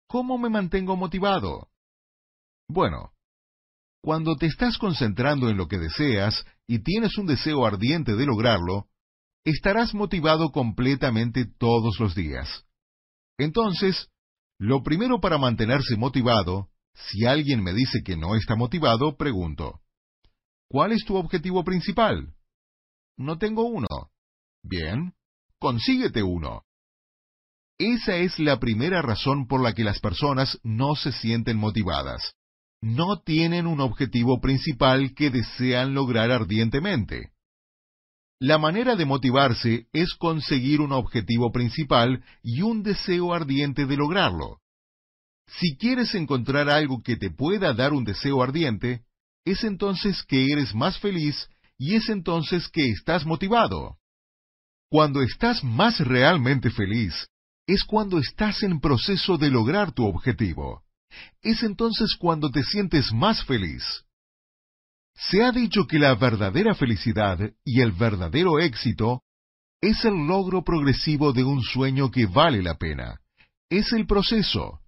¿cómo 0.07 0.37
me 0.37 0.51
mantengo 0.51 0.95
motivado? 0.95 1.71
Bueno, 2.69 3.15
cuando 4.03 4.37
te 4.37 4.45
estás 4.45 4.77
concentrando 4.77 5.49
en 5.49 5.57
lo 5.57 5.69
que 5.69 5.79
deseas 5.79 6.45
y 6.67 6.83
tienes 6.83 7.17
un 7.17 7.25
deseo 7.25 7.65
ardiente 7.65 8.17
de 8.17 8.27
lograrlo, 8.27 8.89
estarás 9.43 9.95
motivado 9.95 10.51
completamente 10.51 11.47
todos 11.47 11.99
los 11.99 12.15
días. 12.15 12.67
Entonces, 13.39 14.11
lo 14.59 14.83
primero 14.83 15.23
para 15.23 15.39
mantenerse 15.39 15.97
motivado, 15.97 16.69
si 16.93 17.25
alguien 17.25 17.63
me 17.63 17.73
dice 17.73 18.03
que 18.05 18.19
no 18.19 18.37
está 18.37 18.55
motivado, 18.55 19.17
pregunto, 19.17 19.81
¿cuál 20.69 20.93
es 20.93 21.07
tu 21.07 21.17
objetivo 21.17 21.65
principal? 21.65 22.35
No 23.17 23.39
tengo 23.39 23.63
uno. 23.65 23.89
Bien, 24.63 25.15
consíguete 25.59 26.23
uno. 26.23 26.67
Esa 27.81 28.17
es 28.17 28.39
la 28.39 28.59
primera 28.59 29.01
razón 29.01 29.47
por 29.47 29.63
la 29.63 29.73
que 29.73 29.85
las 29.85 30.01
personas 30.01 30.61
no 30.63 30.97
se 30.97 31.13
sienten 31.13 31.57
motivadas. 31.57 32.35
No 32.83 33.23
tienen 33.25 33.67
un 33.67 33.81
objetivo 33.81 34.39
principal 34.39 35.15
que 35.15 35.31
desean 35.31 35.95
lograr 35.95 36.31
ardientemente. 36.31 37.31
La 38.39 38.59
manera 38.59 38.97
de 38.97 39.07
motivarse 39.07 39.87
es 39.95 40.13
conseguir 40.13 40.83
un 40.83 40.93
objetivo 40.93 41.53
principal 41.53 42.23
y 42.43 42.61
un 42.61 42.83
deseo 42.83 43.33
ardiente 43.33 43.87
de 43.87 43.97
lograrlo. 43.97 44.59
Si 45.47 45.79
quieres 45.79 46.15
encontrar 46.15 46.69
algo 46.69 47.01
que 47.03 47.17
te 47.17 47.31
pueda 47.31 47.73
dar 47.73 47.95
un 47.95 48.05
deseo 48.05 48.43
ardiente, 48.43 49.05
es 49.47 49.65
entonces 49.65 50.23
que 50.29 50.53
eres 50.53 50.75
más 50.75 50.99
feliz 50.99 51.49
y 51.79 51.95
es 51.95 52.11
entonces 52.11 52.69
que 52.69 52.91
estás 52.91 53.25
motivado. 53.25 53.97
Cuando 54.91 55.23
estás 55.23 55.65
más 55.65 55.99
realmente 56.01 56.69
feliz, 56.69 57.30
es 57.71 57.85
cuando 57.85 58.19
estás 58.19 58.65
en 58.65 58.81
proceso 58.81 59.39
de 59.39 59.49
lograr 59.49 59.93
tu 59.93 60.05
objetivo. 60.05 60.83
Es 61.41 61.63
entonces 61.63 62.17
cuando 62.19 62.51
te 62.51 62.65
sientes 62.65 63.13
más 63.13 63.45
feliz. 63.45 63.85
Se 65.15 65.45
ha 65.45 65.53
dicho 65.53 65.87
que 65.87 66.01
la 66.01 66.17
verdadera 66.17 66.75
felicidad 66.75 67.39
y 67.65 67.81
el 67.81 67.93
verdadero 67.93 68.59
éxito 68.59 69.23
es 69.81 70.05
el 70.05 70.27
logro 70.27 70.65
progresivo 70.65 71.33
de 71.33 71.45
un 71.45 71.63
sueño 71.63 72.11
que 72.11 72.27
vale 72.27 72.61
la 72.61 72.77
pena. 72.77 73.21
Es 73.69 73.93
el 73.93 74.07
proceso. 74.07 74.81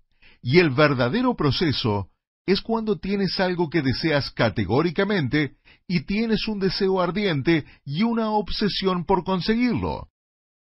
Y 0.42 0.58
el 0.58 0.70
verdadero 0.70 1.36
proceso 1.36 2.08
es 2.46 2.60
cuando 2.60 2.98
tienes 2.98 3.38
algo 3.38 3.70
que 3.70 3.82
deseas 3.82 4.32
categóricamente 4.32 5.54
y 5.86 6.00
tienes 6.00 6.48
un 6.48 6.58
deseo 6.58 7.00
ardiente 7.00 7.64
y 7.84 8.02
una 8.02 8.30
obsesión 8.30 9.04
por 9.04 9.22
conseguirlo. 9.22 10.08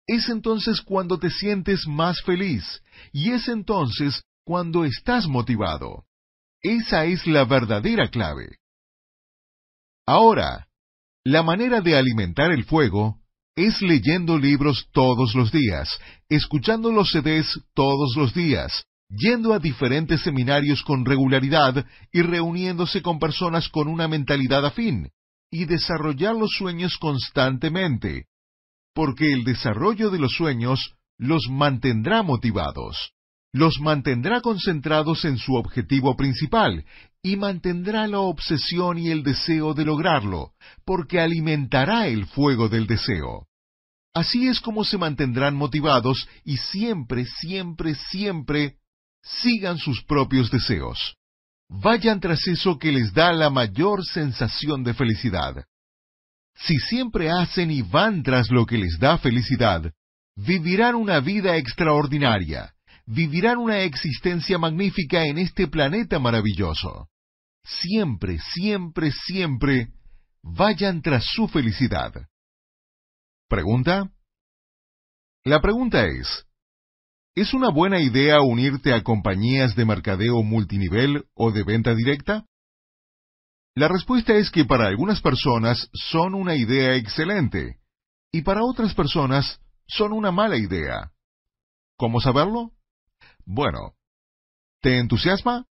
Es 0.07 0.29
entonces 0.29 0.81
cuando 0.81 1.17
te 1.17 1.29
sientes 1.29 1.87
más 1.87 2.21
feliz 2.21 2.81
y 3.11 3.31
es 3.31 3.47
entonces 3.47 4.23
cuando 4.45 4.83
estás 4.83 5.27
motivado. 5.27 6.05
Esa 6.61 7.05
es 7.05 7.25
la 7.27 7.45
verdadera 7.45 8.09
clave. 8.09 8.57
Ahora, 10.05 10.67
la 11.23 11.43
manera 11.43 11.79
de 11.79 11.97
alimentar 11.97 12.51
el 12.51 12.65
fuego 12.65 13.19
es 13.55 13.81
leyendo 13.81 14.37
libros 14.37 14.87
todos 14.91 15.35
los 15.35 15.51
días, 15.51 15.97
escuchando 16.27 16.91
los 16.91 17.11
CDs 17.11 17.61
todos 17.73 18.15
los 18.17 18.33
días, 18.33 18.83
yendo 19.09 19.53
a 19.53 19.59
diferentes 19.59 20.21
seminarios 20.21 20.83
con 20.83 21.05
regularidad 21.05 21.85
y 22.11 22.21
reuniéndose 22.21 23.01
con 23.01 23.19
personas 23.19 23.69
con 23.69 23.87
una 23.87 24.07
mentalidad 24.07 24.65
afín, 24.65 25.11
y 25.51 25.65
desarrollar 25.65 26.35
los 26.35 26.49
sueños 26.57 26.97
constantemente, 26.97 28.25
porque 28.93 29.33
el 29.33 29.43
desarrollo 29.43 30.09
de 30.09 30.19
los 30.19 30.33
sueños 30.33 30.95
los 31.17 31.47
mantendrá 31.49 32.23
motivados 32.23 33.13
los 33.53 33.79
mantendrá 33.79 34.41
concentrados 34.41 35.25
en 35.25 35.37
su 35.37 35.53
objetivo 35.53 36.15
principal 36.15 36.83
y 37.21 37.37
mantendrá 37.37 38.07
la 38.07 38.19
obsesión 38.19 38.97
y 38.97 39.11
el 39.11 39.23
deseo 39.23 39.75
de 39.75 39.85
lograrlo, 39.85 40.53
porque 40.83 41.21
alimentará 41.21 42.07
el 42.07 42.25
fuego 42.25 42.67
del 42.67 42.87
deseo. 42.87 43.47
Así 44.13 44.47
es 44.47 44.59
como 44.59 44.83
se 44.83 44.97
mantendrán 44.97 45.55
motivados 45.55 46.27
y 46.43 46.57
siempre, 46.57 47.25
siempre, 47.25 47.95
siempre 47.95 48.77
sigan 49.21 49.77
sus 49.77 50.03
propios 50.03 50.51
deseos. 50.51 51.15
Vayan 51.69 52.19
tras 52.19 52.47
eso 52.47 52.77
que 52.77 52.91
les 52.91 53.13
da 53.13 53.31
la 53.33 53.49
mayor 53.49 54.03
sensación 54.03 54.83
de 54.83 54.93
felicidad. 54.93 55.63
Si 56.55 56.77
siempre 56.77 57.29
hacen 57.29 57.71
y 57.71 57.81
van 57.81 58.23
tras 58.23 58.49
lo 58.49 58.65
que 58.65 58.77
les 58.77 58.97
da 58.99 59.17
felicidad, 59.17 59.91
vivirán 60.35 60.95
una 60.95 61.19
vida 61.19 61.57
extraordinaria, 61.57 62.73
vivirán 63.05 63.57
una 63.57 63.81
existencia 63.81 64.57
magnífica 64.57 65.25
en 65.25 65.37
este 65.37 65.67
planeta 65.67 66.19
maravilloso. 66.19 67.09
Siempre, 67.63 68.39
siempre, 68.53 69.11
siempre 69.11 69.89
vayan 70.41 71.01
tras 71.01 71.23
su 71.25 71.47
felicidad. 71.47 72.13
¿Pregunta? 73.47 74.11
La 75.45 75.61
pregunta 75.61 76.05
es, 76.05 76.45
¿es 77.35 77.53
una 77.53 77.69
buena 77.69 77.99
idea 77.99 78.41
unirte 78.41 78.93
a 78.93 79.03
compañías 79.03 79.75
de 79.75 79.85
mercadeo 79.85 80.41
multinivel 80.43 81.25
o 81.33 81.51
de 81.51 81.63
venta 81.63 81.93
directa? 81.93 82.45
La 83.75 83.87
respuesta 83.87 84.33
es 84.33 84.51
que 84.51 84.65
para 84.65 84.87
algunas 84.87 85.19
personas 85.21 85.89
son 85.93 86.35
una 86.35 86.55
idea 86.55 86.95
excelente 86.95 87.77
y 88.31 88.43
para 88.43 88.63
otras 88.63 88.93
personas 88.93 89.59
son 89.87 90.13
una 90.13 90.31
mala 90.31 90.57
idea. 90.57 91.11
¿Cómo 91.97 92.21
saberlo? 92.21 92.71
Bueno, 93.45 93.93
¿te 94.81 94.99
entusiasma? 94.99 95.65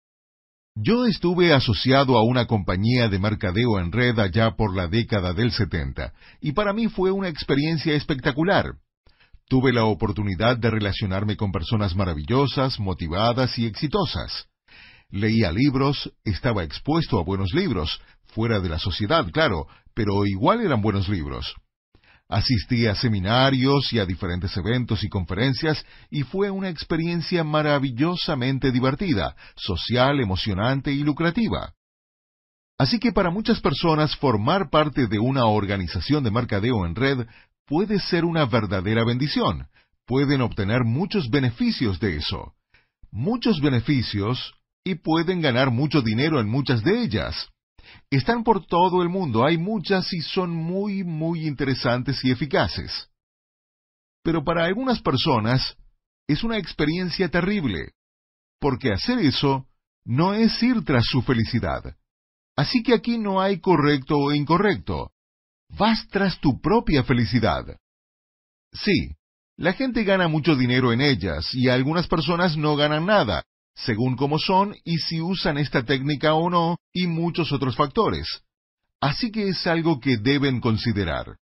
Yo 0.75 1.05
estuve 1.05 1.53
asociado 1.53 2.17
a 2.17 2.23
una 2.23 2.45
compañía 2.45 3.09
de 3.09 3.19
mercadeo 3.19 3.79
en 3.79 3.91
red 3.91 4.17
allá 4.17 4.55
por 4.55 4.75
la 4.75 4.87
década 4.87 5.33
del 5.33 5.51
70, 5.51 6.13
y 6.39 6.53
para 6.53 6.71
mí 6.71 6.87
fue 6.87 7.11
una 7.11 7.27
experiencia 7.27 7.95
espectacular. 7.95 8.65
Tuve 9.49 9.73
la 9.73 9.83
oportunidad 9.85 10.57
de 10.57 10.69
relacionarme 10.69 11.35
con 11.35 11.51
personas 11.51 11.95
maravillosas, 11.95 12.79
motivadas 12.79 13.57
y 13.57 13.65
exitosas. 13.65 14.48
Leía 15.11 15.51
libros, 15.51 16.11
estaba 16.23 16.63
expuesto 16.63 17.19
a 17.19 17.23
buenos 17.23 17.53
libros, 17.53 17.99
fuera 18.27 18.59
de 18.59 18.69
la 18.69 18.77
sociedad, 18.77 19.25
claro, 19.31 19.67
pero 19.95 20.25
igual 20.25 20.61
eran 20.61 20.81
buenos 20.81 21.09
libros. 21.09 21.55
Asistí 22.27 22.85
a 22.85 22.93
seminarios 22.93 23.91
y 23.91 23.97
a 23.97 24.05
diferentes 24.05 24.55
eventos 24.55 25.03
y 25.03 25.09
conferencias 25.09 25.83
y 26.11 26.21
fue 26.21 26.51
una 26.51 26.69
experiencia 26.69 27.43
maravillosamente 27.43 28.71
divertida, 28.71 29.35
social, 29.55 30.19
emocionante 30.19 30.91
y 30.91 31.03
lucrativa. 31.03 31.73
Así 32.77 32.99
que 32.99 33.11
para 33.11 33.31
muchas 33.31 33.59
personas 33.59 34.15
formar 34.15 34.69
parte 34.69 35.07
de 35.07 35.17
una 35.17 35.45
organización 35.45 36.23
de 36.23 36.29
mercadeo 36.29 36.85
en 36.85 36.93
red 36.93 37.25
puede 37.65 37.99
ser 37.99 38.25
una 38.25 38.45
verdadera 38.45 39.03
bendición. 39.03 39.67
Pueden 40.05 40.41
obtener 40.41 40.83
muchos 40.85 41.31
beneficios 41.31 41.99
de 41.99 42.17
eso. 42.17 42.53
Muchos 43.11 43.59
beneficios 43.59 44.53
y 44.89 44.95
pueden 44.95 45.41
ganar 45.41 45.71
mucho 45.71 46.01
dinero 46.01 46.39
en 46.39 46.49
muchas 46.49 46.83
de 46.83 47.01
ellas. 47.01 47.49
Están 48.09 48.43
por 48.43 48.65
todo 48.65 49.01
el 49.01 49.09
mundo, 49.09 49.45
hay 49.45 49.57
muchas 49.57 50.11
y 50.13 50.21
son 50.21 50.51
muy, 50.51 51.03
muy 51.03 51.47
interesantes 51.47 52.23
y 52.23 52.31
eficaces. 52.31 53.09
Pero 54.23 54.43
para 54.43 54.65
algunas 54.65 55.01
personas 55.01 55.77
es 56.27 56.43
una 56.43 56.57
experiencia 56.57 57.29
terrible, 57.29 57.93
porque 58.59 58.91
hacer 58.91 59.19
eso 59.19 59.67
no 60.05 60.33
es 60.33 60.61
ir 60.61 60.83
tras 60.83 61.05
su 61.05 61.21
felicidad. 61.21 61.95
Así 62.55 62.83
que 62.83 62.93
aquí 62.93 63.17
no 63.17 63.41
hay 63.41 63.59
correcto 63.59 64.17
o 64.17 64.33
incorrecto. 64.33 65.11
Vas 65.69 66.07
tras 66.09 66.39
tu 66.39 66.59
propia 66.59 67.03
felicidad. 67.03 67.63
Sí, 68.73 69.15
la 69.55 69.73
gente 69.73 70.03
gana 70.03 70.27
mucho 70.27 70.55
dinero 70.55 70.91
en 70.91 71.01
ellas 71.01 71.53
y 71.53 71.69
algunas 71.69 72.07
personas 72.07 72.57
no 72.57 72.75
ganan 72.75 73.05
nada, 73.05 73.43
según 73.75 74.15
cómo 74.15 74.39
son 74.39 74.75
y 74.83 74.97
si 74.97 75.21
usan 75.21 75.57
esta 75.57 75.83
técnica 75.83 76.33
o 76.33 76.49
no, 76.49 76.77
y 76.93 77.07
muchos 77.07 77.51
otros 77.51 77.75
factores. 77.75 78.41
Así 79.01 79.31
que 79.31 79.47
es 79.47 79.65
algo 79.67 79.99
que 79.99 80.17
deben 80.17 80.59
considerar. 80.59 81.37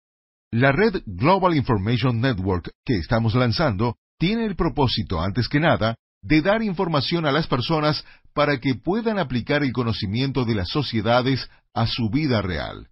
La 0.51 0.71
red 0.71 1.01
Global 1.05 1.55
Information 1.55 2.21
Network 2.21 2.71
que 2.85 2.97
estamos 2.97 3.35
lanzando 3.35 3.97
tiene 4.17 4.45
el 4.45 4.55
propósito, 4.55 5.19
antes 5.21 5.49
que 5.49 5.59
nada, 5.59 5.95
de 6.21 6.41
dar 6.41 6.61
información 6.63 7.25
a 7.25 7.31
las 7.31 7.47
personas 7.47 8.05
para 8.33 8.59
que 8.59 8.75
puedan 8.75 9.19
aplicar 9.19 9.63
el 9.63 9.71
conocimiento 9.71 10.45
de 10.45 10.55
las 10.55 10.69
sociedades 10.69 11.49
a 11.73 11.87
su 11.87 12.09
vida 12.09 12.41
real. 12.41 12.89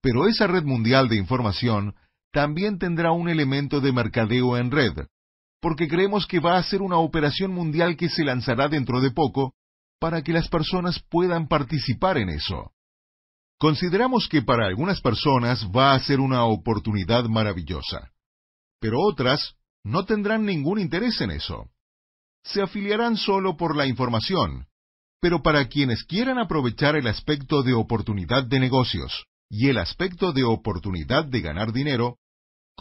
Pero 0.00 0.26
esa 0.26 0.46
red 0.46 0.64
mundial 0.64 1.08
de 1.08 1.16
información 1.16 1.94
también 2.32 2.78
tendrá 2.78 3.12
un 3.12 3.28
elemento 3.28 3.80
de 3.80 3.92
mercadeo 3.92 4.56
en 4.56 4.70
red, 4.70 4.92
porque 5.62 5.86
creemos 5.86 6.26
que 6.26 6.40
va 6.40 6.58
a 6.58 6.62
ser 6.64 6.82
una 6.82 6.98
operación 6.98 7.52
mundial 7.52 7.96
que 7.96 8.08
se 8.08 8.24
lanzará 8.24 8.68
dentro 8.68 9.00
de 9.00 9.12
poco 9.12 9.54
para 10.00 10.20
que 10.22 10.32
las 10.32 10.48
personas 10.48 11.00
puedan 11.08 11.46
participar 11.46 12.18
en 12.18 12.30
eso. 12.30 12.72
Consideramos 13.60 14.28
que 14.28 14.42
para 14.42 14.66
algunas 14.66 15.00
personas 15.00 15.64
va 15.74 15.94
a 15.94 16.00
ser 16.00 16.18
una 16.18 16.44
oportunidad 16.46 17.26
maravillosa, 17.26 18.10
pero 18.80 18.98
otras 19.00 19.54
no 19.84 20.04
tendrán 20.04 20.44
ningún 20.44 20.80
interés 20.80 21.20
en 21.20 21.30
eso. 21.30 21.70
Se 22.42 22.60
afiliarán 22.60 23.16
solo 23.16 23.56
por 23.56 23.76
la 23.76 23.86
información, 23.86 24.66
pero 25.20 25.42
para 25.44 25.68
quienes 25.68 26.02
quieran 26.02 26.40
aprovechar 26.40 26.96
el 26.96 27.06
aspecto 27.06 27.62
de 27.62 27.74
oportunidad 27.74 28.42
de 28.42 28.58
negocios 28.58 29.26
y 29.48 29.68
el 29.68 29.78
aspecto 29.78 30.32
de 30.32 30.42
oportunidad 30.42 31.24
de 31.24 31.40
ganar 31.40 31.72
dinero, 31.72 32.18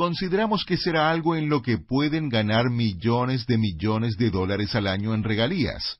consideramos 0.02 0.66
que 0.66 0.78
será 0.78 1.12
algo 1.12 1.36
en 1.36 1.48
lo 1.48 1.62
que 1.62 1.78
pueden 1.78 2.28
ganar 2.28 2.72
millones 2.72 3.46
de 3.46 3.60
millones 3.60 4.18
de 4.18 4.32
dólares 4.32 4.74
al 4.74 4.88
año 4.88 5.14
en 5.14 5.24
regalías, 5.24 6.00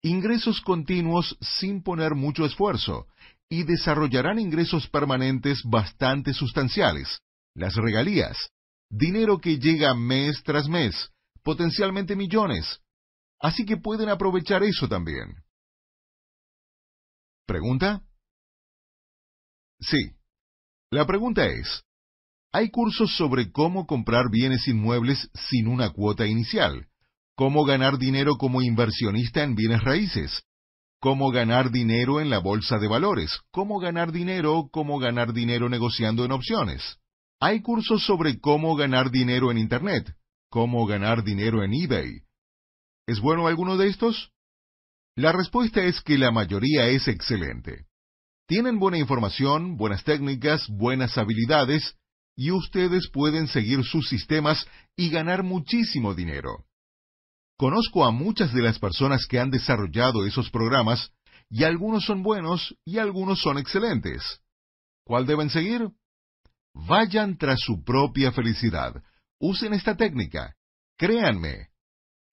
ingresos 0.00 0.60
continuos 0.60 1.36
sin 1.40 1.82
poner 1.82 2.14
mucho 2.14 2.44
esfuerzo, 2.44 3.08
y 3.48 3.64
desarrollarán 3.64 4.38
ingresos 4.38 4.86
permanentes 4.86 5.60
bastante 5.64 6.32
sustanciales, 6.34 7.18
las 7.56 7.74
regalías, 7.74 8.36
dinero 8.88 9.40
que 9.40 9.58
llega 9.58 9.92
mes 9.92 10.40
tras 10.44 10.68
mes, 10.68 11.10
potencialmente 11.42 12.14
millones, 12.14 12.78
así 13.40 13.66
que 13.66 13.76
pueden 13.76 14.08
aprovechar 14.08 14.62
eso 14.62 14.86
también. 14.88 15.34
¿Pregunta? 17.44 18.02
Sí. 19.80 20.12
La 20.92 21.04
pregunta 21.08 21.44
es, 21.46 21.82
hay 22.52 22.70
cursos 22.70 23.16
sobre 23.16 23.50
cómo 23.50 23.86
comprar 23.86 24.30
bienes 24.30 24.68
inmuebles 24.68 25.30
sin 25.48 25.68
una 25.68 25.90
cuota 25.90 26.26
inicial, 26.26 26.86
cómo 27.34 27.64
ganar 27.64 27.98
dinero 27.98 28.36
como 28.36 28.60
inversionista 28.60 29.42
en 29.42 29.54
bienes 29.54 29.82
raíces, 29.82 30.42
cómo 31.00 31.30
ganar 31.30 31.70
dinero 31.70 32.20
en 32.20 32.28
la 32.28 32.38
bolsa 32.38 32.78
de 32.78 32.88
valores, 32.88 33.40
cómo 33.50 33.78
ganar 33.78 34.12
dinero, 34.12 34.68
cómo 34.70 34.98
ganar 34.98 35.32
dinero 35.32 35.70
negociando 35.70 36.26
en 36.26 36.32
opciones. 36.32 36.98
Hay 37.40 37.62
cursos 37.62 38.04
sobre 38.04 38.38
cómo 38.38 38.76
ganar 38.76 39.10
dinero 39.10 39.50
en 39.50 39.56
Internet, 39.56 40.14
cómo 40.50 40.86
ganar 40.86 41.24
dinero 41.24 41.64
en 41.64 41.72
eBay. 41.72 42.20
¿Es 43.06 43.18
bueno 43.18 43.46
alguno 43.46 43.78
de 43.78 43.88
estos? 43.88 44.30
La 45.16 45.32
respuesta 45.32 45.82
es 45.82 46.02
que 46.02 46.18
la 46.18 46.30
mayoría 46.30 46.86
es 46.86 47.08
excelente. 47.08 47.86
Tienen 48.46 48.78
buena 48.78 48.98
información, 48.98 49.76
buenas 49.76 50.04
técnicas, 50.04 50.68
buenas 50.68 51.16
habilidades, 51.16 51.96
y 52.36 52.50
ustedes 52.50 53.08
pueden 53.10 53.48
seguir 53.48 53.84
sus 53.84 54.08
sistemas 54.08 54.66
y 54.96 55.10
ganar 55.10 55.42
muchísimo 55.42 56.14
dinero. 56.14 56.64
Conozco 57.58 58.04
a 58.04 58.10
muchas 58.10 58.52
de 58.52 58.62
las 58.62 58.78
personas 58.78 59.26
que 59.26 59.38
han 59.38 59.50
desarrollado 59.50 60.26
esos 60.26 60.50
programas 60.50 61.12
y 61.50 61.64
algunos 61.64 62.04
son 62.04 62.22
buenos 62.22 62.74
y 62.84 62.98
algunos 62.98 63.40
son 63.40 63.58
excelentes. 63.58 64.40
¿Cuál 65.04 65.26
deben 65.26 65.50
seguir? 65.50 65.90
Vayan 66.74 67.36
tras 67.36 67.60
su 67.60 67.84
propia 67.84 68.32
felicidad. 68.32 69.02
Usen 69.38 69.74
esta 69.74 69.96
técnica. 69.96 70.56
Créanme. 70.96 71.68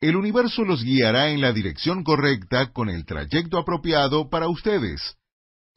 El 0.02 0.16
universo 0.16 0.64
los 0.64 0.82
guiará 0.82 1.30
en 1.30 1.42
la 1.42 1.52
dirección 1.52 2.04
correcta 2.04 2.72
con 2.72 2.90
el 2.90 3.06
trayecto 3.06 3.58
apropiado 3.58 4.30
para 4.30 4.48
ustedes 4.48 5.19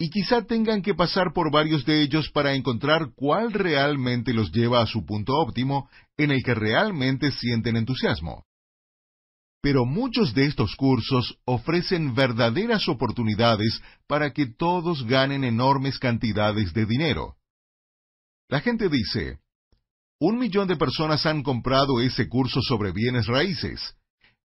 y 0.02 0.10
quizá 0.10 0.42
tengan 0.42 0.82
que 0.82 0.96
pasar 0.96 1.32
por 1.32 1.52
varios 1.52 1.84
de 1.84 2.02
ellos 2.02 2.28
para 2.32 2.54
encontrar 2.54 3.12
cuál 3.14 3.52
realmente 3.52 4.34
los 4.34 4.50
lleva 4.50 4.82
a 4.82 4.86
su 4.86 5.06
punto 5.06 5.32
óptimo 5.34 5.88
en 6.16 6.32
el 6.32 6.42
que 6.42 6.54
realmente 6.54 7.30
sienten 7.30 7.76
entusiasmo. 7.76 8.44
Pero 9.60 9.84
muchos 9.84 10.34
de 10.34 10.46
estos 10.46 10.74
cursos 10.74 11.38
ofrecen 11.44 12.16
verdaderas 12.16 12.88
oportunidades 12.88 13.80
para 14.08 14.32
que 14.32 14.46
todos 14.46 15.06
ganen 15.06 15.44
enormes 15.44 16.00
cantidades 16.00 16.74
de 16.74 16.84
dinero. 16.84 17.36
La 18.48 18.58
gente 18.58 18.88
dice, 18.88 19.38
un 20.18 20.36
millón 20.36 20.66
de 20.66 20.74
personas 20.74 21.26
han 21.26 21.44
comprado 21.44 22.00
ese 22.00 22.28
curso 22.28 22.60
sobre 22.60 22.90
bienes 22.90 23.28
raíces. 23.28 23.94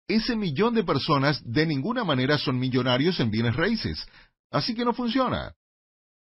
Ese 0.09 0.37
millón 0.37 0.75
de 0.75 0.85
personas 0.85 1.41
de 1.43 1.65
ninguna 1.65 2.05
manera 2.05 2.37
son 2.37 2.59
millonarios 2.59 3.19
en 3.21 3.31
bienes 3.31 3.57
raíces, 3.57 4.07
Así 4.51 4.75
que 4.75 4.85
no 4.85 4.93
funciona. 4.93 5.55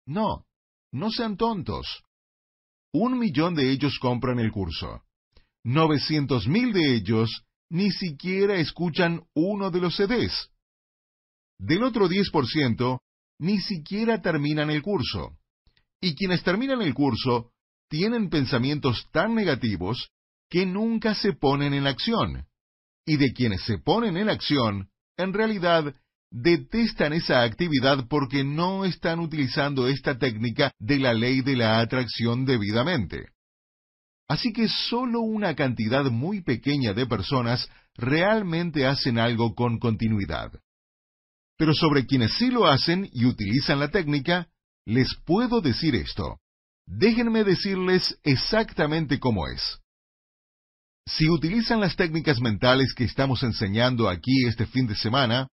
No, 0.07 0.47
no 0.93 1.11
sean 1.11 1.37
tontos. 1.37 2.03
Un 2.93 3.19
millón 3.19 3.55
de 3.55 3.71
ellos 3.71 3.99
compran 4.01 4.39
el 4.39 4.51
curso. 4.51 5.03
Novecientos 5.65 6.47
mil 6.47 6.73
de 6.73 6.95
ellos 6.95 7.45
ni 7.69 7.91
siquiera 7.91 8.57
escuchan 8.57 9.23
uno 9.35 9.71
de 9.71 9.81
los 9.81 9.97
CDs. 9.97 10.51
Del 11.59 11.83
otro 11.83 12.09
diez 12.09 12.31
por 12.31 12.47
ciento, 12.47 13.01
ni 13.39 13.61
siquiera 13.61 14.23
terminan 14.23 14.71
el 14.71 14.83
curso. 14.83 15.37
Y 16.01 16.15
quienes 16.15 16.43
terminan 16.43 16.83
el 16.83 16.95
curso 16.95 17.51
tienen 17.89 18.31
pensamientos 18.31 19.09
tan 19.13 19.35
negativos 19.35 20.11
que 20.49 20.67
nunca 20.67 21.15
se 21.15 21.33
ponen 21.33 21.75
en 21.75 21.87
acción. 21.87 22.47
Y 23.05 23.17
de 23.17 23.33
quienes 23.33 23.63
se 23.65 23.79
ponen 23.79 24.17
en 24.17 24.29
acción, 24.29 24.91
en 25.17 25.33
realidad 25.33 25.95
detestan 26.31 27.13
esa 27.13 27.43
actividad 27.43 28.07
porque 28.09 28.45
no 28.45 28.85
están 28.85 29.21
utilizando 29.21 29.89
esta 29.89 30.19
técnica 30.19 30.73
de 30.79 30.99
la 30.99 31.15
ley 31.15 31.41
de 31.41 31.57
la 31.57 31.81
atracción 31.81 32.45
debidamente. 32.45 33.29
Así 34.29 34.53
que 34.53 34.69
solo 34.69 35.21
una 35.21 35.55
cantidad 35.55 36.05
muy 36.11 36.43
pequeña 36.43 36.93
de 36.93 37.07
personas 37.07 37.69
realmente 37.95 38.87
hacen 38.87 39.19
algo 39.19 39.55
con 39.55 39.79
continuidad. 39.79 40.53
Pero 41.57 41.73
sobre 41.75 42.07
quienes 42.07 42.35
sí 42.35 42.51
lo 42.51 42.67
hacen 42.67 43.09
y 43.13 43.25
utilizan 43.25 43.79
la 43.79 43.89
técnica, 43.89 44.49
les 44.85 45.15
puedo 45.25 45.61
decir 45.61 45.95
esto. 45.95 46.39
Déjenme 46.87 47.45
decirles 47.45 48.19
exactamente 48.23 49.19
cómo 49.19 49.47
es. 49.49 49.79
Si 51.07 51.29
utilizan 51.29 51.81
las 51.81 51.97
técnicas 51.97 52.41
mentales 52.41 52.93
que 52.95 53.05
estamos 53.05 53.43
enseñando 53.45 54.09
aquí 54.09 54.45
este 54.47 54.67
fin 54.67 54.87
de 54.87 54.97
semana, 54.97 55.49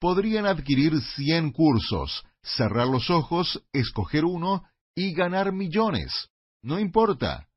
podrían 0.00 0.46
adquirir 0.46 1.00
100 1.00 1.52
cursos, 1.52 2.24
cerrar 2.42 2.86
los 2.86 3.10
ojos, 3.10 3.62
escoger 3.72 4.24
uno 4.24 4.64
y 4.94 5.12
ganar 5.12 5.52
millones. 5.52 6.28
No 6.62 6.78
importa. 6.78 7.48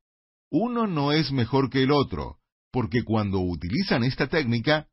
Uno 0.50 0.86
no 0.86 1.12
es 1.12 1.32
mejor 1.32 1.70
que 1.70 1.82
el 1.82 1.92
otro, 1.92 2.38
porque 2.70 3.04
cuando 3.04 3.40
utilizan 3.40 4.04
esta 4.04 4.26
técnica, 4.26 4.88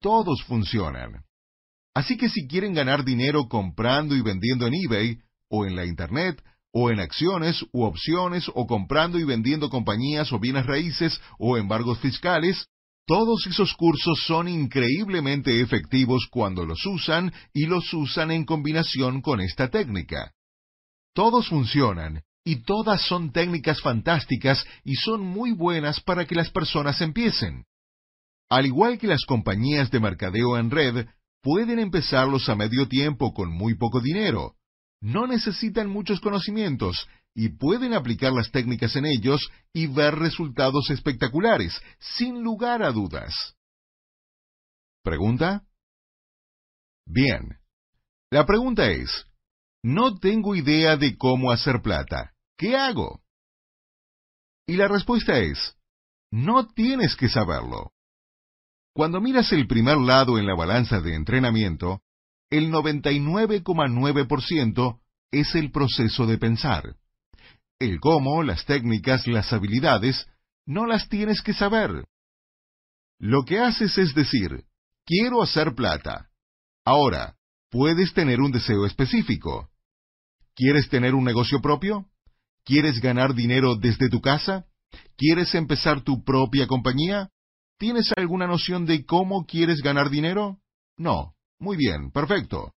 todos 0.00 0.42
funcionan. 0.44 1.24
Así 1.94 2.16
que 2.16 2.28
si 2.28 2.48
quieren 2.48 2.74
ganar 2.74 3.04
dinero 3.04 3.48
comprando 3.48 4.16
y 4.16 4.22
vendiendo 4.22 4.66
en 4.66 4.74
eBay, 4.74 5.18
o 5.48 5.66
en 5.66 5.76
la 5.76 5.86
Internet, 5.86 6.42
o 6.72 6.90
en 6.90 6.98
acciones 6.98 7.64
u 7.72 7.84
opciones, 7.84 8.50
o 8.54 8.66
comprando 8.66 9.18
y 9.18 9.24
vendiendo 9.24 9.70
compañías 9.70 10.32
o 10.32 10.40
bienes 10.40 10.66
raíces, 10.66 11.20
o 11.38 11.56
embargos 11.56 12.00
fiscales, 12.00 12.66
todos 13.06 13.46
esos 13.46 13.74
cursos 13.74 14.24
son 14.26 14.48
increíblemente 14.48 15.60
efectivos 15.60 16.26
cuando 16.30 16.64
los 16.64 16.84
usan 16.86 17.32
y 17.52 17.66
los 17.66 17.92
usan 17.92 18.30
en 18.30 18.44
combinación 18.44 19.20
con 19.20 19.40
esta 19.40 19.68
técnica. 19.68 20.32
Todos 21.14 21.48
funcionan 21.48 22.22
y 22.44 22.62
todas 22.64 23.02
son 23.06 23.30
técnicas 23.30 23.80
fantásticas 23.80 24.64
y 24.84 24.94
son 24.94 25.20
muy 25.20 25.52
buenas 25.52 26.00
para 26.00 26.26
que 26.26 26.34
las 26.34 26.50
personas 26.50 27.00
empiecen. 27.00 27.64
Al 28.48 28.66
igual 28.66 28.98
que 28.98 29.06
las 29.06 29.24
compañías 29.24 29.90
de 29.90 30.00
mercadeo 30.00 30.58
en 30.58 30.70
red, 30.70 31.06
pueden 31.42 31.78
empezarlos 31.78 32.48
a 32.48 32.54
medio 32.54 32.88
tiempo 32.88 33.34
con 33.34 33.50
muy 33.50 33.74
poco 33.76 34.00
dinero. 34.00 34.54
No 35.00 35.26
necesitan 35.26 35.90
muchos 35.90 36.20
conocimientos 36.20 37.06
y 37.34 37.50
pueden 37.50 37.94
aplicar 37.94 38.32
las 38.32 38.50
técnicas 38.50 38.96
en 38.96 39.06
ellos 39.06 39.50
y 39.72 39.86
ver 39.88 40.14
resultados 40.14 40.90
espectaculares, 40.90 41.80
sin 41.98 42.42
lugar 42.42 42.82
a 42.82 42.92
dudas. 42.92 43.56
¿Pregunta? 45.02 45.64
Bien. 47.04 47.58
La 48.30 48.46
pregunta 48.46 48.90
es, 48.90 49.26
no 49.82 50.18
tengo 50.18 50.54
idea 50.54 50.96
de 50.96 51.16
cómo 51.16 51.50
hacer 51.50 51.82
plata. 51.82 52.32
¿Qué 52.56 52.76
hago? 52.76 53.20
Y 54.66 54.76
la 54.76 54.88
respuesta 54.88 55.38
es, 55.38 55.76
no 56.30 56.68
tienes 56.68 57.16
que 57.16 57.28
saberlo. 57.28 57.92
Cuando 58.94 59.20
miras 59.20 59.52
el 59.52 59.66
primer 59.66 59.98
lado 59.98 60.38
en 60.38 60.46
la 60.46 60.54
balanza 60.54 61.00
de 61.00 61.16
entrenamiento, 61.16 62.00
el 62.48 62.72
99,9% 62.72 65.00
es 65.32 65.54
el 65.56 65.72
proceso 65.72 66.26
de 66.26 66.38
pensar. 66.38 66.94
El 67.78 68.00
cómo, 68.00 68.42
las 68.42 68.64
técnicas, 68.64 69.26
las 69.26 69.52
habilidades, 69.52 70.26
no 70.66 70.86
las 70.86 71.08
tienes 71.08 71.42
que 71.42 71.52
saber. 71.52 72.06
Lo 73.18 73.44
que 73.44 73.58
haces 73.58 73.96
es 73.98 74.14
decir, 74.14 74.64
quiero 75.04 75.42
hacer 75.42 75.74
plata. 75.74 76.30
Ahora, 76.84 77.36
puedes 77.70 78.12
tener 78.14 78.40
un 78.40 78.52
deseo 78.52 78.86
específico. 78.86 79.70
¿Quieres 80.54 80.88
tener 80.88 81.14
un 81.14 81.24
negocio 81.24 81.60
propio? 81.60 82.06
¿Quieres 82.64 83.00
ganar 83.00 83.34
dinero 83.34 83.76
desde 83.76 84.08
tu 84.08 84.20
casa? 84.20 84.66
¿Quieres 85.16 85.54
empezar 85.54 86.02
tu 86.02 86.24
propia 86.24 86.66
compañía? 86.66 87.30
¿Tienes 87.78 88.12
alguna 88.16 88.46
noción 88.46 88.86
de 88.86 89.04
cómo 89.04 89.44
quieres 89.46 89.82
ganar 89.82 90.10
dinero? 90.10 90.58
No. 90.96 91.34
Muy 91.58 91.76
bien, 91.76 92.10
perfecto. 92.10 92.72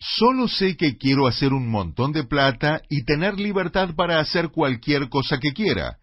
Solo 0.00 0.48
sé 0.48 0.76
que 0.76 0.96
quiero 0.96 1.26
hacer 1.26 1.52
un 1.52 1.68
montón 1.68 2.12
de 2.12 2.24
plata 2.24 2.82
y 2.88 3.04
tener 3.04 3.38
libertad 3.38 3.94
para 3.94 4.20
hacer 4.20 4.50
cualquier 4.50 5.08
cosa 5.08 5.38
que 5.38 5.52
quiera. 5.52 5.98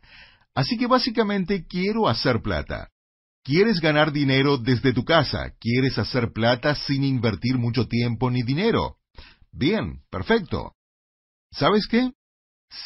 Así 0.56 0.78
que 0.78 0.88
básicamente 0.88 1.66
quiero 1.68 2.08
hacer 2.08 2.42
plata. 2.42 2.89
¿Quieres 3.44 3.80
ganar 3.80 4.12
dinero 4.12 4.58
desde 4.58 4.94
tu 4.94 5.04
casa? 5.04 5.54
¿Quieres 5.60 5.98
hacer 5.98 6.32
plata 6.32 6.76
sin 6.76 7.04
invertir 7.04 7.58
mucho 7.58 7.88
tiempo 7.88 8.30
ni 8.30 8.44
dinero? 8.44 8.98
Bien, 9.52 10.02
perfecto. 10.10 10.74
¿Sabes 11.52 11.88
qué? 11.88 12.12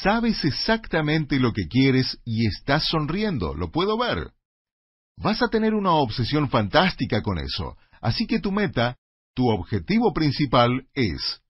Sabes 0.02 0.44
exactamente 0.44 1.40
lo 1.40 1.54
que 1.54 1.68
quieres 1.68 2.18
y 2.26 2.48
estás 2.48 2.88
sonriendo, 2.88 3.54
lo 3.54 3.72
puedo 3.72 3.98
ver. 3.98 4.32
Vas 5.18 5.42
a 5.44 5.48
tener 5.48 5.74
una 5.74 5.92
obsesión 5.92 6.50
fantástica 6.50 7.22
con 7.22 7.38
eso, 7.38 7.78
así 8.02 8.26
que 8.26 8.40
tu 8.40 8.52
meta 8.52 8.98
tu 9.36 9.50
objetivo 9.50 10.14
principal 10.14 10.88
es, 10.94 11.42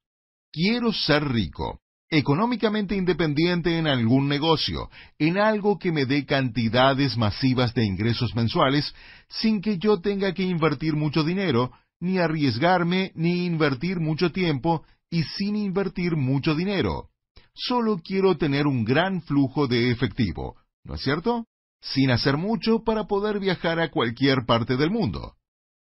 quiero 0.51 0.91
ser 0.91 1.23
rico, 1.29 1.79
económicamente 2.09 2.95
independiente 2.95 3.77
en 3.77 3.87
algún 3.87 4.27
negocio, 4.27 4.89
en 5.19 5.37
algo 5.37 5.77
que 5.77 5.91
me 5.91 6.05
dé 6.05 6.25
cantidades 6.25 7.15
masivas 7.15 7.73
de 7.73 7.85
ingresos 7.85 8.35
mensuales, 8.35 8.93
sin 9.29 9.61
que 9.61 9.77
yo 9.77 10.01
tenga 10.01 10.33
que 10.33 10.43
invertir 10.43 10.95
mucho 10.95 11.23
dinero, 11.23 11.71
ni 11.99 12.17
arriesgarme, 12.17 13.11
ni 13.15 13.45
invertir 13.45 13.99
mucho 13.99 14.31
tiempo, 14.31 14.83
y 15.09 15.23
sin 15.23 15.55
invertir 15.55 16.15
mucho 16.15 16.55
dinero. 16.55 17.09
Solo 17.53 18.01
quiero 18.03 18.37
tener 18.37 18.67
un 18.67 18.83
gran 18.83 19.21
flujo 19.21 19.67
de 19.67 19.91
efectivo, 19.91 20.57
¿no 20.83 20.95
es 20.95 21.01
cierto? 21.01 21.45
Sin 21.81 22.11
hacer 22.11 22.35
mucho 22.35 22.83
para 22.83 23.05
poder 23.05 23.39
viajar 23.39 23.79
a 23.79 23.91
cualquier 23.91 24.45
parte 24.45 24.75
del 24.75 24.89
mundo. 24.89 25.35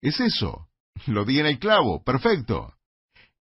Es 0.02 0.20
eso. 0.20 0.68
Lo 1.08 1.26
di 1.26 1.40
en 1.40 1.46
el 1.46 1.60
clavo, 1.60 2.04
perfecto. 2.04 2.74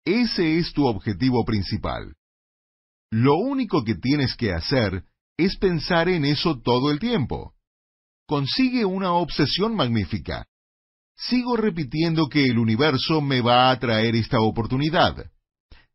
Ese 0.04 0.58
es 0.58 0.72
tu 0.72 0.86
objetivo 0.86 1.44
principal. 1.44 2.14
Lo 3.10 3.36
único 3.36 3.84
que 3.84 3.94
tienes 3.94 4.36
que 4.36 4.52
hacer 4.52 5.04
es 5.36 5.56
pensar 5.56 6.08
en 6.08 6.24
eso 6.24 6.60
todo 6.60 6.90
el 6.90 6.98
tiempo. 6.98 7.54
Consigue 8.26 8.84
una 8.84 9.12
obsesión 9.12 9.74
magnífica. 9.74 10.46
Sigo 11.16 11.56
repitiendo 11.56 12.28
que 12.28 12.44
el 12.44 12.58
universo 12.58 13.20
me 13.20 13.40
va 13.40 13.70
a 13.70 13.78
traer 13.78 14.14
esta 14.14 14.40
oportunidad. 14.40 15.30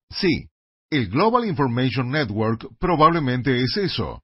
Sí, 0.10 0.47
el 0.89 1.10
Global 1.10 1.45
Information 1.45 2.10
Network 2.10 2.68
probablemente 2.80 3.62
es 3.62 3.78
eso. 3.78 4.22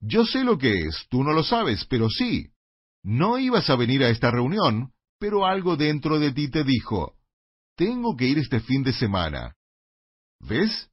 Yo 0.00 0.24
sé 0.24 0.44
lo 0.44 0.58
que 0.58 0.72
es, 0.86 1.06
tú 1.10 1.24
no 1.24 1.32
lo 1.32 1.42
sabes, 1.42 1.84
pero 1.86 2.08
sí. 2.08 2.50
No 3.02 3.38
ibas 3.38 3.68
a 3.68 3.76
venir 3.76 4.04
a 4.04 4.10
esta 4.10 4.30
reunión, 4.30 4.92
pero 5.18 5.46
algo 5.46 5.76
dentro 5.76 6.18
de 6.18 6.32
ti 6.32 6.50
te 6.50 6.64
dijo, 6.64 7.16
tengo 7.76 8.16
que 8.16 8.26
ir 8.26 8.38
este 8.38 8.60
fin 8.60 8.82
de 8.82 8.92
semana. 8.92 9.54
¿Ves? 10.40 10.90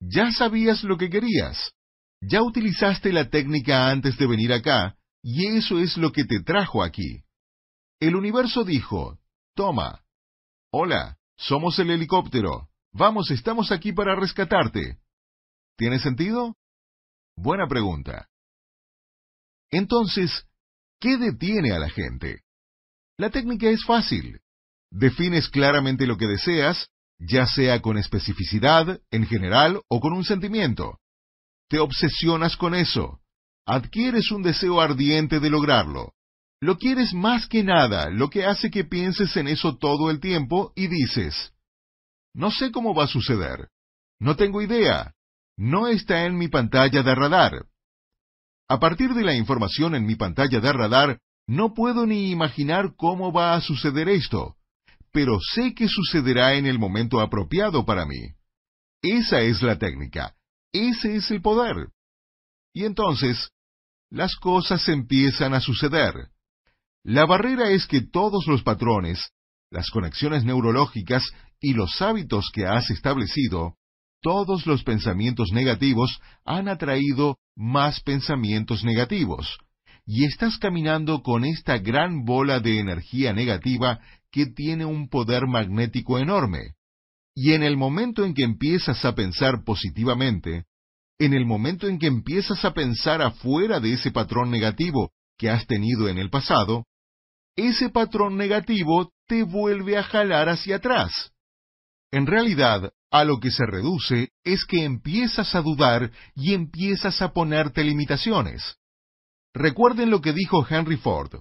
Ya 0.00 0.30
sabías 0.32 0.82
lo 0.84 0.96
que 0.96 1.10
querías. 1.10 1.72
Ya 2.20 2.42
utilizaste 2.42 3.12
la 3.12 3.28
técnica 3.28 3.90
antes 3.90 4.16
de 4.18 4.26
venir 4.26 4.52
acá, 4.52 4.96
y 5.22 5.46
eso 5.46 5.78
es 5.78 5.96
lo 5.96 6.12
que 6.12 6.24
te 6.24 6.42
trajo 6.42 6.82
aquí. 6.82 7.24
El 7.98 8.16
universo 8.16 8.64
dijo, 8.64 9.18
toma. 9.54 10.04
Hola, 10.72 11.18
somos 11.36 11.78
el 11.78 11.90
helicóptero. 11.90 12.68
Vamos, 12.92 13.30
estamos 13.30 13.72
aquí 13.72 13.92
para 13.92 14.16
rescatarte. 14.16 14.98
¿Tiene 15.76 15.98
sentido? 15.98 16.56
Buena 17.36 17.66
pregunta. 17.68 18.28
Entonces, 19.70 20.46
¿qué 20.98 21.16
detiene 21.16 21.72
a 21.72 21.78
la 21.78 21.88
gente? 21.88 22.42
La 23.20 23.28
técnica 23.28 23.68
es 23.68 23.84
fácil. 23.84 24.40
Defines 24.90 25.50
claramente 25.50 26.06
lo 26.06 26.16
que 26.16 26.26
deseas, 26.26 26.88
ya 27.18 27.44
sea 27.44 27.82
con 27.82 27.98
especificidad, 27.98 28.98
en 29.10 29.26
general 29.26 29.82
o 29.88 30.00
con 30.00 30.14
un 30.14 30.24
sentimiento. 30.24 30.96
Te 31.68 31.80
obsesionas 31.80 32.56
con 32.56 32.74
eso. 32.74 33.20
Adquieres 33.66 34.30
un 34.30 34.42
deseo 34.42 34.80
ardiente 34.80 35.38
de 35.38 35.50
lograrlo. 35.50 36.14
Lo 36.62 36.78
quieres 36.78 37.12
más 37.12 37.46
que 37.46 37.62
nada, 37.62 38.08
lo 38.08 38.30
que 38.30 38.46
hace 38.46 38.70
que 38.70 38.84
pienses 38.84 39.36
en 39.36 39.48
eso 39.48 39.76
todo 39.76 40.10
el 40.10 40.18
tiempo 40.18 40.72
y 40.74 40.86
dices, 40.86 41.52
no 42.32 42.50
sé 42.50 42.72
cómo 42.72 42.94
va 42.94 43.04
a 43.04 43.14
suceder. 43.18 43.68
No 44.18 44.36
tengo 44.36 44.62
idea. 44.62 45.12
No 45.58 45.88
está 45.88 46.24
en 46.24 46.38
mi 46.38 46.48
pantalla 46.48 47.02
de 47.02 47.14
radar. 47.14 47.66
A 48.66 48.80
partir 48.80 49.12
de 49.12 49.24
la 49.24 49.34
información 49.34 49.94
en 49.94 50.06
mi 50.06 50.14
pantalla 50.14 50.58
de 50.58 50.72
radar, 50.72 51.20
no 51.46 51.74
puedo 51.74 52.06
ni 52.06 52.30
imaginar 52.30 52.94
cómo 52.96 53.32
va 53.32 53.54
a 53.54 53.60
suceder 53.60 54.08
esto, 54.08 54.56
pero 55.12 55.38
sé 55.54 55.74
que 55.74 55.88
sucederá 55.88 56.54
en 56.54 56.66
el 56.66 56.78
momento 56.78 57.20
apropiado 57.20 57.84
para 57.84 58.06
mí. 58.06 58.34
Esa 59.02 59.40
es 59.40 59.62
la 59.62 59.78
técnica. 59.78 60.34
Ese 60.72 61.16
es 61.16 61.30
el 61.30 61.42
poder. 61.42 61.88
Y 62.72 62.84
entonces, 62.84 63.50
las 64.10 64.36
cosas 64.36 64.88
empiezan 64.88 65.54
a 65.54 65.60
suceder. 65.60 66.14
La 67.02 67.24
barrera 67.24 67.70
es 67.70 67.86
que 67.86 68.02
todos 68.02 68.46
los 68.46 68.62
patrones, 68.62 69.30
las 69.70 69.90
conexiones 69.90 70.44
neurológicas 70.44 71.24
y 71.60 71.72
los 71.72 72.00
hábitos 72.02 72.50
que 72.52 72.66
has 72.66 72.90
establecido, 72.90 73.76
todos 74.20 74.66
los 74.66 74.84
pensamientos 74.84 75.50
negativos 75.52 76.20
han 76.44 76.68
atraído 76.68 77.38
más 77.56 78.00
pensamientos 78.00 78.84
negativos. 78.84 79.58
Y 80.12 80.24
estás 80.24 80.58
caminando 80.58 81.22
con 81.22 81.44
esta 81.44 81.78
gran 81.78 82.24
bola 82.24 82.58
de 82.58 82.80
energía 82.80 83.32
negativa 83.32 84.00
que 84.32 84.46
tiene 84.46 84.84
un 84.84 85.08
poder 85.08 85.46
magnético 85.46 86.18
enorme. 86.18 86.74
Y 87.32 87.52
en 87.52 87.62
el 87.62 87.76
momento 87.76 88.24
en 88.24 88.34
que 88.34 88.42
empiezas 88.42 89.04
a 89.04 89.14
pensar 89.14 89.62
positivamente, 89.64 90.64
en 91.20 91.32
el 91.32 91.46
momento 91.46 91.86
en 91.86 92.00
que 92.00 92.08
empiezas 92.08 92.64
a 92.64 92.74
pensar 92.74 93.22
afuera 93.22 93.78
de 93.78 93.92
ese 93.92 94.10
patrón 94.10 94.50
negativo 94.50 95.12
que 95.38 95.48
has 95.48 95.64
tenido 95.68 96.08
en 96.08 96.18
el 96.18 96.28
pasado, 96.28 96.86
ese 97.54 97.88
patrón 97.88 98.36
negativo 98.36 99.12
te 99.28 99.44
vuelve 99.44 99.96
a 99.96 100.02
jalar 100.02 100.48
hacia 100.48 100.78
atrás. 100.78 101.30
En 102.10 102.26
realidad, 102.26 102.92
a 103.12 103.22
lo 103.22 103.38
que 103.38 103.52
se 103.52 103.64
reduce 103.64 104.30
es 104.42 104.64
que 104.64 104.82
empiezas 104.82 105.54
a 105.54 105.62
dudar 105.62 106.10
y 106.34 106.54
empiezas 106.54 107.22
a 107.22 107.32
ponerte 107.32 107.84
limitaciones. 107.84 108.79
Recuerden 109.54 110.10
lo 110.10 110.20
que 110.20 110.32
dijo 110.32 110.66
Henry 110.68 110.96
Ford. 110.96 111.40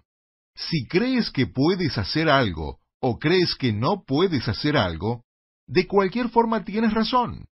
Si 0.55 0.87
crees 0.87 1.29
que 1.31 1.47
puedes 1.47 1.97
hacer 1.97 2.29
algo 2.29 2.79
o 2.99 3.17
crees 3.17 3.55
que 3.55 3.71
no 3.71 4.03
puedes 4.05 4.47
hacer 4.47 4.75
algo, 4.75 5.23
de 5.67 5.87
cualquier 5.87 6.29
forma 6.29 6.63
tienes 6.63 6.93
razón. 6.93 7.45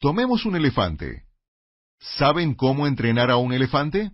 Tomemos 0.00 0.44
un 0.44 0.56
elefante. 0.56 1.24
¿Saben 2.00 2.54
cómo 2.54 2.86
entrenar 2.86 3.30
a 3.30 3.36
un 3.36 3.52
elefante? 3.52 4.10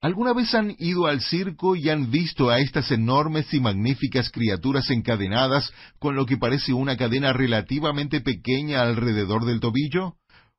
¿Alguna 0.00 0.34
vez 0.34 0.54
han 0.54 0.74
ido 0.78 1.06
al 1.06 1.22
circo 1.22 1.76
y 1.76 1.88
han 1.88 2.10
visto 2.10 2.50
a 2.50 2.58
estas 2.58 2.90
enormes 2.90 3.54
y 3.54 3.60
magníficas 3.60 4.30
criaturas 4.30 4.90
encadenadas 4.90 5.72
con 5.98 6.14
lo 6.14 6.26
que 6.26 6.36
parece 6.36 6.74
una 6.74 6.98
cadena 6.98 7.32
relativamente 7.32 8.20
pequeña 8.20 8.82
alrededor 8.82 9.46
del 9.46 9.60
tobillo? 9.60 10.16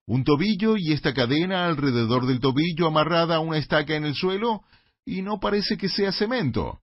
¿Un 0.07 0.23
tobillo 0.23 0.77
y 0.77 0.93
esta 0.93 1.13
cadena 1.13 1.65
alrededor 1.65 2.27
del 2.27 2.39
tobillo 2.39 2.87
amarrada 2.87 3.37
a 3.37 3.39
una 3.39 3.57
estaca 3.57 3.95
en 3.95 4.05
el 4.05 4.13
suelo? 4.13 4.61
Y 5.05 5.21
no 5.21 5.39
parece 5.39 5.77
que 5.77 5.89
sea 5.89 6.11
cemento. 6.11 6.79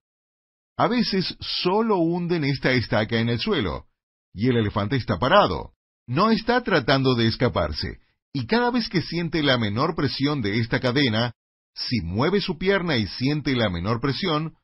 A 0.77 0.87
veces 0.87 1.35
solo 1.39 1.97
hunden 1.97 2.43
esta 2.43 2.71
estaca 2.71 3.17
en 3.19 3.29
el 3.29 3.39
suelo, 3.39 3.85
y 4.33 4.49
el 4.49 4.57
elefante 4.57 4.95
está 4.95 5.19
parado. 5.19 5.73
No 6.07 6.31
está 6.31 6.61
tratando 6.61 7.15
de 7.15 7.27
escaparse, 7.27 7.99
y 8.33 8.45
cada 8.45 8.71
vez 8.71 8.89
que 8.89 9.01
siente 9.01 9.43
la 9.43 9.57
menor 9.57 9.95
presión 9.95 10.41
de 10.41 10.59
esta 10.59 10.79
cadena, 10.79 11.33
si 11.75 12.01
mueve 12.01 12.41
su 12.41 12.57
pierna 12.57 12.97
y 12.97 13.07
siente 13.07 13.55
la 13.55 13.69
menor 13.69 14.01
presión, 14.01 14.55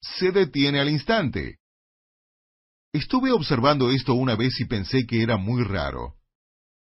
se 0.00 0.30
detiene 0.30 0.80
al 0.80 0.88
instante. 0.88 1.58
Estuve 2.92 3.32
observando 3.32 3.90
esto 3.90 4.14
una 4.14 4.36
vez 4.36 4.58
y 4.60 4.64
pensé 4.64 5.06
que 5.06 5.22
era 5.22 5.36
muy 5.36 5.64
raro. 5.64 6.15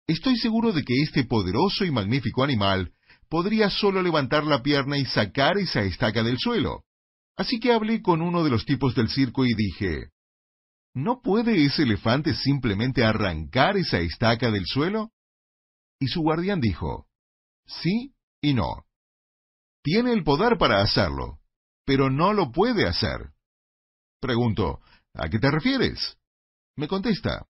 Estoy 0.09 0.37
seguro 0.37 0.71
de 0.71 0.81
que 0.81 0.95
este 1.03 1.23
poderoso 1.23 1.85
y 1.85 1.91
magnífico 1.91 2.43
animal 2.43 2.93
podría 3.29 3.69
solo 3.69 4.01
levantar 4.01 4.43
la 4.43 4.63
pierna 4.63 4.97
y 4.97 5.05
sacar 5.05 5.59
esa 5.59 5.81
estaca 5.81 6.23
del 6.23 6.39
suelo. 6.39 6.83
Así 7.37 7.59
que 7.59 7.71
hablé 7.71 8.01
con 8.01 8.23
uno 8.23 8.43
de 8.43 8.49
los 8.49 8.65
tipos 8.65 8.95
del 8.95 9.07
circo 9.09 9.45
y 9.45 9.53
dije, 9.53 10.09
¿No 10.95 11.21
puede 11.21 11.63
ese 11.63 11.83
elefante 11.83 12.33
simplemente 12.33 13.03
arrancar 13.03 13.77
esa 13.77 13.99
estaca 13.99 14.49
del 14.49 14.65
suelo? 14.65 15.11
Y 15.99 16.07
su 16.07 16.21
guardián 16.21 16.59
dijo, 16.59 17.05
sí 17.67 18.15
y 18.41 18.55
no. 18.55 18.87
Tiene 19.83 20.11
el 20.11 20.23
poder 20.23 20.57
para 20.57 20.81
hacerlo, 20.81 21.37
pero 21.85 22.09
no 22.09 22.33
lo 22.33 22.51
puede 22.51 22.87
hacer. 22.87 23.29
Pregunto, 24.19 24.79
¿a 25.13 25.29
qué 25.29 25.37
te 25.37 25.51
refieres? 25.51 26.17
Me 26.75 26.87
contesta, 26.87 27.45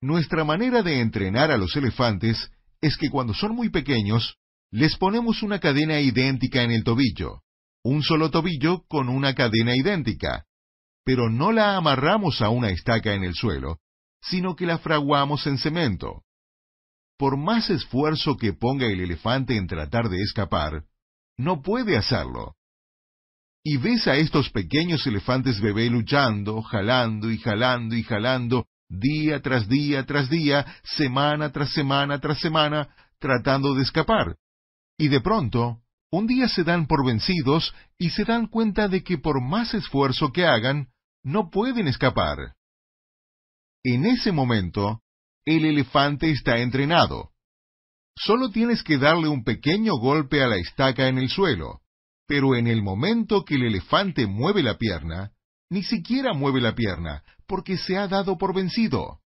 nuestra 0.00 0.44
manera 0.44 0.82
de 0.82 1.00
entrenar 1.00 1.50
a 1.50 1.56
los 1.56 1.74
elefantes 1.76 2.50
es 2.80 2.96
que 2.96 3.10
cuando 3.10 3.34
son 3.34 3.54
muy 3.54 3.70
pequeños, 3.70 4.36
les 4.70 4.96
ponemos 4.96 5.42
una 5.42 5.58
cadena 5.58 6.00
idéntica 6.00 6.62
en 6.62 6.70
el 6.70 6.84
tobillo, 6.84 7.42
un 7.82 8.02
solo 8.02 8.30
tobillo 8.30 8.84
con 8.88 9.08
una 9.08 9.34
cadena 9.34 9.74
idéntica, 9.74 10.44
pero 11.04 11.30
no 11.30 11.52
la 11.52 11.76
amarramos 11.76 12.42
a 12.42 12.50
una 12.50 12.70
estaca 12.70 13.14
en 13.14 13.24
el 13.24 13.34
suelo, 13.34 13.78
sino 14.22 14.54
que 14.54 14.66
la 14.66 14.78
fraguamos 14.78 15.46
en 15.46 15.58
cemento. 15.58 16.22
Por 17.16 17.36
más 17.36 17.70
esfuerzo 17.70 18.36
que 18.36 18.52
ponga 18.52 18.86
el 18.86 19.00
elefante 19.00 19.56
en 19.56 19.66
tratar 19.66 20.08
de 20.08 20.20
escapar, 20.22 20.84
no 21.36 21.62
puede 21.62 21.96
hacerlo. 21.96 22.54
Y 23.64 23.76
ves 23.76 24.06
a 24.06 24.16
estos 24.16 24.50
pequeños 24.50 25.06
elefantes 25.06 25.60
bebé 25.60 25.90
luchando, 25.90 26.62
jalando 26.62 27.30
y 27.30 27.38
jalando 27.38 27.96
y 27.96 28.02
jalando, 28.02 28.66
día 28.88 29.40
tras 29.40 29.68
día 29.68 30.04
tras 30.06 30.28
día, 30.30 30.66
semana 30.82 31.52
tras 31.52 31.72
semana 31.72 32.20
tras 32.20 32.40
semana, 32.40 32.88
tratando 33.18 33.74
de 33.74 33.82
escapar. 33.82 34.36
Y 34.98 35.08
de 35.08 35.20
pronto, 35.20 35.80
un 36.10 36.26
día 36.26 36.48
se 36.48 36.64
dan 36.64 36.86
por 36.86 37.04
vencidos 37.04 37.74
y 37.98 38.10
se 38.10 38.24
dan 38.24 38.46
cuenta 38.46 38.88
de 38.88 39.02
que 39.02 39.18
por 39.18 39.42
más 39.42 39.74
esfuerzo 39.74 40.32
que 40.32 40.46
hagan, 40.46 40.88
no 41.22 41.50
pueden 41.50 41.86
escapar. 41.88 42.54
En 43.84 44.06
ese 44.06 44.32
momento, 44.32 45.02
el 45.44 45.64
elefante 45.64 46.30
está 46.30 46.58
entrenado. 46.58 47.30
Solo 48.16 48.50
tienes 48.50 48.82
que 48.82 48.98
darle 48.98 49.28
un 49.28 49.44
pequeño 49.44 49.94
golpe 49.96 50.42
a 50.42 50.48
la 50.48 50.56
estaca 50.56 51.08
en 51.08 51.18
el 51.18 51.28
suelo, 51.28 51.82
pero 52.26 52.56
en 52.56 52.66
el 52.66 52.82
momento 52.82 53.44
que 53.44 53.54
el 53.54 53.64
elefante 53.64 54.26
mueve 54.26 54.62
la 54.62 54.76
pierna, 54.76 55.32
ni 55.70 55.82
siquiera 55.82 56.32
mueve 56.32 56.60
la 56.60 56.74
pierna, 56.74 57.22
porque 57.48 57.76
se 57.76 57.96
ha 57.96 58.06
dado 58.06 58.38
por 58.38 58.54
vencido. 58.54 59.20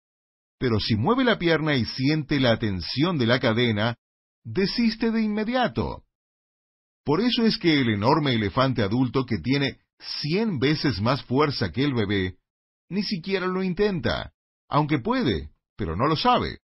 Pero 0.58 0.78
si 0.78 0.94
mueve 0.94 1.24
la 1.24 1.38
pierna 1.38 1.74
y 1.74 1.84
siente 1.86 2.38
la 2.38 2.58
tensión 2.58 3.18
de 3.18 3.26
la 3.26 3.40
cadena, 3.40 3.96
desiste 4.44 5.10
de 5.10 5.22
inmediato. 5.22 6.04
Por 7.04 7.20
eso 7.20 7.44
es 7.44 7.58
que 7.58 7.80
el 7.80 7.88
enorme 7.88 8.34
elefante 8.34 8.82
adulto 8.82 9.24
que 9.24 9.38
tiene 9.38 9.78
cien 10.20 10.58
veces 10.58 11.00
más 11.00 11.22
fuerza 11.24 11.72
que 11.72 11.82
el 11.82 11.94
bebé, 11.94 12.36
ni 12.90 13.02
siquiera 13.02 13.46
lo 13.46 13.62
intenta, 13.62 14.32
aunque 14.68 14.98
puede, 14.98 15.50
pero 15.76 15.96
no 15.96 16.06
lo 16.06 16.16
sabe. 16.16 16.58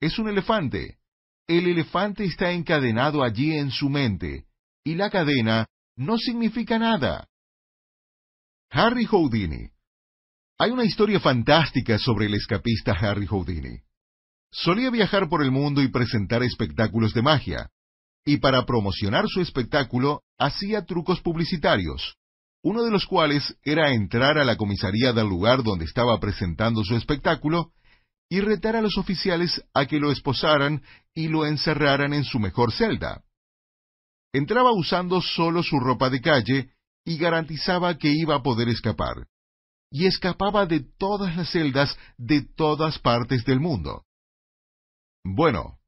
Es 0.00 0.18
un 0.18 0.28
elefante, 0.28 0.98
el 1.46 1.66
elefante 1.66 2.24
está 2.24 2.52
encadenado 2.52 3.22
allí 3.22 3.56
en 3.56 3.70
su 3.70 3.88
mente, 3.88 4.44
y 4.84 4.94
la 4.94 5.10
cadena 5.10 5.66
no 5.96 6.16
significa 6.18 6.78
nada. 6.78 7.28
Harry 8.70 9.04
Houdini. 9.04 9.70
Hay 10.62 10.72
una 10.72 10.84
historia 10.84 11.18
fantástica 11.20 11.98
sobre 11.98 12.26
el 12.26 12.34
escapista 12.34 12.92
Harry 12.92 13.24
Houdini. 13.24 13.78
Solía 14.52 14.90
viajar 14.90 15.26
por 15.30 15.42
el 15.42 15.50
mundo 15.50 15.80
y 15.80 15.88
presentar 15.88 16.42
espectáculos 16.42 17.14
de 17.14 17.22
magia, 17.22 17.70
y 18.26 18.36
para 18.36 18.66
promocionar 18.66 19.24
su 19.26 19.40
espectáculo 19.40 20.20
hacía 20.38 20.84
trucos 20.84 21.22
publicitarios, 21.22 22.18
uno 22.62 22.82
de 22.82 22.90
los 22.90 23.06
cuales 23.06 23.56
era 23.64 23.94
entrar 23.94 24.36
a 24.36 24.44
la 24.44 24.58
comisaría 24.58 25.14
del 25.14 25.28
lugar 25.28 25.62
donde 25.62 25.86
estaba 25.86 26.20
presentando 26.20 26.84
su 26.84 26.94
espectáculo 26.94 27.72
y 28.28 28.40
retar 28.42 28.76
a 28.76 28.82
los 28.82 28.98
oficiales 28.98 29.64
a 29.72 29.86
que 29.86 29.98
lo 29.98 30.12
esposaran 30.12 30.82
y 31.14 31.28
lo 31.28 31.46
encerraran 31.46 32.12
en 32.12 32.24
su 32.24 32.38
mejor 32.38 32.70
celda. 32.70 33.22
Entraba 34.34 34.72
usando 34.72 35.22
solo 35.22 35.62
su 35.62 35.80
ropa 35.80 36.10
de 36.10 36.20
calle 36.20 36.70
y 37.06 37.16
garantizaba 37.16 37.96
que 37.96 38.12
iba 38.12 38.34
a 38.34 38.42
poder 38.42 38.68
escapar. 38.68 39.26
Y 39.90 40.06
escapaba 40.06 40.66
de 40.66 40.80
todas 40.98 41.36
las 41.36 41.50
celdas 41.50 41.96
de 42.16 42.42
todas 42.42 42.98
partes 42.98 43.44
del 43.44 43.60
mundo. 43.60 44.04
Bueno, 45.24 45.78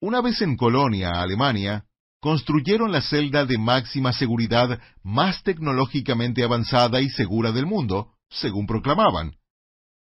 una 0.00 0.20
vez 0.20 0.40
en 0.42 0.56
Colonia, 0.56 1.10
Alemania, 1.10 1.84
construyeron 2.20 2.90
la 2.90 3.02
celda 3.02 3.44
de 3.44 3.58
máxima 3.58 4.12
seguridad 4.12 4.80
más 5.02 5.42
tecnológicamente 5.42 6.42
avanzada 6.42 7.00
y 7.00 7.08
segura 7.10 7.52
del 7.52 7.66
mundo, 7.66 8.14
según 8.28 8.66
proclamaban, 8.66 9.36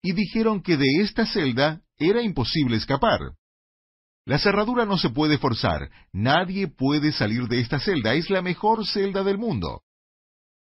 y 0.03 0.12
dijeron 0.12 0.62
que 0.62 0.77
de 0.77 1.03
esta 1.03 1.27
celda 1.27 1.83
era 1.99 2.22
imposible 2.22 2.77
escapar. 2.77 3.20
La 4.24 4.39
cerradura 4.39 4.85
no 4.85 4.99
se 4.99 5.11
puede 5.11 5.39
forzar, 5.39 5.91
nadie 6.12 6.68
puede 6.68 7.12
salir 7.12 7.49
de 7.49 7.61
esta 7.61 7.79
celda, 7.79 8.14
es 8.14 8.29
la 8.31 8.43
mejor 8.43 8.87
celda 8.87 9.22
del 9.22 9.39
mundo. 9.39 9.83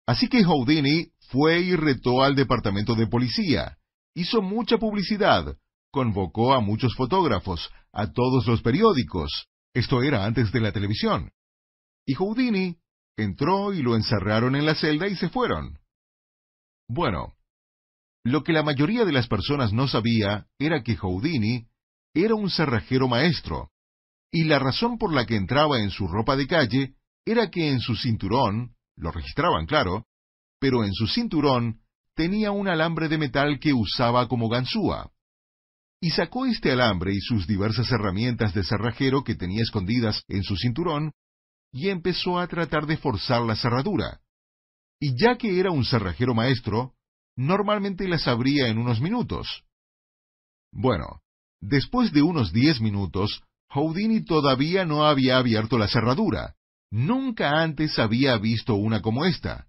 Así 0.06 0.28
que 0.28 0.42
Houdini 0.42 1.11
fue 1.33 1.61
y 1.61 1.74
retó 1.74 2.22
al 2.22 2.37
departamento 2.37 2.95
de 2.95 3.07
policía, 3.07 3.78
hizo 4.14 4.43
mucha 4.43 4.76
publicidad, 4.76 5.57
convocó 5.91 6.53
a 6.53 6.61
muchos 6.61 6.95
fotógrafos, 6.95 7.70
a 7.91 8.12
todos 8.12 8.47
los 8.47 8.61
periódicos, 8.61 9.49
esto 9.74 10.03
era 10.03 10.26
antes 10.26 10.53
de 10.53 10.61
la 10.61 10.72
televisión. 10.72 11.33
Y 12.07 12.14
Houdini 12.14 12.76
entró 13.16 13.72
y 13.72 13.80
lo 13.83 13.97
encerraron 13.97 14.55
en 14.57 14.66
la 14.66 14.74
celda 14.74 15.09
y 15.09 15.16
se 15.16 15.30
fueron. 15.30 15.78
Bueno, 16.87 17.35
lo 18.24 18.43
que 18.45 18.53
la 18.53 18.62
mayoría 18.62 19.07
de 19.07 19.12
las 19.12 19.26
personas 19.26 19.72
no 19.72 19.89
sabía 19.89 20.47
era 20.59 20.83
que 20.83 20.97
Houdini 20.97 21.66
era 22.14 22.35
un 22.35 22.51
cerrajero 22.51 23.09
maestro, 23.09 23.70
y 24.30 24.45
la 24.45 24.59
razón 24.59 24.99
por 24.99 25.14
la 25.14 25.24
que 25.24 25.37
entraba 25.37 25.80
en 25.80 25.91
su 25.91 26.07
ropa 26.09 26.37
de 26.37 26.47
calle 26.47 26.95
era 27.24 27.51
que 27.51 27.70
en 27.70 27.80
su 27.80 27.97
cinturón, 27.97 28.74
lo 28.97 29.11
registraban 29.11 29.64
claro, 29.64 30.07
pero 30.62 30.84
en 30.84 30.94
su 30.94 31.08
cinturón 31.08 31.80
tenía 32.14 32.52
un 32.52 32.68
alambre 32.68 33.08
de 33.08 33.18
metal 33.18 33.58
que 33.58 33.72
usaba 33.72 34.28
como 34.28 34.48
ganzúa. 34.48 35.10
Y 36.00 36.10
sacó 36.10 36.46
este 36.46 36.70
alambre 36.70 37.12
y 37.12 37.18
sus 37.20 37.48
diversas 37.48 37.90
herramientas 37.90 38.54
de 38.54 38.62
cerrajero 38.62 39.24
que 39.24 39.34
tenía 39.34 39.60
escondidas 39.60 40.22
en 40.28 40.44
su 40.44 40.56
cinturón, 40.56 41.10
y 41.72 41.88
empezó 41.88 42.38
a 42.38 42.46
tratar 42.46 42.86
de 42.86 42.96
forzar 42.96 43.42
la 43.42 43.56
cerradura. 43.56 44.20
Y 45.00 45.20
ya 45.20 45.36
que 45.36 45.58
era 45.58 45.72
un 45.72 45.84
cerrajero 45.84 46.32
maestro, 46.32 46.94
normalmente 47.34 48.06
las 48.06 48.28
abría 48.28 48.68
en 48.68 48.78
unos 48.78 49.00
minutos. 49.00 49.64
Bueno, 50.70 51.22
después 51.60 52.12
de 52.12 52.22
unos 52.22 52.52
diez 52.52 52.80
minutos, 52.80 53.42
Houdini 53.70 54.24
todavía 54.24 54.84
no 54.84 55.06
había 55.06 55.38
abierto 55.38 55.76
la 55.76 55.88
cerradura. 55.88 56.54
Nunca 56.92 57.60
antes 57.60 57.98
había 57.98 58.38
visto 58.38 58.76
una 58.76 59.02
como 59.02 59.24
esta. 59.24 59.66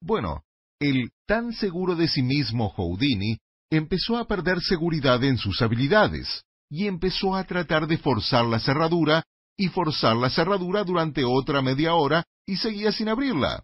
Bueno, 0.00 0.42
el 0.80 1.10
tan 1.26 1.52
seguro 1.52 1.96
de 1.96 2.08
sí 2.08 2.22
mismo 2.22 2.68
Houdini 2.70 3.38
empezó 3.70 4.18
a 4.18 4.26
perder 4.26 4.60
seguridad 4.60 5.22
en 5.24 5.38
sus 5.38 5.62
habilidades, 5.62 6.42
y 6.70 6.86
empezó 6.86 7.34
a 7.34 7.44
tratar 7.44 7.86
de 7.86 7.98
forzar 7.98 8.44
la 8.44 8.60
cerradura, 8.60 9.24
y 9.56 9.68
forzar 9.68 10.16
la 10.16 10.30
cerradura 10.30 10.84
durante 10.84 11.24
otra 11.24 11.62
media 11.62 11.94
hora, 11.94 12.24
y 12.46 12.56
seguía 12.56 12.92
sin 12.92 13.08
abrirla. 13.08 13.62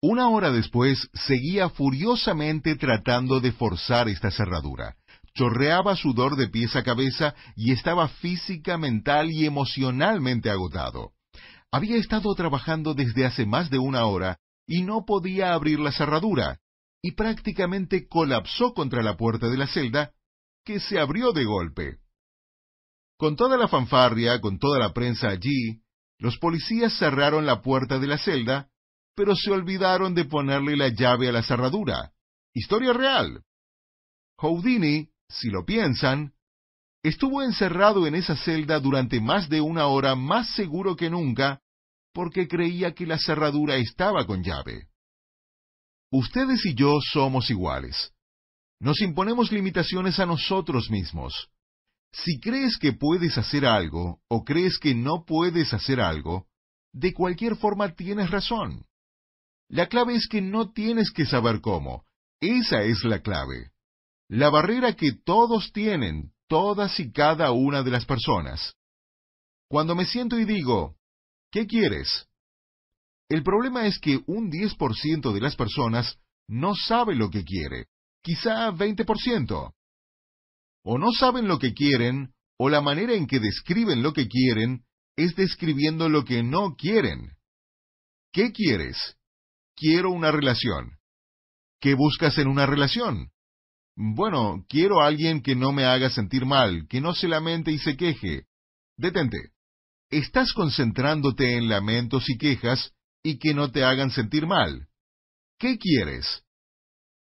Una 0.00 0.28
hora 0.28 0.50
después, 0.50 1.08
seguía 1.12 1.68
furiosamente 1.68 2.74
tratando 2.74 3.40
de 3.40 3.52
forzar 3.52 4.08
esta 4.08 4.30
cerradura. 4.30 4.96
Chorreaba 5.34 5.94
sudor 5.96 6.36
de 6.36 6.48
pies 6.48 6.74
a 6.74 6.82
cabeza 6.82 7.34
y 7.54 7.72
estaba 7.72 8.08
física, 8.08 8.76
mental 8.76 9.30
y 9.30 9.46
emocionalmente 9.46 10.50
agotado. 10.50 11.12
Había 11.70 11.96
estado 11.96 12.34
trabajando 12.34 12.94
desde 12.94 13.24
hace 13.24 13.46
más 13.46 13.70
de 13.70 13.78
una 13.78 14.04
hora 14.06 14.38
y 14.66 14.82
no 14.82 15.04
podía 15.04 15.54
abrir 15.54 15.80
la 15.80 15.92
cerradura, 15.92 16.60
y 17.02 17.12
prácticamente 17.12 18.06
colapsó 18.08 18.74
contra 18.74 19.02
la 19.02 19.16
puerta 19.16 19.48
de 19.48 19.56
la 19.56 19.66
celda, 19.66 20.12
que 20.64 20.80
se 20.80 20.98
abrió 20.98 21.32
de 21.32 21.44
golpe. 21.44 21.98
Con 23.18 23.36
toda 23.36 23.56
la 23.56 23.68
fanfarria, 23.68 24.40
con 24.40 24.58
toda 24.58 24.78
la 24.78 24.92
prensa 24.92 25.28
allí, 25.28 25.82
los 26.18 26.38
policías 26.38 26.96
cerraron 26.98 27.46
la 27.46 27.62
puerta 27.62 27.98
de 27.98 28.06
la 28.06 28.18
celda, 28.18 28.68
pero 29.14 29.34
se 29.34 29.50
olvidaron 29.50 30.14
de 30.14 30.24
ponerle 30.24 30.76
la 30.76 30.88
llave 30.88 31.28
a 31.28 31.32
la 31.32 31.42
cerradura. 31.42 32.12
Historia 32.54 32.92
real. 32.92 33.42
Houdini, 34.36 35.08
si 35.28 35.48
lo 35.48 35.64
piensan, 35.64 36.34
estuvo 37.02 37.42
encerrado 37.42 38.06
en 38.06 38.14
esa 38.14 38.36
celda 38.36 38.78
durante 38.80 39.20
más 39.20 39.48
de 39.48 39.60
una 39.60 39.86
hora 39.86 40.14
más 40.14 40.54
seguro 40.54 40.96
que 40.96 41.10
nunca, 41.10 41.61
porque 42.12 42.48
creía 42.48 42.94
que 42.94 43.06
la 43.06 43.18
cerradura 43.18 43.76
estaba 43.76 44.26
con 44.26 44.42
llave. 44.42 44.88
Ustedes 46.10 46.64
y 46.66 46.74
yo 46.74 46.98
somos 47.12 47.50
iguales. 47.50 48.12
Nos 48.78 49.00
imponemos 49.00 49.50
limitaciones 49.50 50.18
a 50.18 50.26
nosotros 50.26 50.90
mismos. 50.90 51.48
Si 52.12 52.38
crees 52.38 52.76
que 52.78 52.92
puedes 52.92 53.38
hacer 53.38 53.64
algo 53.64 54.20
o 54.28 54.44
crees 54.44 54.78
que 54.78 54.94
no 54.94 55.24
puedes 55.24 55.72
hacer 55.72 56.00
algo, 56.00 56.46
de 56.92 57.14
cualquier 57.14 57.56
forma 57.56 57.94
tienes 57.94 58.30
razón. 58.30 58.84
La 59.68 59.86
clave 59.86 60.14
es 60.14 60.28
que 60.28 60.42
no 60.42 60.72
tienes 60.72 61.10
que 61.10 61.24
saber 61.24 61.62
cómo. 61.62 62.04
Esa 62.40 62.82
es 62.82 63.04
la 63.04 63.20
clave. 63.22 63.70
La 64.28 64.50
barrera 64.50 64.94
que 64.94 65.12
todos 65.12 65.72
tienen, 65.72 66.32
todas 66.48 67.00
y 67.00 67.10
cada 67.10 67.52
una 67.52 67.82
de 67.82 67.90
las 67.90 68.04
personas. 68.04 68.74
Cuando 69.68 69.94
me 69.94 70.04
siento 70.04 70.38
y 70.38 70.44
digo, 70.44 70.96
¿qué 71.52 71.66
quieres? 71.66 72.26
El 73.28 73.44
problema 73.44 73.86
es 73.86 73.98
que 74.00 74.20
un 74.26 74.50
10% 74.50 75.32
de 75.32 75.40
las 75.40 75.54
personas 75.54 76.18
no 76.48 76.74
sabe 76.74 77.14
lo 77.14 77.30
que 77.30 77.44
quiere, 77.44 77.86
quizá 78.22 78.70
20%. 78.72 79.72
O 80.84 80.98
no 80.98 81.12
saben 81.12 81.46
lo 81.46 81.58
que 81.58 81.72
quieren, 81.72 82.34
o 82.58 82.68
la 82.68 82.80
manera 82.80 83.14
en 83.14 83.26
que 83.26 83.38
describen 83.38 84.02
lo 84.02 84.12
que 84.12 84.26
quieren 84.26 84.84
es 85.16 85.36
describiendo 85.36 86.08
lo 86.08 86.24
que 86.24 86.42
no 86.42 86.74
quieren. 86.74 87.36
¿Qué 88.32 88.50
quieres? 88.52 89.16
Quiero 89.76 90.10
una 90.10 90.30
relación. 90.30 90.98
¿Qué 91.80 91.94
buscas 91.94 92.38
en 92.38 92.48
una 92.48 92.66
relación? 92.66 93.30
Bueno, 93.94 94.64
quiero 94.68 95.00
a 95.00 95.06
alguien 95.06 95.42
que 95.42 95.54
no 95.54 95.72
me 95.72 95.84
haga 95.84 96.10
sentir 96.10 96.46
mal, 96.46 96.86
que 96.88 97.00
no 97.00 97.14
se 97.14 97.28
lamente 97.28 97.72
y 97.72 97.78
se 97.78 97.96
queje. 97.96 98.46
Detente. 98.96 99.38
Estás 100.12 100.52
concentrándote 100.52 101.56
en 101.56 101.70
lamentos 101.70 102.28
y 102.28 102.36
quejas 102.36 102.92
y 103.22 103.38
que 103.38 103.54
no 103.54 103.72
te 103.72 103.82
hagan 103.82 104.10
sentir 104.10 104.46
mal. 104.46 104.86
¿Qué 105.58 105.78
quieres? 105.78 106.44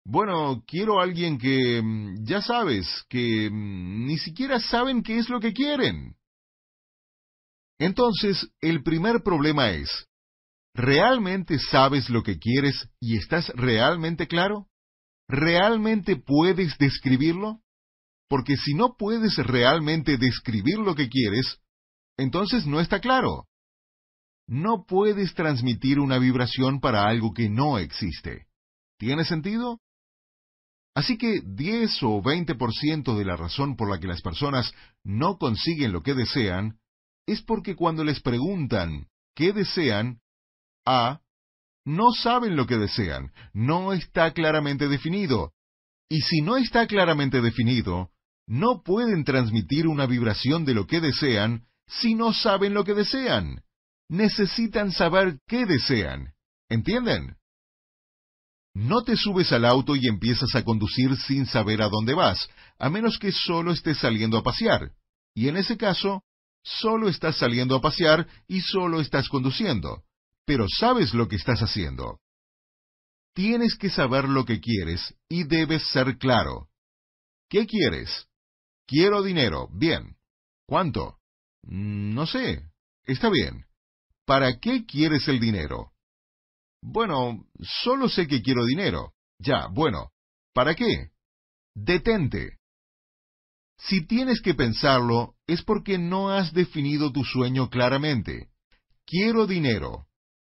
Bueno, 0.03 0.63
quiero 0.65 0.99
a 0.99 1.03
alguien 1.03 1.37
que, 1.37 1.83
mm, 1.83 2.25
ya 2.25 2.41
sabes, 2.41 2.87
que 3.09 3.47
mm, 3.51 4.07
ni 4.07 4.17
siquiera 4.17 4.59
saben 4.59 5.03
qué 5.03 5.19
es 5.19 5.29
lo 5.29 5.39
que 5.39 5.53
quieren. 5.53 6.15
Entonces, 7.77 8.49
el 8.59 8.81
primer 8.81 9.21
problema 9.21 9.69
es, 9.69 10.07
¿realmente 10.73 11.59
sabes 11.59 12.09
lo 12.09 12.23
que 12.23 12.39
quieres 12.39 12.89
y 12.99 13.17
estás 13.17 13.49
realmente 13.49 14.27
claro? 14.27 14.67
¿Realmente 15.27 16.15
puedes 16.15 16.75
describirlo? 16.79 17.61
Porque 18.27 18.57
si 18.57 18.73
no 18.73 18.95
puedes 18.97 19.37
realmente 19.37 20.17
describir 20.17 20.79
lo 20.79 20.95
que 20.95 21.07
quieres, 21.07 21.59
entonces 22.17 22.65
no 22.65 22.79
está 22.79 22.99
claro. 22.99 23.45
No 24.47 24.85
puedes 24.85 25.33
transmitir 25.33 25.99
una 25.99 26.17
vibración 26.19 26.79
para 26.79 27.07
algo 27.07 27.33
que 27.33 27.49
no 27.49 27.77
existe. 27.77 28.47
¿Tiene 28.97 29.25
sentido? 29.25 29.79
Así 30.95 31.17
que 31.17 31.41
10 31.43 32.03
o 32.03 32.21
20% 32.21 33.17
de 33.17 33.25
la 33.25 33.35
razón 33.35 33.75
por 33.75 33.89
la 33.89 33.99
que 33.99 34.07
las 34.07 34.21
personas 34.21 34.73
no 35.03 35.37
consiguen 35.37 35.91
lo 35.91 36.03
que 36.03 36.13
desean 36.13 36.77
es 37.25 37.41
porque 37.41 37.75
cuando 37.75 38.03
les 38.03 38.21
preguntan 38.21 39.07
qué 39.35 39.53
desean, 39.53 40.19
A, 40.85 41.21
no 41.85 42.11
saben 42.11 42.55
lo 42.55 42.67
que 42.67 42.77
desean, 42.77 43.31
no 43.53 43.93
está 43.93 44.33
claramente 44.33 44.87
definido. 44.87 45.53
Y 46.09 46.21
si 46.21 46.41
no 46.41 46.57
está 46.57 46.85
claramente 46.85 47.41
definido, 47.41 48.11
no 48.45 48.83
pueden 48.83 49.23
transmitir 49.23 49.87
una 49.87 50.05
vibración 50.05 50.65
de 50.65 50.73
lo 50.73 50.85
que 50.85 51.01
desean 51.01 51.65
si 51.87 52.15
no 52.15 52.33
saben 52.33 52.73
lo 52.73 52.83
que 52.83 52.93
desean 52.93 53.63
necesitan 54.13 54.91
saber 54.91 55.39
qué 55.47 55.65
desean. 55.65 56.33
¿Entienden? 56.69 57.35
No 58.75 59.03
te 59.03 59.15
subes 59.15 59.51
al 59.51 59.65
auto 59.65 59.95
y 59.95 60.07
empiezas 60.07 60.55
a 60.55 60.63
conducir 60.63 61.15
sin 61.17 61.45
saber 61.45 61.81
a 61.81 61.89
dónde 61.89 62.13
vas, 62.13 62.47
a 62.79 62.89
menos 62.89 63.19
que 63.19 63.31
solo 63.31 63.71
estés 63.71 63.99
saliendo 63.99 64.37
a 64.37 64.43
pasear. 64.43 64.91
Y 65.35 65.47
en 65.47 65.57
ese 65.57 65.77
caso, 65.77 66.23
solo 66.63 67.09
estás 67.09 67.37
saliendo 67.37 67.75
a 67.75 67.81
pasear 67.81 68.27
y 68.47 68.61
solo 68.61 68.99
estás 68.99 69.29
conduciendo. 69.29 70.03
Pero 70.45 70.65
sabes 70.67 71.13
lo 71.13 71.27
que 71.27 71.35
estás 71.35 71.61
haciendo. 71.61 72.19
Tienes 73.33 73.75
que 73.75 73.89
saber 73.89 74.29
lo 74.29 74.45
que 74.45 74.59
quieres 74.59 75.15
y 75.27 75.43
debes 75.43 75.87
ser 75.87 76.17
claro. 76.17 76.67
¿Qué 77.49 77.65
quieres? 77.65 78.27
Quiero 78.85 79.23
dinero. 79.23 79.69
Bien. 79.71 80.17
¿Cuánto? 80.67 81.17
Mm, 81.63 82.13
no 82.13 82.25
sé. 82.25 82.63
Está 83.05 83.29
bien. 83.29 83.65
¿Para 84.25 84.59
qué 84.59 84.85
quieres 84.85 85.27
el 85.27 85.39
dinero? 85.39 85.91
Bueno, 86.81 87.45
solo 87.83 88.09
sé 88.09 88.27
que 88.27 88.41
quiero 88.41 88.65
dinero. 88.65 89.13
Ya, 89.39 89.67
bueno. 89.67 90.11
¿Para 90.53 90.75
qué? 90.75 91.11
Detente. 91.73 92.57
Si 93.77 94.05
tienes 94.05 94.41
que 94.41 94.53
pensarlo, 94.53 95.35
es 95.47 95.63
porque 95.63 95.97
no 95.97 96.29
has 96.29 96.53
definido 96.53 97.11
tu 97.11 97.23
sueño 97.23 97.69
claramente. 97.69 98.49
Quiero 99.05 99.47
dinero. 99.47 100.07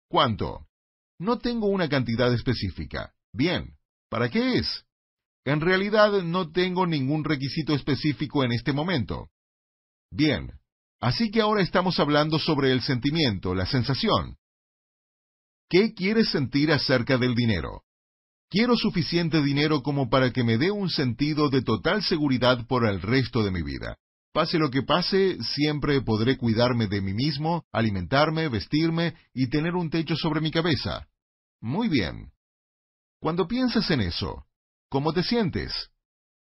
¿Cuánto? 0.07 0.67
No 1.19 1.37
tengo 1.37 1.67
una 1.67 1.89
cantidad 1.89 2.33
específica. 2.33 3.13
Bien. 3.33 3.75
¿Para 4.09 4.29
qué 4.29 4.57
es? 4.57 4.85
En 5.45 5.61
realidad 5.61 6.23
no 6.23 6.51
tengo 6.51 6.87
ningún 6.87 7.23
requisito 7.23 7.75
específico 7.75 8.43
en 8.43 8.51
este 8.51 8.73
momento. 8.73 9.29
Bien. 10.11 10.59
Así 10.99 11.31
que 11.31 11.41
ahora 11.41 11.61
estamos 11.61 11.99
hablando 11.99 12.39
sobre 12.39 12.71
el 12.71 12.81
sentimiento, 12.81 13.55
la 13.55 13.65
sensación. 13.65 14.35
¿Qué 15.69 15.93
quieres 15.93 16.29
sentir 16.29 16.71
acerca 16.71 17.17
del 17.17 17.35
dinero? 17.35 17.83
Quiero 18.49 18.75
suficiente 18.75 19.41
dinero 19.41 19.83
como 19.83 20.09
para 20.09 20.31
que 20.31 20.43
me 20.43 20.57
dé 20.57 20.71
un 20.71 20.89
sentido 20.89 21.49
de 21.49 21.61
total 21.61 22.03
seguridad 22.03 22.65
por 22.67 22.85
el 22.87 23.01
resto 23.01 23.43
de 23.43 23.51
mi 23.51 23.61
vida. 23.61 23.97
Pase 24.33 24.57
lo 24.57 24.69
que 24.71 24.83
pase, 24.83 25.37
siempre 25.41 26.01
podré 26.01 26.37
cuidarme 26.37 26.87
de 26.87 27.01
mí 27.01 27.13
mismo, 27.13 27.65
alimentarme, 27.71 28.47
vestirme 28.49 29.15
y 29.33 29.49
tener 29.49 29.75
un 29.75 29.89
techo 29.89 30.15
sobre 30.15 30.41
mi 30.41 30.51
cabeza. 30.51 31.07
Muy 31.61 31.87
bien. 31.87 32.31
Cuando 33.19 33.47
piensas 33.47 33.89
en 33.91 34.01
eso, 34.01 34.45
¿cómo 34.89 35.13
te 35.13 35.23
sientes? 35.23 35.71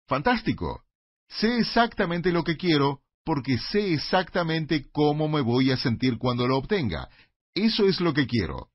Fantástico. 0.06 0.84
Sé 1.28 1.58
exactamente 1.58 2.32
lo 2.32 2.44
que 2.44 2.56
quiero 2.56 3.02
porque 3.24 3.58
sé 3.58 3.94
exactamente 3.94 4.90
cómo 4.90 5.28
me 5.28 5.40
voy 5.40 5.70
a 5.70 5.76
sentir 5.76 6.18
cuando 6.18 6.46
lo 6.46 6.58
obtenga. 6.58 7.08
Eso 7.54 7.86
es 7.86 8.00
lo 8.00 8.12
que 8.12 8.26
quiero. 8.26 8.70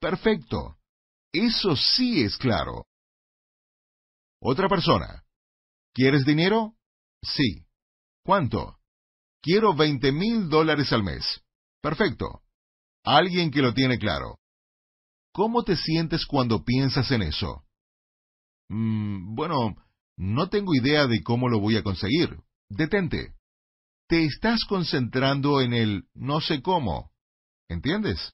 Perfecto. 0.00 0.76
Eso 1.32 1.76
sí 1.76 2.22
es 2.22 2.36
claro. 2.36 2.86
Otra 4.40 4.68
persona. 4.68 5.24
¿Quieres 5.92 6.24
dinero? 6.24 6.74
Sí. 7.22 7.66
¿Cuánto? 8.24 8.78
Quiero 9.42 9.74
veinte 9.74 10.12
mil 10.12 10.48
dólares 10.48 10.92
al 10.92 11.02
mes. 11.02 11.42
Perfecto. 11.82 12.42
Alguien 13.04 13.50
que 13.50 13.62
lo 13.62 13.74
tiene 13.74 13.98
claro. 13.98 14.38
¿Cómo 15.32 15.62
te 15.62 15.76
sientes 15.76 16.26
cuando 16.26 16.64
piensas 16.64 17.10
en 17.10 17.22
eso? 17.22 17.64
Mm, 18.68 19.34
bueno, 19.34 19.76
no 20.16 20.48
tengo 20.48 20.74
idea 20.74 21.06
de 21.06 21.22
cómo 21.22 21.48
lo 21.48 21.60
voy 21.60 21.76
a 21.76 21.82
conseguir. 21.82 22.38
Detente. 22.68 23.34
Te 24.10 24.24
estás 24.24 24.64
concentrando 24.64 25.60
en 25.60 25.72
el 25.72 26.02
no 26.14 26.40
sé 26.40 26.62
cómo. 26.62 27.12
¿Entiendes? 27.68 28.32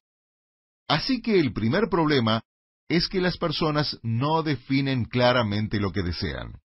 Así 0.89 1.21
que 1.21 1.39
el 1.39 1.53
primer 1.53 1.91
problema 1.91 2.41
es 2.89 3.11
que 3.11 3.21
las 3.21 3.37
personas 3.37 3.99
no 4.03 4.43
definen 4.43 5.05
claramente 5.05 5.79
lo 5.79 5.93
que 5.93 6.03
desean. 6.03 6.63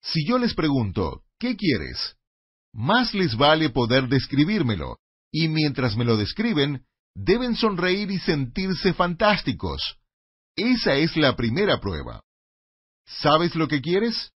Si 0.00 0.24
yo 0.24 0.38
les 0.38 0.54
pregunto, 0.54 1.24
¿qué 1.40 1.56
quieres? 1.56 2.14
Más 2.72 3.12
les 3.12 3.36
vale 3.36 3.70
poder 3.70 4.06
describírmelo, 4.06 4.98
y 5.32 5.48
mientras 5.48 5.96
me 5.96 6.04
lo 6.04 6.16
describen, 6.16 6.86
deben 7.16 7.56
sonreír 7.56 8.08
y 8.12 8.20
sentirse 8.20 8.94
fantásticos. 8.94 9.96
Esa 10.54 10.94
es 10.94 11.16
la 11.16 11.34
primera 11.34 11.80
prueba. 11.80 12.22
¿Sabes 13.04 13.56
lo 13.56 13.66
que 13.66 13.80
quieres? 13.80 14.30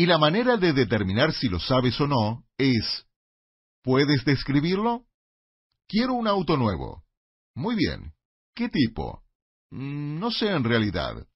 Y 0.00 0.06
la 0.06 0.16
manera 0.16 0.56
de 0.56 0.72
determinar 0.72 1.32
si 1.32 1.48
lo 1.48 1.58
sabes 1.58 2.00
o 2.00 2.06
no 2.06 2.44
es, 2.56 3.04
¿puedes 3.82 4.24
describirlo? 4.24 5.06
Quiero 5.88 6.14
un 6.14 6.28
auto 6.28 6.56
nuevo. 6.56 7.02
Muy 7.56 7.74
bien. 7.74 8.12
¿Qué 8.54 8.68
tipo? 8.68 9.24
Mm, 9.72 10.20
no 10.20 10.30
sé 10.30 10.50
en 10.50 10.62
realidad. 10.62 11.26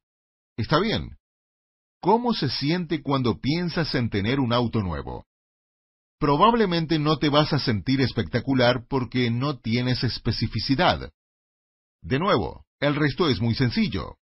Está 0.57 0.79
bien. 0.79 1.19
¿Cómo 2.01 2.35
se 2.35 2.49
siente 2.51 3.03
cuando 3.03 3.41
piensas 3.41 3.93
en 3.97 4.11
tener 4.11 4.39
un 4.39 4.53
auto 4.53 4.81
nuevo? 4.81 5.27
Probablemente 6.21 7.01
no 7.01 7.19
te 7.19 7.31
vas 7.31 7.53
a 7.53 7.59
sentir 7.59 8.01
espectacular 8.01 8.87
porque 8.89 9.29
no 9.33 9.59
tienes 9.59 10.05
especificidad. 10.05 11.11
De 12.01 12.21
nuevo, 12.21 12.65
el 12.79 12.95
resto 12.95 13.29
es 13.29 13.41
muy 13.41 13.57
sencillo. 13.57 14.19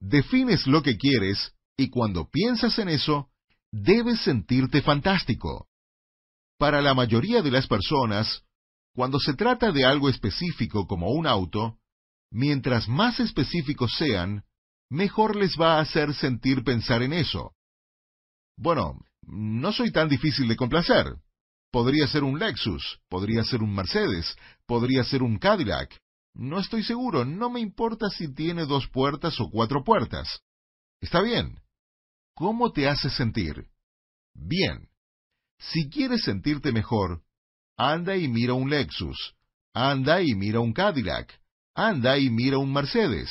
Defines 0.00 0.66
lo 0.66 0.82
que 0.82 0.96
quieres 0.96 1.54
y 1.76 1.90
cuando 1.90 2.28
piensas 2.28 2.76
en 2.80 2.88
eso, 2.88 3.30
debes 3.74 4.20
sentirte 4.20 4.82
fantástico. 4.82 5.66
Para 6.58 6.80
la 6.80 6.94
mayoría 6.94 7.42
de 7.42 7.50
las 7.50 7.66
personas, 7.66 8.44
cuando 8.94 9.18
se 9.18 9.34
trata 9.34 9.72
de 9.72 9.84
algo 9.84 10.08
específico 10.08 10.86
como 10.86 11.10
un 11.10 11.26
auto, 11.26 11.78
mientras 12.30 12.88
más 12.88 13.18
específicos 13.18 13.92
sean, 13.98 14.44
mejor 14.88 15.34
les 15.34 15.56
va 15.60 15.78
a 15.78 15.80
hacer 15.80 16.14
sentir 16.14 16.62
pensar 16.62 17.02
en 17.02 17.12
eso. 17.12 17.52
Bueno, 18.56 19.00
no 19.22 19.72
soy 19.72 19.90
tan 19.90 20.08
difícil 20.08 20.46
de 20.46 20.54
complacer. 20.54 21.06
Podría 21.72 22.06
ser 22.06 22.22
un 22.22 22.38
Lexus, 22.38 23.00
podría 23.08 23.42
ser 23.42 23.60
un 23.60 23.74
Mercedes, 23.74 24.36
podría 24.66 25.02
ser 25.02 25.24
un 25.24 25.38
Cadillac. 25.38 25.98
No 26.32 26.60
estoy 26.60 26.84
seguro, 26.84 27.24
no 27.24 27.50
me 27.50 27.58
importa 27.58 28.08
si 28.08 28.32
tiene 28.32 28.66
dos 28.66 28.86
puertas 28.86 29.40
o 29.40 29.50
cuatro 29.50 29.82
puertas. 29.82 30.42
Está 31.00 31.20
bien. 31.20 31.63
¿Cómo 32.34 32.72
te 32.72 32.88
hace 32.88 33.10
sentir? 33.10 33.68
Bien. 34.34 34.88
Si 35.58 35.88
quieres 35.88 36.24
sentirte 36.24 36.72
mejor, 36.72 37.22
anda 37.76 38.16
y 38.16 38.26
mira 38.28 38.54
un 38.54 38.70
Lexus, 38.70 39.34
anda 39.72 40.20
y 40.20 40.34
mira 40.34 40.60
un 40.60 40.72
Cadillac, 40.72 41.40
anda 41.74 42.18
y 42.18 42.30
mira 42.30 42.58
un 42.58 42.72
Mercedes. 42.72 43.30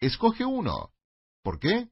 Escoge 0.00 0.44
uno. 0.44 0.90
¿Por 1.42 1.58
qué? 1.58 1.88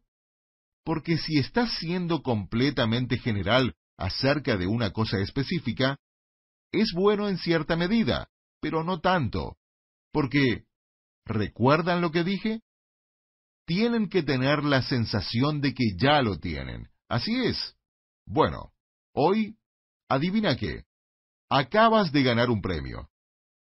Porque 0.84 1.18
si 1.18 1.38
estás 1.38 1.76
siendo 1.78 2.22
completamente 2.22 3.18
general 3.18 3.74
acerca 3.96 4.56
de 4.56 4.66
una 4.66 4.92
cosa 4.92 5.18
específica, 5.18 5.98
es 6.72 6.92
bueno 6.94 7.28
en 7.28 7.38
cierta 7.38 7.76
medida, 7.76 8.28
pero 8.60 8.84
no 8.84 9.00
tanto. 9.00 9.56
Porque, 10.12 10.64
¿recuerdan 11.24 12.00
lo 12.00 12.10
que 12.10 12.24
dije? 12.24 12.62
Tienen 13.66 14.08
que 14.08 14.22
tener 14.22 14.64
la 14.64 14.82
sensación 14.82 15.60
de 15.60 15.74
que 15.74 15.96
ya 15.96 16.22
lo 16.22 16.38
tienen. 16.38 16.88
Así 17.08 17.44
es. 17.44 17.74
Bueno, 18.26 18.72
hoy, 19.14 19.56
adivina 20.08 20.56
qué. 20.56 20.84
Acabas 21.50 22.12
de 22.12 22.22
ganar 22.22 22.50
un 22.50 22.60
premio. 22.60 23.08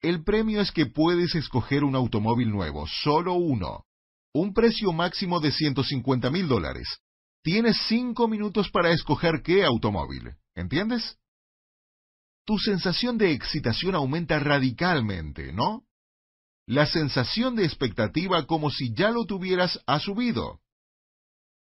El 0.01 0.23
premio 0.23 0.61
es 0.61 0.71
que 0.71 0.87
puedes 0.87 1.35
escoger 1.35 1.85
un 1.85 1.97
automóvil 1.97 2.51
nuevo, 2.51 2.87
solo 2.87 3.35
uno. 3.35 3.85
Un 4.33 4.53
precio 4.53 4.93
máximo 4.93 5.41
de 5.41 5.53
150 5.53 6.31
mil 6.31 6.49
dólares. 6.49 6.89
Tienes 7.43 7.77
cinco 7.89 8.29
minutos 8.29 8.71
para 8.71 8.91
escoger 8.91 9.43
qué 9.43 9.65
automóvil. 9.65 10.35
¿Entiendes? 10.55 11.19
Tu 12.45 12.59
sensación 12.59 13.19
de 13.19 13.33
excitación 13.33 13.95
aumenta 13.95 14.39
radicalmente, 14.39 15.53
¿no? 15.53 15.85
La 16.69 16.85
sensación 16.85 17.57
de 17.57 17.65
expectativa 17.65 18.45
como 18.45 18.71
si 18.71 18.93
ya 18.93 19.11
lo 19.11 19.25
tuvieras 19.25 19.81
ha 19.87 19.99
subido. 20.01 20.61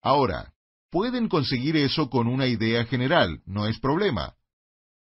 Ahora, 0.01 0.55
pueden 0.93 1.29
conseguir 1.29 1.77
eso 1.77 2.09
con 2.09 2.29
una 2.29 2.47
idea 2.47 2.85
general, 2.85 3.43
no 3.45 3.67
es 3.67 3.81
problema. 3.81 4.37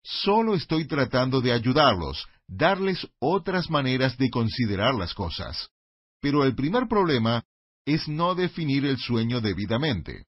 Solo 0.03 0.55
estoy 0.55 0.87
tratando 0.87 1.39
de 1.39 1.53
ayudarlos, 1.53 2.25
darles 2.47 3.07
otras 3.19 3.69
maneras 3.69 4.17
de 4.17 4.31
considerar 4.31 4.95
las 4.95 5.13
cosas. 5.13 5.69
Pero 6.19 6.45
el 6.45 6.55
primer 6.55 6.87
problema 6.87 7.43
es 7.85 8.07
no 8.07 8.33
definir 8.33 8.85
el 8.85 8.97
sueño 8.97 9.39
debidamente. 9.39 10.25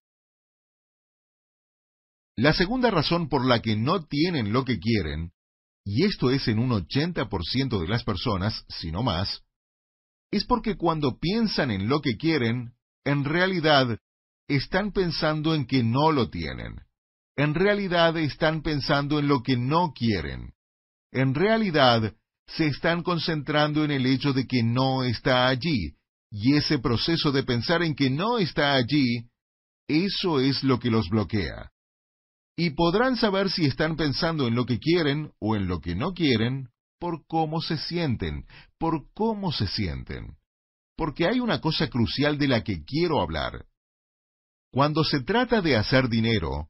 La 2.36 2.54
segunda 2.54 2.92
razón 2.92 3.28
por 3.28 3.44
la 3.44 3.60
que 3.60 3.76
no 3.76 4.06
tienen 4.06 4.54
lo 4.54 4.66
que 4.66 4.78
quieren, 4.78 5.32
y 5.84 6.06
esto 6.06 6.30
es 6.30 6.48
en 6.48 6.60
un 6.60 6.70
80% 6.70 7.82
de 7.82 7.88
las 7.88 8.04
personas, 8.04 8.66
si 8.70 8.92
no 8.92 9.02
más, 9.02 9.42
es 10.34 10.46
porque 10.46 10.76
cuando 10.78 11.20
piensan 11.20 11.70
en 11.70 11.88
lo 11.88 12.02
que 12.02 12.18
quieren, 12.18 12.74
en 13.06 13.24
realidad 13.24 14.00
están 14.48 14.92
pensando 14.92 15.54
en 15.54 15.68
que 15.68 15.84
no 15.84 16.12
lo 16.12 16.32
tienen. 16.32 16.80
En 17.36 17.54
realidad 17.54 18.18
están 18.18 18.64
pensando 18.64 19.20
en 19.20 19.28
lo 19.28 19.44
que 19.44 19.58
no 19.58 19.94
quieren. 19.94 20.54
En 21.12 21.36
realidad 21.36 22.16
se 22.48 22.66
están 22.66 23.04
concentrando 23.04 23.86
en 23.86 23.92
el 23.92 24.08
hecho 24.08 24.34
de 24.34 24.48
que 24.48 24.64
no 24.64 25.04
está 25.04 25.48
allí, 25.48 25.94
y 26.32 26.56
ese 26.56 26.80
proceso 26.80 27.32
de 27.32 27.44
pensar 27.44 27.84
en 27.84 27.94
que 27.94 28.10
no 28.10 28.40
está 28.40 28.74
allí, 28.74 29.28
eso 29.88 30.40
es 30.40 30.64
lo 30.64 30.80
que 30.80 30.90
los 30.90 31.10
bloquea. 31.10 31.70
Y 32.58 32.72
podrán 32.72 33.18
saber 33.18 33.52
si 33.52 33.66
están 33.66 33.98
pensando 33.98 34.48
en 34.48 34.56
lo 34.56 34.66
que 34.66 34.80
quieren 34.80 35.32
o 35.40 35.56
en 35.56 35.68
lo 35.68 35.80
que 35.80 35.94
no 35.94 36.14
quieren 36.14 36.73
por 37.04 37.28
cómo 37.28 37.60
se 37.60 37.76
sienten, 37.76 38.46
por 38.80 39.12
cómo 39.14 39.52
se 39.52 39.68
sienten. 39.68 40.38
Porque 40.96 41.28
hay 41.28 41.42
una 41.42 41.60
cosa 41.60 41.90
crucial 41.90 42.38
de 42.38 42.48
la 42.48 42.64
que 42.64 42.86
quiero 42.86 43.22
hablar. 43.22 43.66
Cuando 44.72 45.04
se 45.04 45.20
trata 45.22 45.62
de 45.62 45.76
hacer 45.76 46.08
dinero, 46.08 46.70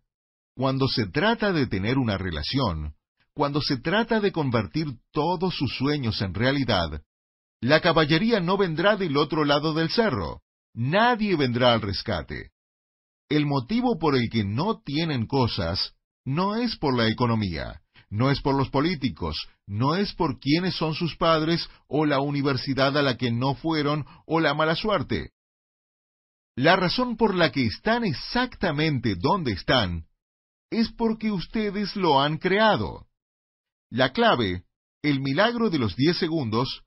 cuando 0.55 0.87
se 0.87 1.05
trata 1.05 1.53
de 1.53 1.67
tener 1.67 1.99
una 1.99 2.17
relación, 2.17 2.95
cuando 3.35 3.61
se 3.61 3.77
trata 3.77 4.19
de 4.21 4.31
convertir 4.31 4.87
todos 5.11 5.55
sus 5.55 5.77
sueños 5.77 6.19
en 6.23 6.33
realidad, 6.33 7.03
la 7.61 7.79
caballería 7.79 8.39
no 8.39 8.57
vendrá 8.57 8.97
del 8.97 9.17
otro 9.17 9.45
lado 9.45 9.75
del 9.75 9.91
cerro. 9.91 10.41
Nadie 10.73 11.35
vendrá 11.35 11.73
al 11.73 11.81
rescate. 11.81 12.49
El 13.29 13.45
motivo 13.45 13.99
por 13.99 14.15
el 14.15 14.31
que 14.31 14.43
no 14.43 14.81
tienen 14.81 15.27
cosas 15.27 15.93
no 16.25 16.55
es 16.55 16.75
por 16.77 16.97
la 16.97 17.07
economía, 17.07 17.82
no 18.13 18.29
es 18.29 18.41
por 18.41 18.55
los 18.55 18.69
políticos, 18.69 19.35
no 19.65 19.95
es 19.95 20.13
por 20.13 20.39
quiénes 20.39 20.75
son 20.75 20.93
sus 20.93 21.15
padres 21.15 21.67
o 21.87 22.05
la 22.05 22.19
universidad 22.19 22.95
a 22.95 23.01
la 23.01 23.17
que 23.17 23.31
no 23.31 23.55
fueron 23.55 24.05
o 24.27 24.39
la 24.39 24.53
mala 24.53 24.75
suerte. 24.75 25.31
La 26.55 26.75
razón 26.75 27.17
por 27.17 27.33
la 27.33 27.51
que 27.51 27.65
están 27.65 28.03
exactamente 28.03 29.15
donde 29.17 29.53
están 29.53 30.05
es 30.69 30.91
porque 30.91 31.31
ustedes 31.31 31.95
lo 31.95 32.21
han 32.21 32.37
creado. 32.37 33.07
La 33.89 34.11
clave, 34.13 34.63
el 35.01 35.19
milagro 35.19 35.71
de 35.71 35.79
los 35.79 35.95
diez 35.95 36.15
segundos, 36.17 36.83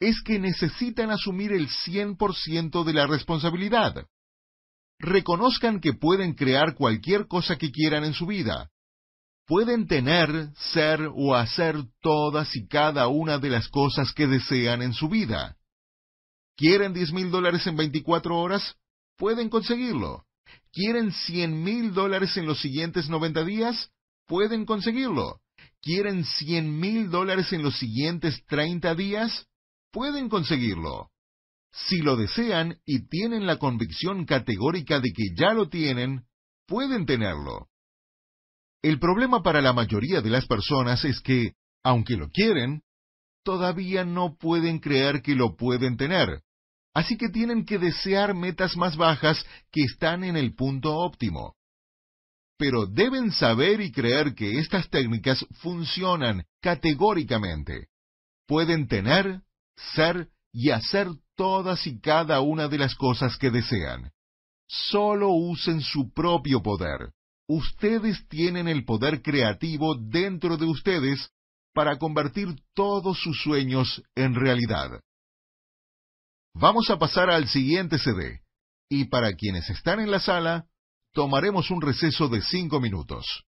es 0.00 0.22
que 0.22 0.38
necesitan 0.38 1.10
asumir 1.10 1.52
el 1.52 1.68
100% 1.68 2.82
de 2.82 2.92
la 2.94 3.06
responsabilidad. 3.06 4.06
Reconozcan 4.98 5.80
que 5.80 5.92
pueden 5.92 6.32
crear 6.32 6.74
cualquier 6.74 7.26
cosa 7.26 7.58
que 7.58 7.70
quieran 7.70 8.04
en 8.04 8.14
su 8.14 8.24
vida, 8.24 8.71
pueden 9.46 9.86
tener, 9.86 10.50
ser 10.72 11.08
o 11.14 11.34
hacer 11.34 11.76
todas 12.00 12.54
y 12.56 12.66
cada 12.66 13.08
una 13.08 13.38
de 13.38 13.50
las 13.50 13.68
cosas 13.68 14.12
que 14.12 14.26
desean 14.26 14.82
en 14.82 14.94
su 14.94 15.08
vida. 15.08 15.56
¿Quieren 16.56 16.92
diez 16.92 17.12
mil 17.12 17.30
dólares 17.30 17.66
en 17.66 17.76
24 17.76 18.38
horas? 18.38 18.76
Pueden 19.16 19.48
conseguirlo. 19.48 20.24
¿Quieren 20.72 21.12
cien 21.12 21.62
mil 21.62 21.94
dólares 21.94 22.36
en 22.36 22.46
los 22.46 22.60
siguientes 22.60 23.08
90 23.08 23.44
días? 23.44 23.90
Pueden 24.26 24.64
conseguirlo. 24.64 25.40
¿Quieren 25.82 26.24
100 26.24 26.78
mil 26.78 27.10
dólares 27.10 27.52
en 27.52 27.62
los 27.62 27.76
siguientes 27.76 28.44
30 28.46 28.94
días? 28.94 29.48
Pueden 29.90 30.28
conseguirlo. 30.28 31.10
Si 31.72 31.98
lo 31.98 32.16
desean 32.16 32.78
y 32.86 33.08
tienen 33.08 33.46
la 33.46 33.56
convicción 33.56 34.24
categórica 34.24 35.00
de 35.00 35.12
que 35.12 35.34
ya 35.36 35.52
lo 35.52 35.68
tienen, 35.68 36.24
pueden 36.68 37.04
tenerlo. 37.04 37.68
El 38.82 38.98
problema 38.98 39.42
para 39.42 39.60
la 39.62 39.72
mayoría 39.72 40.20
de 40.20 40.30
las 40.30 40.46
personas 40.46 41.04
es 41.04 41.20
que, 41.20 41.52
aunque 41.84 42.16
lo 42.16 42.28
quieren, 42.30 42.82
todavía 43.44 44.04
no 44.04 44.36
pueden 44.36 44.80
creer 44.80 45.22
que 45.22 45.36
lo 45.36 45.56
pueden 45.56 45.96
tener. 45.96 46.42
Así 46.92 47.16
que 47.16 47.28
tienen 47.28 47.64
que 47.64 47.78
desear 47.78 48.34
metas 48.34 48.76
más 48.76 48.96
bajas 48.96 49.44
que 49.70 49.82
están 49.82 50.24
en 50.24 50.36
el 50.36 50.54
punto 50.54 50.94
óptimo. 50.96 51.54
Pero 52.58 52.86
deben 52.86 53.30
saber 53.30 53.80
y 53.80 53.92
creer 53.92 54.34
que 54.34 54.58
estas 54.58 54.90
técnicas 54.90 55.46
funcionan 55.60 56.44
categóricamente. 56.60 57.88
Pueden 58.46 58.88
tener, 58.88 59.42
ser 59.94 60.28
y 60.52 60.70
hacer 60.70 61.08
todas 61.36 61.86
y 61.86 62.00
cada 62.00 62.40
una 62.40 62.68
de 62.68 62.78
las 62.78 62.94
cosas 62.96 63.36
que 63.38 63.50
desean. 63.50 64.10
Solo 64.68 65.30
usen 65.30 65.80
su 65.80 66.12
propio 66.12 66.62
poder. 66.62 67.12
Ustedes 67.54 68.26
tienen 68.28 68.66
el 68.66 68.86
poder 68.86 69.20
creativo 69.20 69.94
dentro 69.94 70.56
de 70.56 70.64
ustedes 70.64 71.30
para 71.74 71.98
convertir 71.98 72.48
todos 72.74 73.20
sus 73.20 73.42
sueños 73.42 74.02
en 74.14 74.34
realidad. 74.34 75.02
Vamos 76.54 76.88
a 76.88 76.98
pasar 76.98 77.28
al 77.28 77.46
siguiente 77.48 77.98
CD, 77.98 78.40
y 78.88 79.04
para 79.04 79.34
quienes 79.34 79.68
están 79.68 80.00
en 80.00 80.10
la 80.10 80.18
sala, 80.18 80.64
tomaremos 81.12 81.70
un 81.70 81.82
receso 81.82 82.26
de 82.28 82.40
cinco 82.40 82.80
minutos. 82.80 83.44